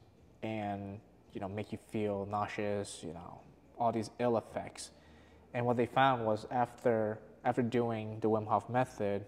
and 0.44 1.00
you 1.32 1.40
know 1.40 1.48
make 1.48 1.72
you 1.72 1.80
feel 1.90 2.28
nauseous 2.30 3.00
you 3.02 3.14
know 3.14 3.40
all 3.80 3.94
these 3.94 4.10
ill 4.20 4.38
effects 4.38 4.92
and 5.54 5.66
what 5.66 5.78
they 5.78 5.86
found 5.86 6.26
was 6.26 6.46
after 6.52 7.18
after 7.46 7.62
doing 7.62 8.20
the 8.20 8.30
Wim 8.30 8.46
Hof 8.46 8.70
method 8.70 9.24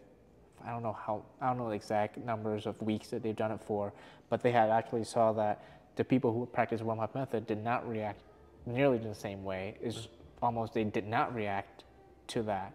I 0.66 0.72
don't 0.72 0.84
know 0.84 0.98
how 1.06 1.24
I 1.40 1.48
don't 1.48 1.58
know 1.58 1.70
the 1.70 1.76
exact 1.76 2.18
numbers 2.18 2.66
of 2.66 2.82
weeks 2.82 3.08
that 3.12 3.24
they've 3.24 3.36
done 3.46 3.52
it 3.52 3.62
for 3.66 3.94
but 4.30 4.44
they 4.44 4.52
had 4.52 4.70
actually 4.70 5.06
saw 5.06 5.32
that 5.34 5.64
the 5.96 6.04
people 6.04 6.34
who 6.34 6.46
practiced 6.46 6.84
Wim 6.84 7.00
Hof 7.00 7.16
method 7.16 7.48
did 7.48 7.64
not 7.64 7.88
react 7.88 8.20
nearly 8.66 8.98
the 8.98 9.14
same 9.16 9.44
way 9.44 9.76
is 9.82 10.08
almost 10.42 10.74
they 10.74 10.84
did 10.84 11.08
not 11.08 11.34
react 11.36 11.84
to 12.28 12.42
that 12.44 12.74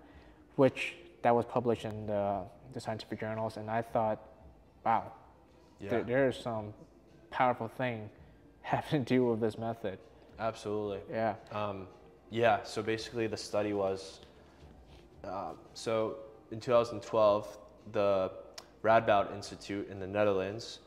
which 0.56 0.94
that 1.22 1.34
was 1.34 1.44
published 1.46 1.84
in 1.84 2.06
the, 2.06 2.40
the 2.72 2.80
scientific 2.80 3.20
journals 3.20 3.56
and 3.56 3.70
I 3.70 3.82
thought 3.82 4.18
wow 4.84 5.12
Yeah. 5.80 5.90
there, 5.90 6.02
there 6.04 6.28
is 6.28 6.36
some 6.36 6.72
powerful 7.30 7.68
thing 7.68 8.08
having 8.62 9.04
to 9.04 9.14
do 9.14 9.24
with 9.24 9.40
this 9.40 9.56
method. 9.58 9.98
Absolutely. 10.38 11.00
Yeah. 11.10 11.34
Um, 11.52 11.86
yeah, 12.30 12.62
so 12.62 12.82
basically 12.82 13.26
the 13.26 13.36
study 13.36 13.72
was 13.72 14.20
uh, 15.24 15.52
so 15.74 16.16
in 16.50 16.60
2012, 16.60 17.58
the 17.92 18.30
Radboud 18.82 19.34
Institute 19.34 19.88
in 19.90 20.00
the 20.00 20.06
Netherlands 20.06 20.78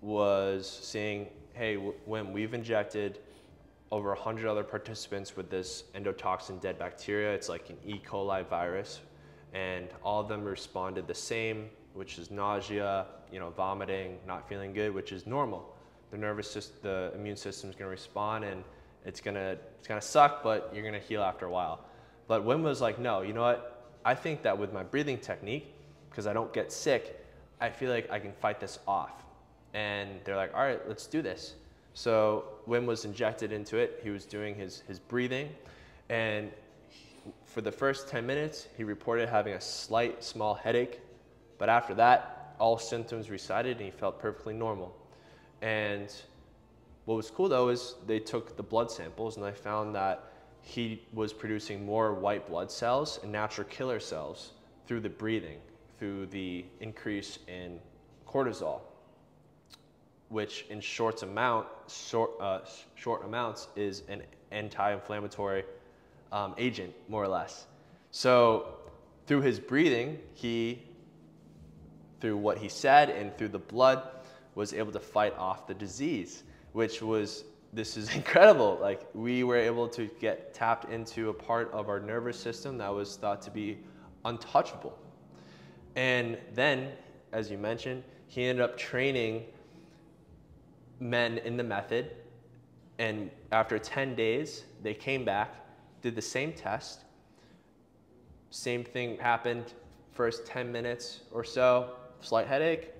was 0.00 0.68
saying, 0.68 1.28
hey, 1.54 1.74
w- 1.74 1.94
Wim, 2.08 2.32
we've 2.32 2.54
injected 2.54 3.18
over 3.90 4.10
100 4.10 4.48
other 4.48 4.64
participants 4.64 5.36
with 5.36 5.50
this 5.50 5.84
endotoxin 5.94 6.60
dead 6.60 6.78
bacteria. 6.78 7.32
It's 7.32 7.48
like 7.48 7.70
an 7.70 7.76
E. 7.84 8.00
coli 8.04 8.46
virus. 8.46 9.00
And 9.54 9.88
all 10.02 10.20
of 10.20 10.28
them 10.28 10.44
responded 10.44 11.06
the 11.06 11.14
same, 11.14 11.70
which 11.94 12.18
is 12.18 12.30
nausea, 12.30 13.06
you 13.32 13.38
know, 13.38 13.50
vomiting, 13.50 14.18
not 14.26 14.48
feeling 14.48 14.72
good, 14.72 14.94
which 14.94 15.12
is 15.12 15.26
normal. 15.26 15.74
The 16.10 16.18
nervous 16.18 16.50
system, 16.50 16.76
the 16.82 17.12
immune 17.14 17.36
system 17.36 17.70
is 17.70 17.76
going 17.76 17.86
to 17.86 17.90
respond 17.90 18.44
and 18.44 18.62
it's 19.04 19.20
going 19.20 19.34
to 19.34 19.58
it's 19.78 19.86
going 19.86 20.00
to 20.00 20.06
suck, 20.06 20.42
but 20.42 20.70
you're 20.74 20.82
going 20.82 21.00
to 21.00 21.06
heal 21.06 21.22
after 21.22 21.46
a 21.46 21.50
while. 21.50 21.84
But 22.26 22.44
Wim 22.44 22.62
was 22.62 22.80
like, 22.80 22.98
no, 22.98 23.22
you 23.22 23.32
know 23.32 23.42
what? 23.42 23.90
I 24.04 24.14
think 24.14 24.42
that 24.42 24.58
with 24.58 24.72
my 24.72 24.82
breathing 24.82 25.18
technique, 25.18 25.74
because 26.10 26.26
I 26.26 26.32
don't 26.32 26.52
get 26.52 26.72
sick, 26.72 27.24
I 27.60 27.70
feel 27.70 27.90
like 27.90 28.10
I 28.10 28.18
can 28.18 28.32
fight 28.32 28.60
this 28.60 28.78
off. 28.86 29.24
And 29.74 30.20
they're 30.24 30.36
like, 30.36 30.54
all 30.54 30.62
right, 30.62 30.80
let's 30.88 31.06
do 31.06 31.22
this. 31.22 31.54
So 31.98 32.44
Wim 32.68 32.86
was 32.86 33.04
injected 33.04 33.50
into 33.50 33.76
it. 33.76 33.98
He 34.04 34.10
was 34.10 34.24
doing 34.24 34.54
his, 34.54 34.84
his 34.86 35.00
breathing. 35.00 35.48
And 36.08 36.52
for 37.44 37.60
the 37.60 37.72
first 37.72 38.06
10 38.06 38.24
minutes, 38.24 38.68
he 38.76 38.84
reported 38.84 39.28
having 39.28 39.54
a 39.54 39.60
slight 39.60 40.22
small 40.22 40.54
headache. 40.54 41.00
But 41.58 41.68
after 41.68 41.94
that, 41.94 42.54
all 42.60 42.78
symptoms 42.78 43.30
recited 43.30 43.78
and 43.78 43.86
he 43.86 43.90
felt 43.90 44.20
perfectly 44.20 44.54
normal. 44.54 44.94
And 45.60 46.14
what 47.06 47.16
was 47.16 47.32
cool 47.32 47.48
though 47.48 47.68
is 47.68 47.96
they 48.06 48.20
took 48.20 48.56
the 48.56 48.62
blood 48.62 48.92
samples 48.92 49.36
and 49.36 49.44
they 49.44 49.50
found 49.50 49.92
that 49.96 50.22
he 50.60 51.02
was 51.12 51.32
producing 51.32 51.84
more 51.84 52.14
white 52.14 52.46
blood 52.46 52.70
cells 52.70 53.18
and 53.24 53.32
natural 53.32 53.66
killer 53.66 53.98
cells 53.98 54.52
through 54.86 55.00
the 55.00 55.08
breathing, 55.08 55.58
through 55.98 56.26
the 56.26 56.64
increase 56.78 57.40
in 57.48 57.80
cortisol, 58.24 58.82
which 60.28 60.66
in 60.70 60.80
short 60.80 61.22
amount, 61.22 61.66
short, 61.88 62.30
uh, 62.40 62.60
short 62.94 63.24
amounts 63.24 63.68
is 63.76 64.02
an 64.08 64.22
anti-inflammatory 64.50 65.64
um, 66.32 66.54
agent, 66.58 66.94
more 67.08 67.22
or 67.22 67.28
less. 67.28 67.66
So 68.10 68.74
through 69.26 69.42
his 69.42 69.58
breathing, 69.58 70.18
he 70.34 70.82
through 72.20 72.36
what 72.36 72.58
he 72.58 72.68
said 72.68 73.10
and 73.10 73.36
through 73.36 73.48
the 73.48 73.58
blood 73.58 74.02
was 74.54 74.72
able 74.72 74.92
to 74.92 75.00
fight 75.00 75.36
off 75.38 75.66
the 75.66 75.74
disease 75.74 76.42
which 76.72 77.00
was 77.02 77.44
this 77.72 77.96
is 77.96 78.14
incredible 78.14 78.78
like 78.80 79.02
we 79.14 79.44
were 79.44 79.56
able 79.56 79.88
to 79.88 80.06
get 80.20 80.52
tapped 80.54 80.90
into 80.90 81.28
a 81.28 81.32
part 81.32 81.70
of 81.72 81.88
our 81.88 82.00
nervous 82.00 82.38
system 82.38 82.78
that 82.78 82.92
was 82.92 83.16
thought 83.16 83.40
to 83.40 83.50
be 83.50 83.78
untouchable 84.24 84.98
and 85.96 86.36
then 86.54 86.88
as 87.32 87.50
you 87.50 87.58
mentioned 87.58 88.02
he 88.26 88.44
ended 88.44 88.64
up 88.64 88.76
training 88.76 89.44
men 91.00 91.38
in 91.38 91.56
the 91.56 91.62
method 91.62 92.10
and 92.98 93.30
after 93.52 93.78
10 93.78 94.14
days 94.14 94.64
they 94.82 94.94
came 94.94 95.24
back 95.24 95.54
did 96.02 96.14
the 96.14 96.22
same 96.22 96.52
test 96.52 97.04
same 98.50 98.84
thing 98.84 99.18
happened 99.18 99.72
first 100.12 100.46
10 100.46 100.72
minutes 100.72 101.20
or 101.30 101.44
so, 101.44 101.90
slight 102.20 102.46
headache, 102.46 102.90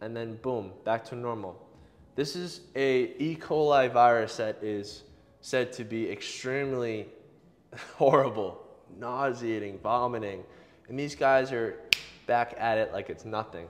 and 0.00 0.16
then 0.16 0.36
boom, 0.36 0.72
back 0.84 1.04
to 1.04 1.14
normal. 1.14 1.68
This 2.14 2.34
is 2.34 2.62
a 2.74 3.14
E. 3.18 3.36
coli 3.38 3.92
virus 3.92 4.38
that 4.38 4.58
is 4.62 5.02
said 5.40 5.72
to 5.74 5.84
be 5.84 6.10
extremely 6.10 7.08
horrible, 7.96 8.66
nauseating, 8.98 9.78
vomiting, 9.80 10.44
and 10.88 10.98
these 10.98 11.14
guys 11.14 11.52
are 11.52 11.78
back 12.26 12.54
at 12.58 12.78
it 12.78 12.92
like 12.92 13.10
it's 13.10 13.26
nothing. 13.26 13.66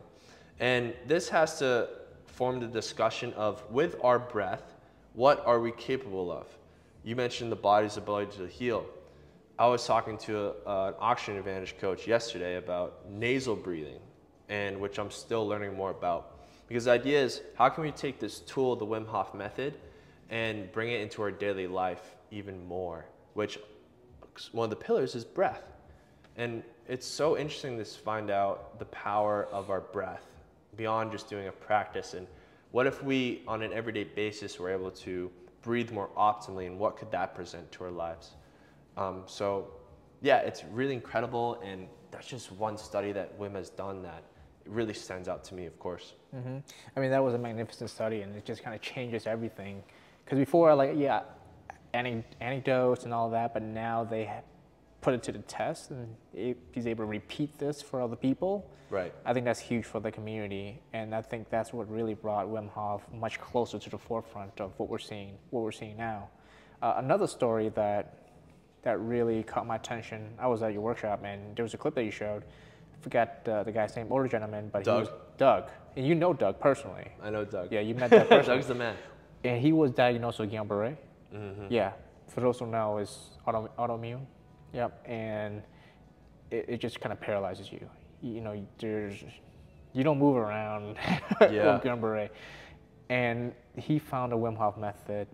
And 0.60 0.94
this 1.06 1.28
has 1.28 1.58
to 1.58 1.88
form 2.38 2.60
the 2.60 2.68
discussion 2.68 3.32
of 3.32 3.68
with 3.68 3.96
our 4.04 4.16
breath, 4.16 4.62
what 5.14 5.44
are 5.44 5.58
we 5.58 5.72
capable 5.72 6.30
of? 6.30 6.46
You 7.02 7.16
mentioned 7.16 7.50
the 7.50 7.56
body's 7.56 7.96
ability 7.96 8.38
to 8.38 8.46
heal. 8.46 8.86
I 9.58 9.66
was 9.66 9.84
talking 9.84 10.16
to 10.18 10.54
a, 10.64 10.86
an 10.86 10.94
Oxygen 11.00 11.36
Advantage 11.36 11.76
coach 11.78 12.06
yesterday 12.06 12.54
about 12.54 13.10
nasal 13.10 13.56
breathing, 13.56 13.98
and 14.48 14.78
which 14.78 15.00
I'm 15.00 15.10
still 15.10 15.48
learning 15.48 15.74
more 15.74 15.90
about. 15.90 16.38
Because 16.68 16.84
the 16.84 16.92
idea 16.92 17.20
is, 17.20 17.42
how 17.56 17.70
can 17.70 17.82
we 17.82 17.90
take 17.90 18.20
this 18.20 18.38
tool, 18.38 18.76
the 18.76 18.86
Wim 18.86 19.08
Hof 19.08 19.34
method, 19.34 19.74
and 20.30 20.70
bring 20.70 20.92
it 20.92 21.00
into 21.00 21.22
our 21.22 21.32
daily 21.32 21.66
life 21.66 22.14
even 22.30 22.64
more? 22.68 23.04
Which 23.34 23.58
one 24.52 24.66
of 24.66 24.70
the 24.70 24.84
pillars 24.84 25.16
is 25.16 25.24
breath, 25.24 25.64
and 26.36 26.62
it's 26.86 27.04
so 27.04 27.36
interesting 27.36 27.78
to 27.78 27.84
find 27.84 28.30
out 28.30 28.78
the 28.78 28.84
power 28.84 29.48
of 29.50 29.70
our 29.70 29.80
breath 29.80 30.27
beyond 30.78 31.12
just 31.12 31.28
doing 31.28 31.48
a 31.48 31.52
practice. 31.52 32.14
And 32.14 32.26
what 32.70 32.86
if 32.86 33.02
we, 33.02 33.42
on 33.46 33.62
an 33.62 33.74
everyday 33.74 34.04
basis, 34.04 34.58
were 34.58 34.70
able 34.70 34.90
to 34.92 35.30
breathe 35.60 35.90
more 35.90 36.08
optimally, 36.16 36.66
and 36.66 36.78
what 36.78 36.96
could 36.96 37.10
that 37.10 37.34
present 37.34 37.70
to 37.72 37.84
our 37.84 37.90
lives? 37.90 38.30
Um, 38.96 39.24
so, 39.26 39.68
yeah, 40.22 40.38
it's 40.38 40.64
really 40.72 40.94
incredible, 40.94 41.60
and 41.62 41.86
that's 42.10 42.26
just 42.26 42.50
one 42.52 42.78
study 42.78 43.12
that 43.12 43.38
WIM 43.38 43.54
has 43.54 43.68
done 43.68 44.02
that 44.02 44.22
really 44.64 44.94
stands 44.94 45.28
out 45.28 45.44
to 45.44 45.54
me, 45.54 45.66
of 45.66 45.78
course. 45.78 46.14
hmm 46.32 46.58
I 46.96 47.00
mean, 47.00 47.10
that 47.10 47.22
was 47.22 47.34
a 47.34 47.38
magnificent 47.38 47.90
study, 47.90 48.22
and 48.22 48.34
it 48.34 48.46
just 48.46 48.62
kind 48.62 48.74
of 48.74 48.80
changes 48.80 49.26
everything. 49.26 49.82
Because 50.24 50.38
before, 50.38 50.74
like, 50.74 50.92
yeah, 50.96 51.22
anecdotes 51.92 53.04
and 53.04 53.12
all 53.12 53.30
that, 53.30 53.52
but 53.52 53.62
now 53.62 54.04
they 54.04 54.24
put 55.00 55.14
it 55.14 55.22
to 55.24 55.32
the 55.32 55.38
test, 55.40 55.90
and 55.90 56.16
he- 56.34 56.56
he's 56.72 56.86
able 56.86 57.04
to 57.04 57.08
repeat 57.08 57.58
this 57.58 57.80
for 57.82 58.00
other 58.00 58.16
people. 58.16 58.68
Right. 58.90 59.12
I 59.24 59.32
think 59.34 59.44
that's 59.44 59.60
huge 59.60 59.84
for 59.84 60.00
the 60.00 60.10
community, 60.10 60.80
and 60.92 61.14
I 61.14 61.22
think 61.22 61.50
that's 61.50 61.72
what 61.72 61.88
really 61.90 62.14
brought 62.14 62.46
Wim 62.48 62.68
Hof 62.70 63.02
much 63.12 63.38
closer 63.38 63.78
to 63.78 63.90
the 63.90 63.98
forefront 63.98 64.60
of 64.60 64.72
what 64.78 64.88
we're 64.88 64.98
seeing, 64.98 65.36
what 65.50 65.62
we're 65.62 65.72
seeing 65.72 65.96
now. 65.96 66.28
Uh, 66.82 66.94
another 66.96 67.26
story 67.26 67.68
that 67.70 68.14
that 68.82 68.98
really 69.00 69.42
caught 69.42 69.66
my 69.66 69.74
attention. 69.76 70.30
I 70.38 70.46
was 70.46 70.62
at 70.62 70.72
your 70.72 70.80
workshop, 70.82 71.22
and 71.24 71.54
there 71.56 71.64
was 71.64 71.74
a 71.74 71.76
clip 71.76 71.94
that 71.96 72.04
you 72.04 72.12
showed. 72.12 72.44
I 72.44 73.02
forgot 73.02 73.46
uh, 73.48 73.64
the 73.64 73.72
guy's 73.72 73.94
name, 73.96 74.06
older 74.10 74.28
gentleman, 74.28 74.70
but 74.72 74.84
Doug. 74.84 75.04
he 75.06 75.10
was 75.10 75.20
Doug, 75.36 75.68
and 75.96 76.06
you 76.06 76.14
know 76.14 76.32
Doug 76.32 76.58
personally. 76.60 77.08
I 77.22 77.28
know 77.30 77.44
Doug. 77.44 77.70
Yeah, 77.72 77.80
you 77.80 77.94
met 77.94 78.10
Doug 78.10 78.28
personally, 78.28 78.56
Doug's 78.58 78.68
the 78.68 78.74
man. 78.76 78.96
and 79.44 79.60
he 79.60 79.72
was 79.72 79.90
diagnosed 79.90 80.38
with 80.38 80.50
Guillain-Barré. 80.52 80.96
Mm-hmm. 81.34 81.66
Yeah, 81.68 81.92
for 82.28 82.40
those 82.40 82.58
who 82.60 82.66
know, 82.66 82.98
is 82.98 83.30
auto, 83.46 83.68
autoimmune. 83.78 84.24
Yep, 84.72 85.04
and 85.06 85.62
it, 86.50 86.66
it 86.68 86.80
just 86.80 87.00
kind 87.00 87.12
of 87.12 87.20
paralyzes 87.20 87.70
you. 87.72 87.88
You 88.22 88.40
know, 88.40 88.66
there's 88.78 89.24
you 89.92 90.04
don't 90.04 90.18
move 90.18 90.36
around 90.36 90.96
Yeah. 91.40 91.80
Guillain 91.82 92.30
And 93.08 93.52
he 93.76 93.98
found 93.98 94.32
a 94.32 94.36
Wim 94.36 94.56
Hof 94.56 94.76
method, 94.76 95.28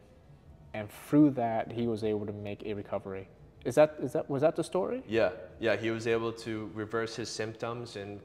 and 0.74 0.88
through 0.90 1.30
that, 1.30 1.72
he 1.72 1.86
was 1.86 2.04
able 2.04 2.26
to 2.26 2.32
make 2.32 2.62
a 2.64 2.74
recovery. 2.74 3.28
Is 3.64 3.74
that, 3.76 3.96
is 4.00 4.12
that, 4.12 4.28
was 4.28 4.42
that 4.42 4.56
the 4.56 4.64
story? 4.64 5.02
Yeah, 5.08 5.30
yeah, 5.58 5.74
he 5.76 5.90
was 5.90 6.06
able 6.06 6.32
to 6.32 6.70
reverse 6.74 7.16
his 7.16 7.30
symptoms 7.30 7.96
and 7.96 8.20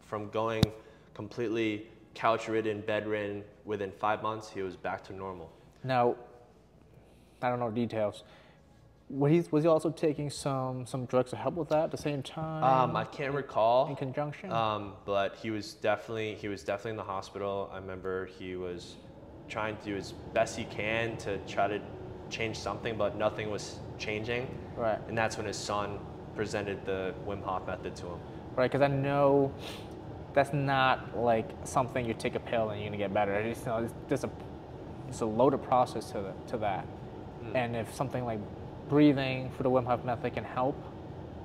from 0.00 0.30
going 0.30 0.64
completely 1.12 1.86
couch 2.14 2.48
ridden, 2.48 2.80
bedridden, 2.80 3.44
within 3.64 3.90
five 3.90 4.22
months, 4.22 4.48
he 4.48 4.62
was 4.62 4.76
back 4.76 5.04
to 5.04 5.12
normal. 5.14 5.50
Now, 5.82 6.16
I 7.42 7.50
don't 7.50 7.58
know 7.60 7.70
details. 7.70 8.24
Was 9.14 9.30
he, 9.30 9.44
was 9.52 9.62
he 9.62 9.68
also 9.68 9.90
taking 9.90 10.28
some, 10.28 10.86
some 10.86 11.04
drugs 11.06 11.30
to 11.30 11.36
help 11.36 11.54
with 11.54 11.68
that 11.68 11.84
at 11.84 11.90
the 11.92 11.96
same 11.96 12.20
time? 12.20 12.64
Um, 12.64 12.96
I 12.96 13.04
can't 13.04 13.32
recall. 13.32 13.86
in 13.86 13.94
conjunction? 13.94 14.50
Um, 14.50 14.94
but 15.04 15.36
he 15.36 15.50
was 15.52 15.74
definitely 15.74 16.34
he 16.34 16.48
was 16.48 16.64
definitely 16.64 16.92
in 16.92 16.96
the 16.96 17.04
hospital. 17.04 17.70
I 17.72 17.76
remember 17.78 18.26
he 18.26 18.56
was 18.56 18.96
trying 19.48 19.76
to 19.76 19.84
do 19.84 19.96
as 19.96 20.12
best 20.32 20.56
he 20.56 20.64
can 20.64 21.16
to 21.18 21.38
try 21.46 21.68
to 21.68 21.80
change 22.28 22.58
something, 22.58 22.96
but 22.96 23.16
nothing 23.16 23.50
was 23.50 23.78
changing. 23.98 24.48
Right. 24.76 24.98
And 25.06 25.16
that's 25.16 25.36
when 25.36 25.46
his 25.46 25.56
son 25.56 26.00
presented 26.34 26.84
the 26.84 27.14
Wim 27.24 27.40
Hof 27.44 27.68
method 27.68 27.94
to 27.96 28.06
him. 28.06 28.18
right? 28.56 28.68
Because 28.68 28.82
I 28.82 28.88
know 28.88 29.54
that's 30.32 30.52
not 30.52 31.16
like 31.16 31.48
something 31.62 32.04
you 32.04 32.14
take 32.14 32.34
a 32.34 32.40
pill 32.40 32.70
and 32.70 32.80
you're 32.80 32.88
gonna 32.88 32.98
get 32.98 33.14
better. 33.14 33.32
It's, 33.34 33.60
you 33.60 33.66
know, 33.66 33.88
there's 34.08 34.24
a 34.24 34.30
it's 35.08 35.20
a 35.20 35.26
loaded 35.26 35.62
process 35.62 36.10
to 36.10 36.14
the, 36.14 36.32
to 36.48 36.56
that. 36.56 36.84
Hmm. 37.44 37.56
And 37.56 37.76
if 37.76 37.94
something 37.94 38.24
like 38.24 38.40
breathing 38.88 39.50
for 39.56 39.62
the 39.62 39.70
Wim 39.70 39.86
Hof 39.86 40.04
method 40.04 40.34
can 40.34 40.44
help, 40.44 40.76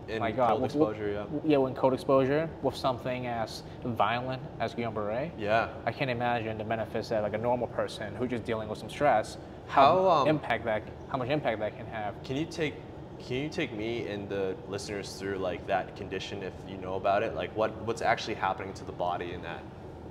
In 0.08 0.20
cold 0.36 0.62
with- 0.62 0.72
exposure, 0.72 1.10
yeah. 1.12 1.26
yeah, 1.44 1.58
when 1.58 1.74
cold 1.76 1.94
exposure 1.94 2.50
with 2.64 2.76
something 2.76 3.28
as 3.28 3.64
violent 3.84 4.42
as 4.60 4.74
Guillain 4.74 4.94
Barre, 4.94 5.32
Yeah. 5.38 5.70
I 5.86 5.92
can't 5.92 6.10
imagine 6.10 6.58
the 6.58 6.64
benefits 6.64 7.10
that 7.10 7.22
like 7.24 7.34
a 7.34 7.38
normal 7.38 7.68
person 7.68 8.16
who's 8.16 8.30
just 8.30 8.44
dealing 8.44 8.68
with 8.70 8.80
some 8.80 8.90
stress, 8.90 9.38
how, 9.68 10.02
How, 10.04 10.10
um, 10.10 10.28
impact 10.28 10.66
that, 10.66 10.82
how 11.10 11.18
much 11.18 11.30
impact 11.30 11.60
that 11.60 11.78
can 11.78 11.86
have. 11.88 12.22
Can 12.24 12.36
you 12.38 12.46
take 12.46 12.76
can 13.20 13.36
you 13.36 13.50
take 13.50 13.74
me 13.74 14.08
and 14.08 14.30
the 14.30 14.56
listeners 14.70 15.16
through 15.16 15.40
like 15.40 15.68
that 15.68 15.94
condition 15.98 16.42
if 16.42 16.54
you 16.70 16.78
know 16.78 16.96
about 16.96 17.22
it? 17.22 17.36
Like 17.36 17.54
what 17.56 17.70
what's 17.86 18.02
actually 18.02 18.36
happening 18.36 18.74
to 18.76 18.86
the 18.86 18.94
body 18.94 19.34
in 19.34 19.42
that? 19.42 19.62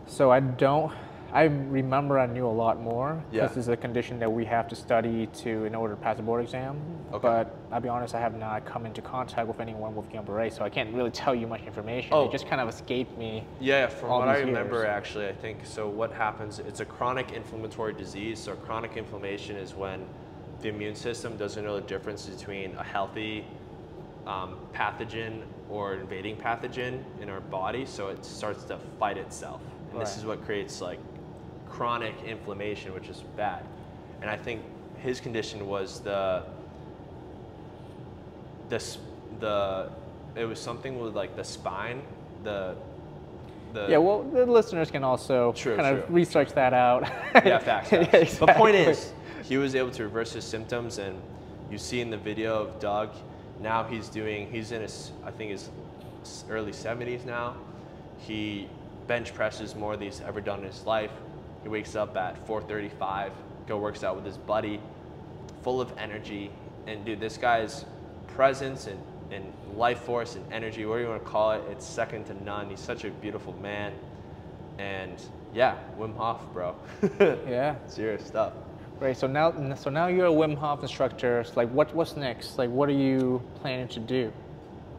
So 0.07 0.31
I 0.31 0.41
don't. 0.41 0.93
I 1.33 1.45
remember 1.45 2.19
I 2.19 2.27
knew 2.27 2.47
a 2.47 2.49
lot 2.49 2.81
more. 2.81 3.23
Yeah. 3.31 3.47
This 3.47 3.59
is 3.59 3.69
a 3.69 3.77
condition 3.77 4.19
that 4.21 4.33
we 4.33 4.45
have 4.47 4.67
to 4.69 4.77
study 4.77 5.27
to 5.27 5.65
in 5.67 5.75
order 5.75 5.95
to 5.95 6.01
pass 6.01 6.17
the 6.17 6.23
board 6.23 6.43
exam. 6.43 6.81
Okay. 7.13 7.19
But 7.21 7.55
I'll 7.71 7.81
be 7.81 7.89
honest, 7.89 8.15
I 8.15 8.21
have 8.21 8.35
not 8.35 8.65
come 8.65 8.87
into 8.87 9.03
contact 9.03 9.47
with 9.47 9.61
anyone 9.61 9.95
with 9.95 10.09
Guillain-Barré, 10.11 10.53
so 10.53 10.65
I 10.65 10.71
can't 10.71 10.95
really 10.95 11.11
tell 11.11 11.35
you 11.35 11.47
much 11.47 11.63
information. 11.63 12.11
Oh. 12.13 12.25
It 12.25 12.33
just 12.33 12.49
kind 12.49 12.61
of 12.61 12.69
escaped 12.69 13.17
me. 13.19 13.45
Yeah, 13.61 13.89
from 13.89 14.11
what 14.11 14.29
I 14.29 14.39
remember, 14.39 14.79
years. 14.79 14.89
actually, 14.89 15.29
I 15.29 15.35
think 15.35 15.67
so. 15.67 15.87
What 15.89 16.13
happens? 16.13 16.61
It's 16.61 16.81
a 16.81 16.87
chronic 16.87 17.33
inflammatory 17.33 17.93
disease. 17.93 18.39
So 18.39 18.55
chronic 18.55 18.97
inflammation 18.97 19.57
is 19.57 19.75
when 19.75 20.07
the 20.61 20.69
immune 20.69 20.95
system 20.95 21.37
doesn't 21.37 21.63
know 21.63 21.77
the 21.77 21.87
difference 21.87 22.27
between 22.27 22.75
a 22.77 22.83
healthy 22.83 23.45
um, 24.27 24.57
pathogen 24.75 25.43
or 25.69 25.95
invading 25.95 26.37
pathogen 26.37 27.03
in 27.21 27.29
our 27.29 27.41
body. 27.41 27.85
So 27.85 28.09
it 28.09 28.25
starts 28.25 28.65
to 28.65 28.79
fight 28.99 29.19
itself, 29.19 29.61
and 29.93 30.01
this 30.01 30.17
is 30.17 30.25
what 30.25 30.45
creates 30.45 30.81
like 30.81 30.99
chronic 31.79 32.15
inflammation, 32.27 32.93
which 32.93 33.09
is 33.09 33.23
bad. 33.37 33.65
And 34.21 34.29
I 34.29 34.37
think 34.37 34.63
his 34.97 35.21
condition 35.21 35.69
was 35.69 36.01
the 36.01 36.43
this 38.69 38.99
the 39.39 39.89
it 40.35 40.45
was 40.45 40.59
something 40.59 40.99
with 40.99 41.15
like 41.15 41.37
the 41.37 41.45
spine 41.45 42.03
the 42.43 42.75
the 43.73 43.87
Yeah, 43.89 43.99
well, 43.99 44.25
the 44.25 44.45
listeners 44.45 44.91
can 44.91 45.05
also 45.05 45.53
True, 45.53 45.77
kind 45.77 45.97
of 45.97 46.13
research 46.13 46.53
that 46.55 46.75
out. 46.75 47.03
yeah 47.35 47.59
facts, 47.59 47.93
Yeah, 47.93 48.05
facts. 48.05 48.39
But 48.39 48.57
point 48.57 48.75
is 48.75 49.13
he 49.45 49.57
was 49.57 49.77
able 49.77 49.93
to 49.93 50.03
reverse 50.03 50.33
his 50.33 50.45
symptoms 50.45 50.99
and 50.99 51.15
you 51.71 51.79
see 51.79 52.01
in 52.01 52.11
the 52.11 52.17
video 52.17 52.61
of 52.61 52.81
Doug 52.81 53.11
now 53.61 53.85
he's 53.85 54.09
doing 54.09 54.51
he's 54.51 54.73
in 54.73 54.83
his 54.83 55.13
I 55.25 55.31
think 55.31 55.53
his 55.53 55.71
early 56.51 56.73
70s 56.73 57.25
now 57.25 57.55
he 58.19 58.69
bench 59.07 59.33
presses 59.33 59.77
more 59.77 59.97
than 59.97 60.07
he's 60.07 60.21
ever 60.23 60.41
done 60.41 60.59
in 60.61 60.67
his 60.67 60.85
life 60.85 61.13
he 61.63 61.69
wakes 61.69 61.95
up 61.95 62.17
at 62.17 62.47
4:35 62.47 63.33
go 63.69 63.77
works 63.77 64.03
out 64.03 64.17
with 64.17 64.25
his 64.25 64.39
buddy 64.39 64.81
full 65.63 65.81
of 65.81 65.93
energy. 65.99 66.51
And 66.87 67.05
dude, 67.05 67.21
this 67.21 67.37
guy's 67.37 67.85
presence 68.29 68.87
and, 68.87 68.99
and 69.31 69.53
life 69.77 70.01
force 70.01 70.35
and 70.35 70.53
energy, 70.53 70.87
whatever 70.87 71.05
you 71.05 71.11
want 71.11 71.25
to 71.25 71.31
call 71.31 71.53
it, 71.53 71.63
it's 71.71 71.87
second 71.87 72.25
to 72.27 72.45
none. 72.45 72.71
He's 72.71 72.81
such 72.81 73.05
a 73.05 73.11
beautiful 73.11 73.53
man. 73.61 73.93
And 74.79 75.23
yeah, 75.53 75.77
Wim 75.99 76.17
Hof, 76.17 76.41
bro. 76.53 76.75
Yeah. 77.47 77.77
Serious 77.87 78.25
stuff. 78.27 78.55
Right. 79.01 79.17
So 79.17 79.27
now, 79.27 79.75
so 79.75 79.91
now 79.91 80.09
you're 80.09 80.27
a 80.27 80.31
Wim 80.31 80.57
Hof 80.57 80.83
instructor. 80.83 81.45
So 81.45 81.53
like, 81.57 81.69
what 81.71 81.95
what's 81.95 82.17
next? 82.17 82.59
Like, 82.59 82.71
what 82.71 82.89
are 82.89 82.99
you 83.07 83.43
planning 83.57 83.89
to 83.89 84.01
do? 84.01 84.33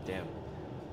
Damn. 0.06 0.28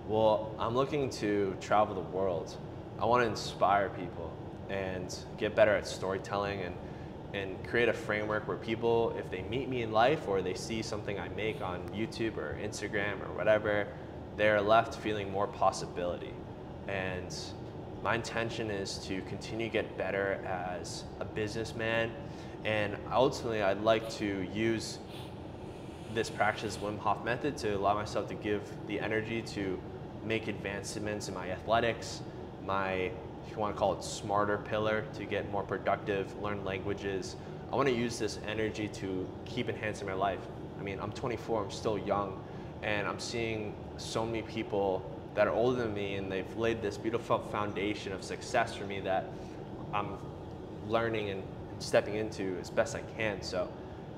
Well, 0.08 0.54
I'm 0.58 0.74
looking 0.74 1.10
to 1.10 1.56
travel 1.60 1.94
the 1.94 2.16
world. 2.16 2.56
I 2.98 3.04
want 3.04 3.22
to 3.22 3.28
inspire 3.28 3.90
people 3.90 4.32
and 4.68 5.16
get 5.38 5.54
better 5.54 5.74
at 5.74 5.86
storytelling 5.86 6.62
and 6.62 6.74
and 7.34 7.62
create 7.66 7.88
a 7.88 7.92
framework 7.92 8.48
where 8.48 8.56
people, 8.56 9.14
if 9.18 9.30
they 9.30 9.42
meet 9.42 9.68
me 9.68 9.82
in 9.82 9.92
life 9.92 10.26
or 10.26 10.40
they 10.40 10.54
see 10.54 10.80
something 10.80 11.18
I 11.18 11.28
make 11.30 11.60
on 11.60 11.86
YouTube 11.90 12.36
or 12.36 12.58
Instagram 12.62 13.20
or 13.22 13.32
whatever, 13.34 13.88
they're 14.36 14.60
left 14.60 14.94
feeling 14.94 15.30
more 15.30 15.46
possibility. 15.46 16.32
And 16.88 17.34
my 18.02 18.14
intention 18.14 18.70
is 18.70 18.98
to 19.06 19.20
continue 19.22 19.66
to 19.66 19.72
get 19.72 19.98
better 19.98 20.40
as 20.46 21.04
a 21.20 21.24
businessman. 21.24 22.10
And 22.64 22.96
ultimately, 23.12 23.62
I'd 23.62 23.82
like 23.82 24.08
to 24.14 24.46
use 24.52 24.98
this 26.14 26.30
practice 26.30 26.78
Wim 26.78 26.98
Hof 26.98 27.24
method 27.24 27.56
to 27.58 27.76
allow 27.76 27.94
myself 27.94 28.28
to 28.28 28.34
give 28.34 28.62
the 28.86 28.98
energy 29.00 29.42
to 29.42 29.78
make 30.24 30.48
advancements 30.48 31.28
in 31.28 31.34
my 31.34 31.50
athletics, 31.50 32.22
my, 32.64 33.10
if 33.46 33.52
you 33.52 33.58
want 33.58 33.74
to 33.74 33.78
call 33.78 33.94
it 33.94 34.02
smarter 34.02 34.58
pillar, 34.58 35.04
to 35.14 35.24
get 35.24 35.50
more 35.50 35.62
productive, 35.62 36.36
learn 36.42 36.64
languages. 36.64 37.36
I 37.72 37.76
want 37.76 37.88
to 37.88 37.94
use 37.94 38.18
this 38.18 38.38
energy 38.46 38.88
to 38.88 39.28
keep 39.44 39.68
enhancing 39.68 40.06
my 40.06 40.14
life. 40.14 40.40
I 40.78 40.82
mean, 40.82 40.98
I'm 41.00 41.12
24, 41.12 41.64
I'm 41.64 41.70
still 41.70 41.98
young, 41.98 42.42
and 42.82 43.06
I'm 43.06 43.18
seeing 43.18 43.74
so 43.96 44.26
many 44.26 44.42
people 44.42 45.08
that 45.34 45.46
are 45.46 45.52
older 45.54 45.82
than 45.82 45.94
me, 45.94 46.14
and 46.14 46.30
they've 46.30 46.56
laid 46.56 46.82
this 46.82 46.96
beautiful 46.96 47.38
foundation 47.38 48.12
of 48.12 48.22
success 48.22 48.74
for 48.74 48.84
me 48.84 49.00
that 49.00 49.26
I'm 49.92 50.16
learning 50.88 51.30
and 51.30 51.42
stepping 51.78 52.16
into 52.16 52.56
as 52.60 52.70
best 52.70 52.94
I 52.94 53.02
can. 53.16 53.42
So 53.42 53.68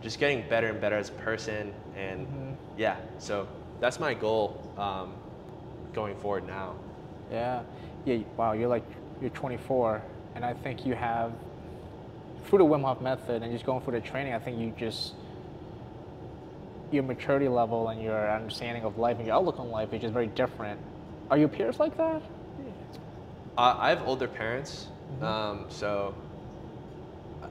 just 0.00 0.18
getting 0.18 0.48
better 0.48 0.68
and 0.68 0.80
better 0.80 0.96
as 0.96 1.08
a 1.08 1.12
person. 1.12 1.72
And 1.96 2.56
yeah, 2.76 2.96
so 3.18 3.48
that's 3.80 3.98
my 3.98 4.14
goal 4.14 4.62
um, 4.76 5.12
going 5.92 6.16
forward 6.16 6.46
now. 6.46 6.74
Yeah. 7.30 7.62
Yeah. 8.04 8.18
Wow. 8.36 8.52
You're 8.52 8.68
like 8.68 8.84
you're 9.20 9.30
24, 9.30 10.02
and 10.34 10.44
I 10.44 10.54
think 10.54 10.86
you 10.86 10.94
have 10.94 11.32
through 12.46 12.58
the 12.58 12.64
Wim 12.64 12.82
Hof 12.82 13.00
method 13.00 13.42
and 13.42 13.52
just 13.52 13.64
going 13.64 13.82
through 13.82 14.00
the 14.00 14.06
training. 14.06 14.32
I 14.32 14.38
think 14.38 14.58
you 14.58 14.72
just 14.78 15.14
your 16.90 17.02
maturity 17.02 17.48
level 17.48 17.88
and 17.88 18.02
your 18.02 18.30
understanding 18.30 18.82
of 18.82 18.98
life 18.98 19.18
and 19.18 19.26
your 19.26 19.36
outlook 19.36 19.58
on 19.58 19.70
life 19.70 19.92
is 19.92 20.00
just 20.00 20.14
very 20.14 20.28
different. 20.28 20.80
Are 21.30 21.36
your 21.36 21.48
peers 21.48 21.78
like 21.78 21.96
that? 21.98 22.22
Uh, 23.58 23.76
I 23.78 23.90
have 23.90 24.06
older 24.06 24.28
parents, 24.28 24.86
um, 25.20 25.66
so 25.68 26.14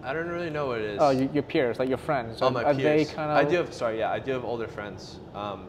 I 0.01 0.13
don't 0.13 0.29
really 0.29 0.49
know 0.49 0.67
what 0.67 0.79
it 0.79 0.91
is. 0.91 0.97
Oh, 1.01 1.09
your 1.09 1.43
peers, 1.43 1.79
like 1.79 1.89
your 1.89 1.97
friends. 1.97 2.39
Oh, 2.41 2.49
my 2.49 2.63
are 2.63 2.73
peers. 2.73 3.07
they 3.07 3.13
kind 3.13 3.29
of? 3.29 3.37
I 3.37 3.43
do 3.49 3.57
have, 3.57 3.73
sorry, 3.73 3.99
yeah, 3.99 4.11
I 4.11 4.19
do 4.19 4.31
have 4.31 4.45
older 4.45 4.67
friends. 4.67 5.19
Um, 5.35 5.67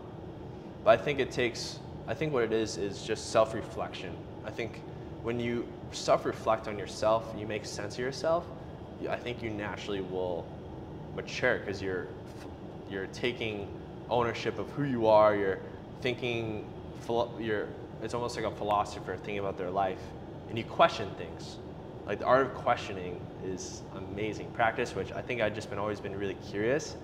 but 0.85 0.99
I 0.99 1.03
think 1.03 1.19
it 1.19 1.31
takes, 1.31 1.81
I 2.07 2.15
think 2.15 2.33
what 2.33 2.45
it 2.45 2.53
is 2.53 2.77
is 2.79 3.03
just 3.03 3.33
self 3.33 3.53
reflection. 3.53 4.17
I 4.45 4.51
think 4.51 4.81
when 5.23 5.41
you 5.41 5.67
self 5.93 6.25
reflect 6.25 6.69
on 6.69 6.79
yourself, 6.79 7.35
you 7.37 7.47
make 7.47 7.65
sense 7.65 7.95
of 7.95 8.01
yourself, 8.01 8.45
I 9.09 9.17
think 9.17 9.43
you 9.43 9.51
naturally 9.51 10.01
will 10.01 10.47
mature 11.15 11.59
because 11.59 11.81
you're, 11.81 12.07
you're 12.91 13.07
taking 13.09 13.69
ownership 14.11 14.59
of 14.59 14.69
who 14.71 14.85
you 14.85 15.07
are, 15.07 15.35
you're 15.37 15.61
thinking, 16.01 16.67
you're, 17.39 17.69
it's 18.03 18.15
almost 18.15 18.37
like 18.37 18.45
a 18.45 18.51
philosopher 18.51 19.17
thinking 19.17 19.39
about 19.39 19.57
their 19.57 19.71
life, 19.71 20.01
and 20.49 20.59
you 20.59 20.65
question 20.65 21.09
things. 21.17 21.59
Like 22.07 22.21
the 22.21 22.25
art 22.25 22.47
of 22.47 22.55
questioning 22.55 23.21
is 23.45 23.83
amazing. 23.95 24.51
Practice 24.53 24.95
which 24.95 25.13
i 25.13 25.21
think 25.21 25.41
i've 25.41 25.55
just 25.55 25.71
been 25.71 25.79
always 25.79 26.01
been 26.01 26.17
really 26.17 26.37
curious 26.51 26.97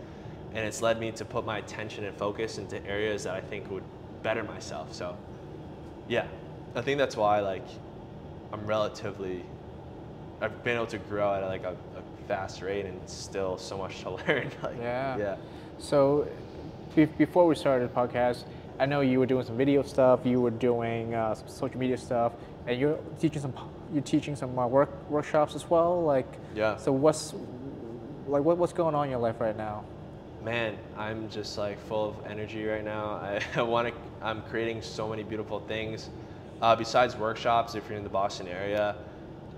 and 0.54 0.64
it's 0.64 0.82
led 0.82 0.98
me 0.98 1.12
to 1.12 1.24
put 1.24 1.44
my 1.44 1.58
attention 1.58 2.04
and 2.04 2.16
focus 2.16 2.58
into 2.58 2.84
areas 2.86 3.24
that 3.24 3.34
i 3.34 3.40
think 3.40 3.70
would 3.70 3.84
better 4.22 4.42
myself 4.42 4.92
so 4.94 5.16
yeah. 6.08 6.26
I 6.74 6.82
think 6.82 6.98
that's 6.98 7.16
why 7.16 7.40
like 7.40 7.66
i'm 8.54 8.64
relatively 8.66 9.44
i've 10.40 10.62
been 10.64 10.76
able 10.76 10.86
to 10.86 10.98
grow 10.98 11.34
at 11.34 11.42
like 11.42 11.64
a, 11.64 11.70
a 11.98 12.28
fast 12.28 12.62
rate 12.62 12.86
and 12.86 12.98
still 13.08 13.58
so 13.58 13.76
much 13.76 14.00
to 14.02 14.10
learn 14.28 14.48
like 14.62 14.76
Yeah. 14.80 15.16
yeah 15.18 15.36
So, 15.78 16.28
be- 16.94 17.06
before 17.06 17.46
we 17.48 17.54
started 17.56 17.90
the 17.90 17.94
podcast, 17.94 18.44
I 18.78 18.86
know 18.86 19.00
you 19.00 19.18
were 19.18 19.26
doing 19.26 19.44
some 19.44 19.56
video 19.56 19.82
stuff, 19.82 20.20
you 20.24 20.40
were 20.40 20.52
doing 20.70 21.12
uh, 21.14 21.34
some 21.34 21.48
social 21.48 21.78
media 21.78 21.98
stuff, 21.98 22.32
and 22.66 22.78
you're 22.80 22.98
teaching 23.20 23.42
some 23.42 23.52
you're 23.92 24.02
teaching 24.14 24.36
some 24.36 24.56
uh, 24.58 24.66
work 24.68 24.90
workshops 25.10 25.54
as 25.56 25.68
well. 25.68 26.02
Like, 26.14 26.30
Yeah. 26.54 26.76
So 26.76 26.92
what's 26.92 27.34
like 28.28 28.42
what, 28.46 28.56
what's 28.56 28.72
going 28.72 28.94
on 28.94 29.04
in 29.06 29.10
your 29.10 29.20
life 29.28 29.40
right 29.40 29.56
now? 29.56 29.82
Man, 30.44 30.76
I'm 30.96 31.28
just 31.28 31.58
like 31.58 31.78
full 31.88 32.04
of 32.10 32.14
energy 32.30 32.64
right 32.66 32.84
now. 32.84 33.04
I, 33.56 33.62
want 33.62 33.88
to. 33.88 33.94
I'm 34.22 34.40
creating 34.42 34.80
so 34.82 35.08
many 35.08 35.22
beautiful 35.24 35.58
things. 35.60 36.08
Uh, 36.62 36.74
besides 36.76 37.16
workshops, 37.16 37.74
if 37.74 37.88
you're 37.88 37.98
in 37.98 38.04
the 38.04 38.10
Boston 38.10 38.48
area, 38.48 38.96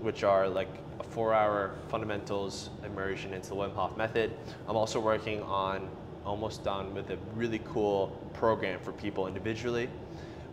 which 0.01 0.23
are 0.23 0.49
like 0.49 0.69
a 0.99 1.03
four-hour 1.03 1.75
fundamentals 1.89 2.69
immersion 2.83 3.33
into 3.33 3.49
the 3.49 3.55
Wim 3.55 3.73
Hof 3.73 3.95
method, 3.97 4.33
I'm 4.67 4.75
also 4.75 4.99
working 4.99 5.41
on 5.43 5.89
almost 6.25 6.63
done 6.63 6.93
with 6.93 7.09
a 7.11 7.17
really 7.35 7.61
cool 7.65 8.07
program 8.33 8.79
for 8.79 8.91
people 8.91 9.27
individually, 9.27 9.89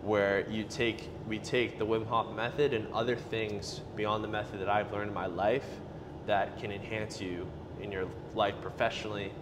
where 0.03 0.49
you 0.51 0.65
take 0.65 1.09
we 1.27 1.39
take 1.39 1.79
the 1.79 1.87
Wim 1.87 2.07
Hof 2.07 2.35
method 2.37 2.75
and 2.75 2.87
other 2.93 3.17
things 3.17 3.81
beyond 3.97 4.23
the 4.23 4.29
method 4.29 4.61
that 4.61 4.69
I've 4.69 4.93
learned 4.93 5.09
in 5.09 5.15
my 5.15 5.27
life 5.27 5.67
that 6.27 6.59
can 6.59 6.71
enhance 6.71 7.21
you 7.21 7.47
in 7.81 7.91
your 7.91 8.07
life 8.35 8.55
professionally 8.61 9.33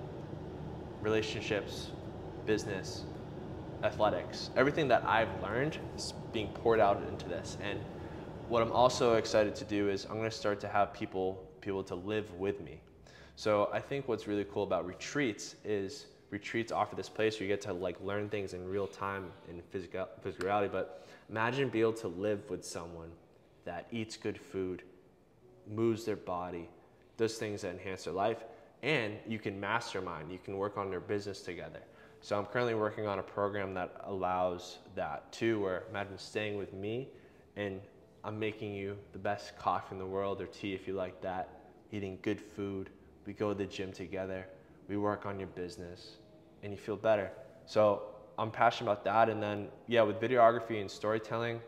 relationships, 1.02 1.90
business, 2.46 3.04
athletics. 3.82 4.50
Everything 4.56 4.88
that 4.88 5.04
I've 5.04 5.28
learned 5.42 5.78
is 5.96 6.14
being 6.32 6.48
poured 6.48 6.80
out 6.80 7.02
into 7.08 7.28
this. 7.28 7.56
And 7.62 7.80
what 8.48 8.62
I'm 8.62 8.72
also 8.72 9.14
excited 9.14 9.54
to 9.56 9.64
do 9.64 9.88
is 9.88 10.04
I'm 10.04 10.16
going 10.16 10.30
to 10.30 10.36
start 10.36 10.60
to 10.60 10.68
have 10.68 10.92
people 10.92 11.48
people 11.60 11.84
to 11.84 11.94
live 11.94 12.32
with 12.34 12.60
me. 12.60 12.80
So 13.36 13.70
I 13.72 13.80
think 13.80 14.08
what's 14.08 14.26
really 14.26 14.44
cool 14.44 14.64
about 14.64 14.86
retreats 14.86 15.54
is 15.64 16.06
retreats 16.30 16.72
offer 16.72 16.96
this 16.96 17.08
place 17.08 17.38
where 17.38 17.48
you 17.48 17.52
get 17.52 17.60
to 17.62 17.72
like 17.72 18.00
learn 18.00 18.28
things 18.28 18.52
in 18.52 18.68
real 18.68 18.86
time 18.86 19.30
in 19.48 19.62
physical 19.70 20.08
physical 20.22 20.46
reality. 20.46 20.68
But 20.70 21.06
imagine 21.30 21.68
being 21.68 21.84
able 21.84 21.92
to 21.94 22.08
live 22.08 22.48
with 22.50 22.64
someone 22.64 23.10
that 23.64 23.86
eats 23.92 24.16
good 24.16 24.38
food, 24.40 24.82
moves 25.70 26.04
their 26.04 26.16
body, 26.16 26.68
does 27.16 27.36
things 27.36 27.62
that 27.62 27.70
enhance 27.70 28.04
their 28.04 28.12
life, 28.12 28.44
and 28.82 29.14
you 29.26 29.38
can 29.38 29.58
mastermind. 29.60 30.32
You 30.32 30.38
can 30.38 30.56
work 30.56 30.76
on 30.76 30.90
their 30.90 31.00
business 31.00 31.40
together. 31.40 31.80
So 32.24 32.38
I'm 32.38 32.46
currently 32.46 32.74
working 32.74 33.08
on 33.08 33.18
a 33.18 33.22
program 33.22 33.74
that 33.74 33.96
allows 34.04 34.78
that 34.94 35.32
too, 35.32 35.60
where 35.60 35.82
imagine 35.90 36.16
staying 36.16 36.56
with 36.56 36.72
me 36.72 37.08
and 37.56 37.80
I'm 38.22 38.38
making 38.38 38.72
you 38.74 38.96
the 39.12 39.18
best 39.18 39.58
coffee 39.58 39.88
in 39.90 39.98
the 39.98 40.06
world 40.06 40.40
or 40.40 40.46
tea 40.46 40.72
if 40.72 40.86
you 40.86 40.94
like 40.94 41.20
that, 41.22 41.48
eating 41.90 42.20
good 42.22 42.40
food. 42.40 42.90
We 43.26 43.32
go 43.32 43.48
to 43.48 43.58
the 43.58 43.66
gym 43.66 43.90
together. 43.90 44.46
We 44.88 44.98
work 44.98 45.26
on 45.26 45.40
your 45.40 45.48
business 45.48 46.18
and 46.62 46.72
you 46.72 46.78
feel 46.78 46.94
better. 46.94 47.32
So 47.66 48.02
I'm 48.38 48.52
passionate 48.52 48.92
about 48.92 49.04
that. 49.04 49.28
And 49.28 49.42
then, 49.42 49.66
yeah, 49.88 50.02
with 50.02 50.20
videography 50.20 50.80
and 50.80 50.88
storytelling, 50.88 51.60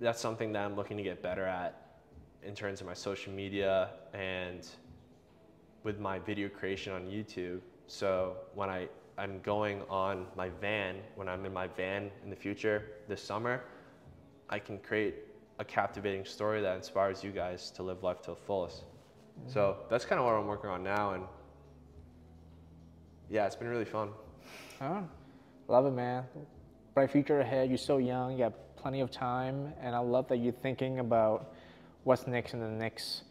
that's 0.00 0.20
something 0.20 0.50
that 0.54 0.64
I'm 0.64 0.76
looking 0.76 0.96
to 0.96 1.02
get 1.02 1.22
better 1.22 1.44
at 1.44 1.98
in 2.42 2.54
terms 2.54 2.80
of 2.80 2.86
my 2.86 2.94
social 2.94 3.34
media 3.34 3.90
and 4.14 4.66
with 5.82 6.00
my 6.00 6.18
video 6.20 6.48
creation 6.48 6.94
on 6.94 7.02
YouTube. 7.02 7.60
So 7.86 8.36
when 8.54 8.68
I, 8.70 8.88
I'm 9.18 9.40
going 9.40 9.82
on 9.88 10.26
my 10.36 10.48
van, 10.60 10.96
when 11.14 11.28
I'm 11.28 11.44
in 11.44 11.52
my 11.52 11.66
van 11.66 12.10
in 12.22 12.30
the 12.30 12.36
future 12.36 12.84
this 13.08 13.22
summer, 13.22 13.62
I 14.48 14.58
can 14.58 14.78
create 14.78 15.16
a 15.58 15.64
captivating 15.64 16.24
story 16.24 16.60
that 16.62 16.76
inspires 16.76 17.22
you 17.22 17.30
guys 17.30 17.70
to 17.72 17.82
live 17.82 18.02
life 18.02 18.20
to 18.22 18.30
the 18.30 18.36
fullest. 18.36 18.82
Mm-hmm. 18.82 19.52
So 19.52 19.76
that's 19.88 20.04
kind 20.04 20.18
of 20.18 20.26
what 20.26 20.34
I'm 20.34 20.46
working 20.46 20.70
on 20.70 20.82
now. 20.82 21.12
And 21.12 21.24
yeah, 23.30 23.46
it's 23.46 23.56
been 23.56 23.68
really 23.68 23.84
fun. 23.84 24.10
Oh, 24.80 25.04
love 25.68 25.86
it, 25.86 25.92
man. 25.92 26.24
Bright 26.94 27.10
future 27.10 27.40
ahead. 27.40 27.68
You're 27.68 27.78
so 27.78 27.98
young. 27.98 28.36
You 28.36 28.44
have 28.44 28.54
plenty 28.76 29.00
of 29.00 29.10
time, 29.10 29.72
and 29.80 29.94
I 29.94 29.98
love 29.98 30.28
that 30.28 30.36
you're 30.36 30.52
thinking 30.52 30.98
about 30.98 31.54
what's 32.04 32.26
next 32.26 32.52
in 32.54 32.60
the 32.60 32.68
next. 32.68 33.22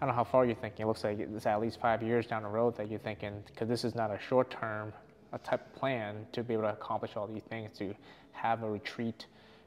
I 0.00 0.06
don't 0.06 0.10
know 0.10 0.14
how 0.14 0.24
far 0.24 0.44
you're 0.46 0.54
thinking. 0.54 0.84
It 0.84 0.86
looks 0.86 1.02
like 1.02 1.18
it's 1.18 1.46
at 1.46 1.60
least 1.60 1.80
five 1.80 2.02
years 2.02 2.26
down 2.26 2.44
the 2.44 2.48
road 2.48 2.76
that 2.76 2.88
you're 2.88 3.00
thinking, 3.00 3.42
because 3.46 3.68
this 3.68 3.84
is 3.84 3.94
not 3.94 4.10
a 4.12 4.18
short 4.18 4.50
term 4.50 4.92
a 5.32 5.38
type 5.38 5.66
of 5.66 5.72
plan 5.74 6.26
to 6.32 6.42
be 6.42 6.54
able 6.54 6.64
to 6.64 6.70
accomplish 6.70 7.16
all 7.16 7.26
these 7.26 7.42
things, 7.50 7.76
to 7.78 7.94
have 8.32 8.62
a 8.62 8.70
retreat, 8.70 9.26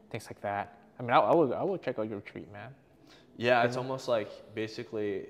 things 0.10 0.26
like 0.26 0.42
that. 0.42 0.78
I 1.00 1.04
mean, 1.04 1.12
I, 1.12 1.18
I 1.20 1.36
would 1.36 1.52
I 1.54 1.64
would 1.64 1.82
check 1.82 2.00
out 2.00 2.08
your 2.08 2.18
retreat, 2.18 2.52
man. 2.52 2.70
Yeah, 3.38 3.64
it's 3.64 3.78
almost 3.78 4.08
like 4.08 4.30
basically, 4.56 5.28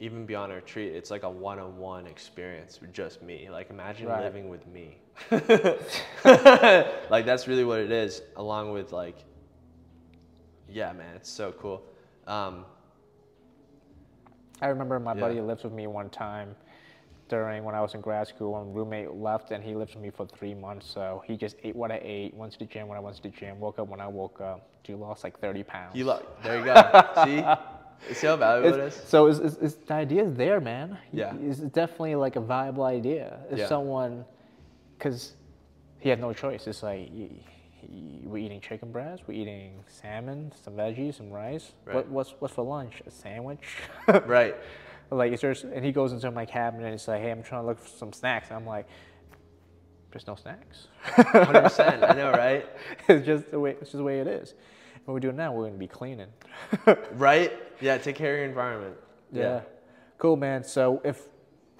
even 0.00 0.26
beyond 0.26 0.52
a 0.52 0.56
retreat, 0.56 0.94
it's 0.94 1.10
like 1.10 1.22
a 1.22 1.30
one-on-one 1.30 2.06
experience 2.06 2.80
with 2.80 2.92
just 2.92 3.22
me. 3.22 3.48
Like 3.50 3.70
imagine 3.70 4.08
Right. 4.08 4.22
living 4.22 4.48
with 4.48 4.66
me. 4.66 4.98
like 7.10 7.26
that's 7.26 7.48
really 7.48 7.64
what 7.64 7.80
it 7.80 7.90
is. 7.90 8.22
Along 8.36 8.72
with 8.72 8.92
like, 8.92 9.24
yeah, 10.68 10.92
man, 10.92 11.16
it's 11.16 11.30
so 11.30 11.52
cool. 11.52 11.82
Um, 12.26 12.64
I 14.60 14.66
remember 14.68 14.98
my 14.98 15.14
buddy 15.14 15.40
lived 15.40 15.64
with 15.64 15.72
me 15.72 15.86
one 15.86 16.10
time 16.10 16.54
during 17.28 17.62
when 17.64 17.74
I 17.74 17.80
was 17.80 17.94
in 17.94 18.00
grad 18.00 18.26
school. 18.28 18.52
When 18.54 18.72
roommate 18.72 19.12
left, 19.12 19.50
and 19.50 19.62
he 19.62 19.74
lived 19.74 19.94
with 19.94 20.02
me 20.02 20.10
for 20.10 20.26
three 20.26 20.54
months. 20.54 20.86
So 20.90 21.22
he 21.26 21.36
just 21.36 21.56
ate 21.62 21.76
what 21.76 21.92
I 21.92 22.00
ate, 22.02 22.34
went 22.34 22.52
to 22.54 22.58
the 22.58 22.64
gym 22.64 22.88
when 22.88 22.96
I 22.96 23.00
went 23.00 23.16
to 23.16 23.22
the 23.22 23.28
gym, 23.28 23.60
woke 23.60 23.78
up 23.78 23.88
when 23.88 24.00
I 24.00 24.08
woke 24.08 24.40
up. 24.40 24.68
Dude 24.84 24.98
lost 24.98 25.22
like 25.24 25.38
30 25.38 25.62
pounds. 25.64 25.94
you 25.96 26.04
look 26.04 26.42
there, 26.42 26.58
you 26.58 26.64
go. 26.64 26.74
See, 28.08 28.14
see 28.14 28.26
how 28.26 28.36
valuable 28.36 28.74
it 28.78 28.86
It's- 28.86 29.08
so 29.08 29.26
it's, 29.26 29.38
it's, 29.40 29.56
it's, 29.56 29.74
the 29.74 29.94
idea 29.94 30.24
is 30.24 30.34
there, 30.34 30.60
man. 30.60 30.96
Yeah. 31.12 31.34
It's 31.42 31.58
definitely 31.58 32.14
like 32.14 32.36
a 32.36 32.40
viable 32.40 32.84
idea. 32.84 33.38
If 33.50 33.58
Yeah. 33.58 33.66
someone, 33.68 34.24
because 34.96 35.34
he 36.00 36.08
had 36.08 36.20
no 36.20 36.32
choice. 36.32 36.66
It's 36.66 36.82
like 36.82 37.10
we're 37.88 38.38
eating 38.38 38.60
chicken 38.60 38.90
breast, 38.92 39.22
we're 39.26 39.34
eating 39.34 39.84
salmon, 39.86 40.52
some 40.64 40.74
veggies, 40.74 41.14
some 41.16 41.30
rice. 41.30 41.72
What, 41.84 42.08
what's 42.08 42.34
what's 42.38 42.54
for 42.54 42.64
lunch? 42.64 43.02
A 43.06 43.10
sandwich. 43.10 43.60
Right. 44.26 44.56
Like, 45.10 45.32
is 45.32 45.40
there, 45.40 45.54
and 45.74 45.82
he 45.84 45.90
goes 45.90 46.12
into 46.12 46.30
my 46.30 46.44
cabinet 46.44 46.84
and 46.84 46.92
he's 46.92 47.08
like, 47.08 47.22
hey, 47.22 47.30
I'm 47.30 47.42
trying 47.42 47.62
to 47.62 47.66
look 47.66 47.78
for 47.78 47.88
some 47.88 48.12
snacks. 48.12 48.48
And 48.48 48.58
I'm 48.58 48.66
like, 48.66 48.86
there's 50.10 50.26
no 50.26 50.34
snacks. 50.34 50.88
Hundred 51.02 51.62
percent. 51.62 52.02
I 52.04 52.12
know, 52.12 52.30
right? 52.30 52.66
it's 53.08 53.24
just 53.24 53.50
the 53.50 53.58
way, 53.58 53.70
it's 53.70 53.80
just 53.80 53.96
the 53.96 54.02
way 54.02 54.20
it 54.20 54.26
is. 54.26 54.54
What 55.06 55.14
we're 55.14 55.20
doing 55.20 55.36
now, 55.36 55.52
we're 55.52 55.62
going 55.62 55.72
to 55.74 55.78
be 55.78 55.86
cleaning. 55.88 56.28
Right? 57.12 57.52
Yeah. 57.80 57.96
Take 57.96 58.16
care 58.16 58.34
of 58.34 58.38
your 58.40 58.48
environment. 58.48 58.96
yeah. 59.32 59.60
Cool, 60.18 60.36
man. 60.36 60.62
So 60.64 61.00
if 61.04 61.26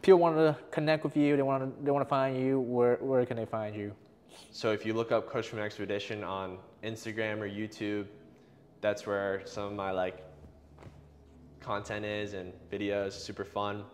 people 0.01 0.21
want 0.21 0.37
to 0.37 0.57
connect 0.71 1.05
with 1.05 1.17
you, 1.17 1.37
they 1.37 1.43
want 1.43 1.63
to, 1.65 1.85
they 1.85 1.91
want 1.91 2.07
to 2.07 2.09
find 2.09 2.41
you, 2.41 2.61
where, 2.61 2.97
where 3.01 3.27
can 3.27 3.37
they 3.37 3.47
find 3.47 3.75
you? 3.77 3.95
So 4.51 4.73
if 4.73 4.85
you 4.85 4.95
look 4.95 5.13
up 5.13 5.31
Cushman 5.31 5.63
Expedition 5.63 6.25
on 6.25 6.59
Instagram 6.83 7.41
or 7.41 7.49
YouTube, 7.49 8.07
that's 8.81 9.07
where 9.07 9.43
some 9.45 9.65
of 9.65 9.73
my 9.73 9.91
like 9.91 10.25
content 11.61 12.05
is 12.05 12.35
and 12.35 12.53
videos. 12.73 13.13
Super 13.13 13.45
fun. 13.45 13.85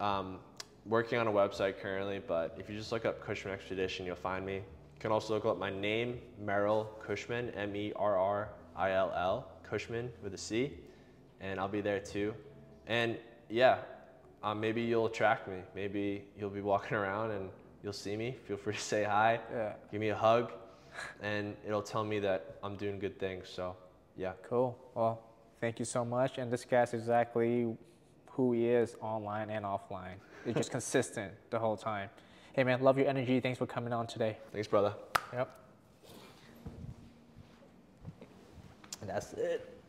Um, 0.00 0.38
working 0.86 1.18
on 1.18 1.26
a 1.26 1.32
website 1.32 1.80
currently, 1.80 2.20
but 2.24 2.56
if 2.58 2.70
you 2.70 2.76
just 2.76 2.92
look 2.92 3.04
up 3.04 3.20
Cushman 3.20 3.52
Expedition, 3.52 4.06
you'll 4.06 4.16
find 4.16 4.44
me. 4.44 4.54
You 4.54 5.00
can 5.00 5.12
also 5.12 5.34
look 5.34 5.44
up 5.44 5.58
my 5.58 5.70
name, 5.70 6.18
Merrill 6.40 6.84
Cushman, 7.00 7.50
M 7.50 7.74
E 7.76 7.92
R 7.96 8.16
R 8.16 8.48
I 8.76 8.92
L 8.92 9.12
L, 9.16 9.48
Cushman 9.62 10.10
with 10.22 10.34
a 10.34 10.38
C, 10.38 10.72
and 11.40 11.60
I'll 11.60 11.68
be 11.68 11.80
there 11.80 12.00
too. 12.00 12.34
And 12.86 13.16
yeah, 13.48 13.78
um, 14.42 14.60
maybe 14.60 14.82
you'll 14.82 15.06
attract 15.06 15.48
me. 15.48 15.58
Maybe 15.74 16.24
you'll 16.38 16.50
be 16.50 16.60
walking 16.60 16.96
around 16.96 17.32
and 17.32 17.50
you'll 17.82 17.92
see 17.92 18.16
me. 18.16 18.36
Feel 18.46 18.56
free 18.56 18.74
to 18.74 18.80
say 18.94 19.04
hi, 19.04 19.40
Yeah. 19.52 19.72
give 19.90 20.00
me 20.00 20.08
a 20.10 20.16
hug, 20.16 20.52
and 21.22 21.56
it'll 21.66 21.82
tell 21.82 22.04
me 22.04 22.18
that 22.20 22.56
I'm 22.62 22.76
doing 22.76 22.98
good 22.98 23.18
things. 23.18 23.48
So 23.48 23.76
yeah. 24.16 24.32
Cool. 24.48 24.76
Well, 24.94 25.20
thank 25.60 25.78
you 25.78 25.84
so 25.84 26.04
much. 26.04 26.38
And 26.38 26.52
this 26.52 26.64
guy's 26.64 26.94
exactly 26.94 27.76
who 28.32 28.52
he 28.52 28.68
is 28.68 28.96
online 29.00 29.50
and 29.50 29.64
offline. 29.64 30.16
It's 30.46 30.56
just 30.56 30.70
consistent 30.78 31.32
the 31.50 31.58
whole 31.58 31.76
time. 31.76 32.10
Hey, 32.52 32.64
man, 32.64 32.80
love 32.82 32.98
your 32.98 33.06
energy. 33.08 33.38
Thanks 33.40 33.58
for 33.58 33.66
coming 33.66 33.92
on 33.92 34.06
today. 34.06 34.36
Thanks, 34.52 34.66
brother. 34.66 34.94
Yep. 35.32 35.48
And 39.00 39.10
that's 39.10 39.32
it. 39.34 39.74